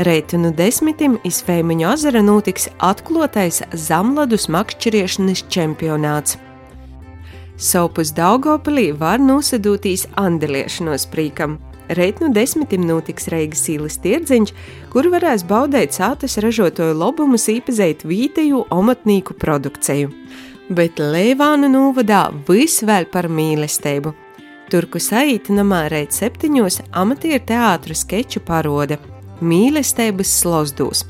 Reitu 0.00 0.38
nu 0.40 0.48
desmitim 0.56 1.18
iz 1.28 1.42
Fēmiņu 1.44 1.90
azara 1.90 2.22
notiks 2.24 2.70
atklotais 2.80 3.60
Zamladus 3.76 4.48
makšķeriešanas 4.48 5.44
čempionāts. 5.52 6.38
Sopus 7.60 8.14
Daugopilī 8.16 8.86
var 8.96 9.20
nosadotīs 9.20 10.06
andeliešanos 10.16 11.04
prīkam. 11.12 11.58
Reit 11.92 12.24
nu 12.24 12.32
desmitim 12.32 12.88
notiks 12.88 13.28
Reigas 13.28 13.68
īles 13.68 14.00
tirdziņš, 14.00 14.56
kur 14.88 15.12
varēs 15.12 15.44
baudēt 15.44 16.00
sātas 16.00 16.40
ražotoju 16.40 16.96
lobumus 16.96 17.44
īpazēt 17.52 18.08
vīteju 18.08 18.64
omatnīku 18.72 19.36
produkciju. 19.36 20.16
Bet 20.72 20.96
Lēvānu 20.96 21.68
novadā 21.68 22.30
viss 22.48 22.80
vēl 22.88 23.12
par 23.12 23.28
mīlestību– 23.28 24.16
Turku 24.74 24.98
saīta 24.98 25.54
namā 25.54 25.84
reiz 25.86 26.16
septiņos 26.18 26.80
amatieru 26.98 27.44
teātru 27.46 27.94
skeču 27.94 28.40
parode 28.42 28.96
Mīlestības 29.38 30.32
slozdūs. 30.40 31.04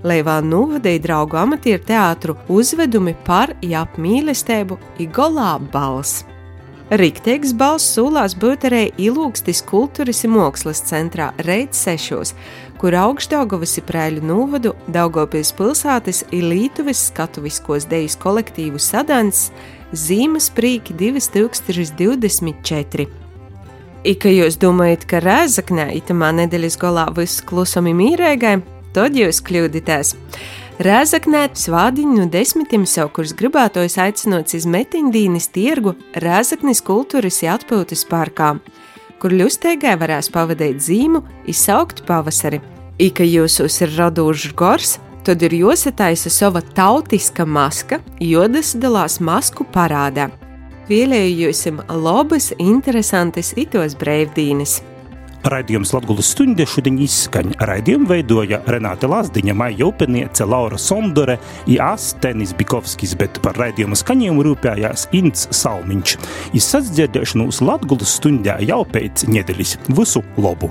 Leivā 0.00 0.38
novadīja 0.40 1.02
draugu 1.04 1.36
amatieru 1.36 1.82
teātru 1.90 2.38
uzvedumi 2.48 3.12
par 3.26 3.52
jap 3.60 3.98
mīlestību 4.00 4.78
Igolā 5.04 5.50
balss. 5.74 6.22
Rīkteiks 6.88 7.52
balss 7.52 7.92
sūlās 7.98 8.32
būt 8.32 8.64
arī 8.70 8.80
Ilūgstis 8.96 9.60
kultūras 9.68 10.24
un 10.24 10.32
mākslas 10.38 10.80
centrā 10.88 11.28
Reids 11.44 11.84
sešos, 11.84 12.32
kur 12.80 12.96
augšdaugavas 12.96 13.76
prēļu 13.92 14.24
novadu 14.24 14.72
Daugopils 14.88 15.52
pilsētas 15.60 16.24
ir 16.32 16.48
Lītuves 16.48 17.10
skatuviskos 17.12 17.90
dejas 17.92 18.16
kolektīvu 18.24 18.80
sadans 18.80 19.50
Zīmes 19.92 20.46
prīki 20.56 20.94
2024. 20.96 23.04
Ika 24.08 24.30
jūs 24.32 24.56
domājat, 24.56 25.04
ka 25.04 25.20
Rēzaknē 25.20 25.92
itamā 25.98 26.30
nedēļas 26.38 26.78
galā 26.80 27.04
viss 27.12 27.44
klusami 27.44 27.92
mīrēgai, 27.98 28.54
tad 28.96 29.18
jūs 29.20 29.42
kļūdītēs. 29.44 30.14
Rēzaknē 30.82 31.42
svādiņu 31.60 32.22
no 32.22 32.24
desmitiem 32.32 32.88
savukārt 32.88 33.36
gribētos 33.36 33.98
aicinots 34.00 34.56
iz 34.56 34.64
Metiņdīnas 34.64 35.52
tirgu 35.52 35.92
Rēzaknis 36.24 36.80
kultūras 36.88 37.44
atpūtas 37.52 38.08
parkā, 38.08 38.56
kur 39.20 39.36
ļustēgai 39.36 40.00
varēs 40.00 40.32
pavadīt 40.32 40.80
zīmu, 40.80 41.20
izsaukt 41.52 42.00
pavasari. 42.08 42.64
Ika 42.96 43.28
jūsos 43.28 43.76
ir 43.84 43.92
raduši 44.00 44.56
gors, 44.56 44.96
tad 45.26 45.42
ir 45.46 45.54
jāsataisa 45.62 46.30
sava 46.30 46.62
tautiska 46.74 47.46
maska, 47.46 48.00
jodas 48.20 48.74
dalās 48.78 49.20
masku 49.20 49.66
parādā. 49.74 50.30
Vēlējusim 50.90 51.78
labas, 52.02 52.50
interesantas 52.58 53.54
itos 53.56 53.94
brīvdienas! 53.98 54.80
Raidījums 55.42 55.90
Latvijas 55.90 56.28
stunde 56.36 56.66
šodien 56.70 57.00
izskaņa. 57.02 57.56
Raidījumu 57.66 58.06
veidoja 58.12 58.60
Renāte 58.70 59.08
Lazdiņa, 59.10 59.56
Maija 59.58 59.88
Upeniece, 59.88 60.46
Laura 60.46 60.78
Sondore, 60.78 61.38
Ijas 61.70 62.12
Tenis 62.22 62.54
Bikovskis, 62.54 63.16
bet 63.18 63.42
par 63.42 63.58
raidījumu 63.58 63.98
skaņojumu 63.98 64.46
rūpējās 64.46 65.08
Ints 65.18 65.50
Salmiņš. 65.58 66.16
Izsadzirdēšanos 66.62 67.58
Latvijas 67.66 68.16
stundē 68.20 68.60
jau 68.68 68.84
pēc 68.94 69.26
nedēļas. 69.34 69.76
Visu 69.98 70.22
labu! 70.38 70.70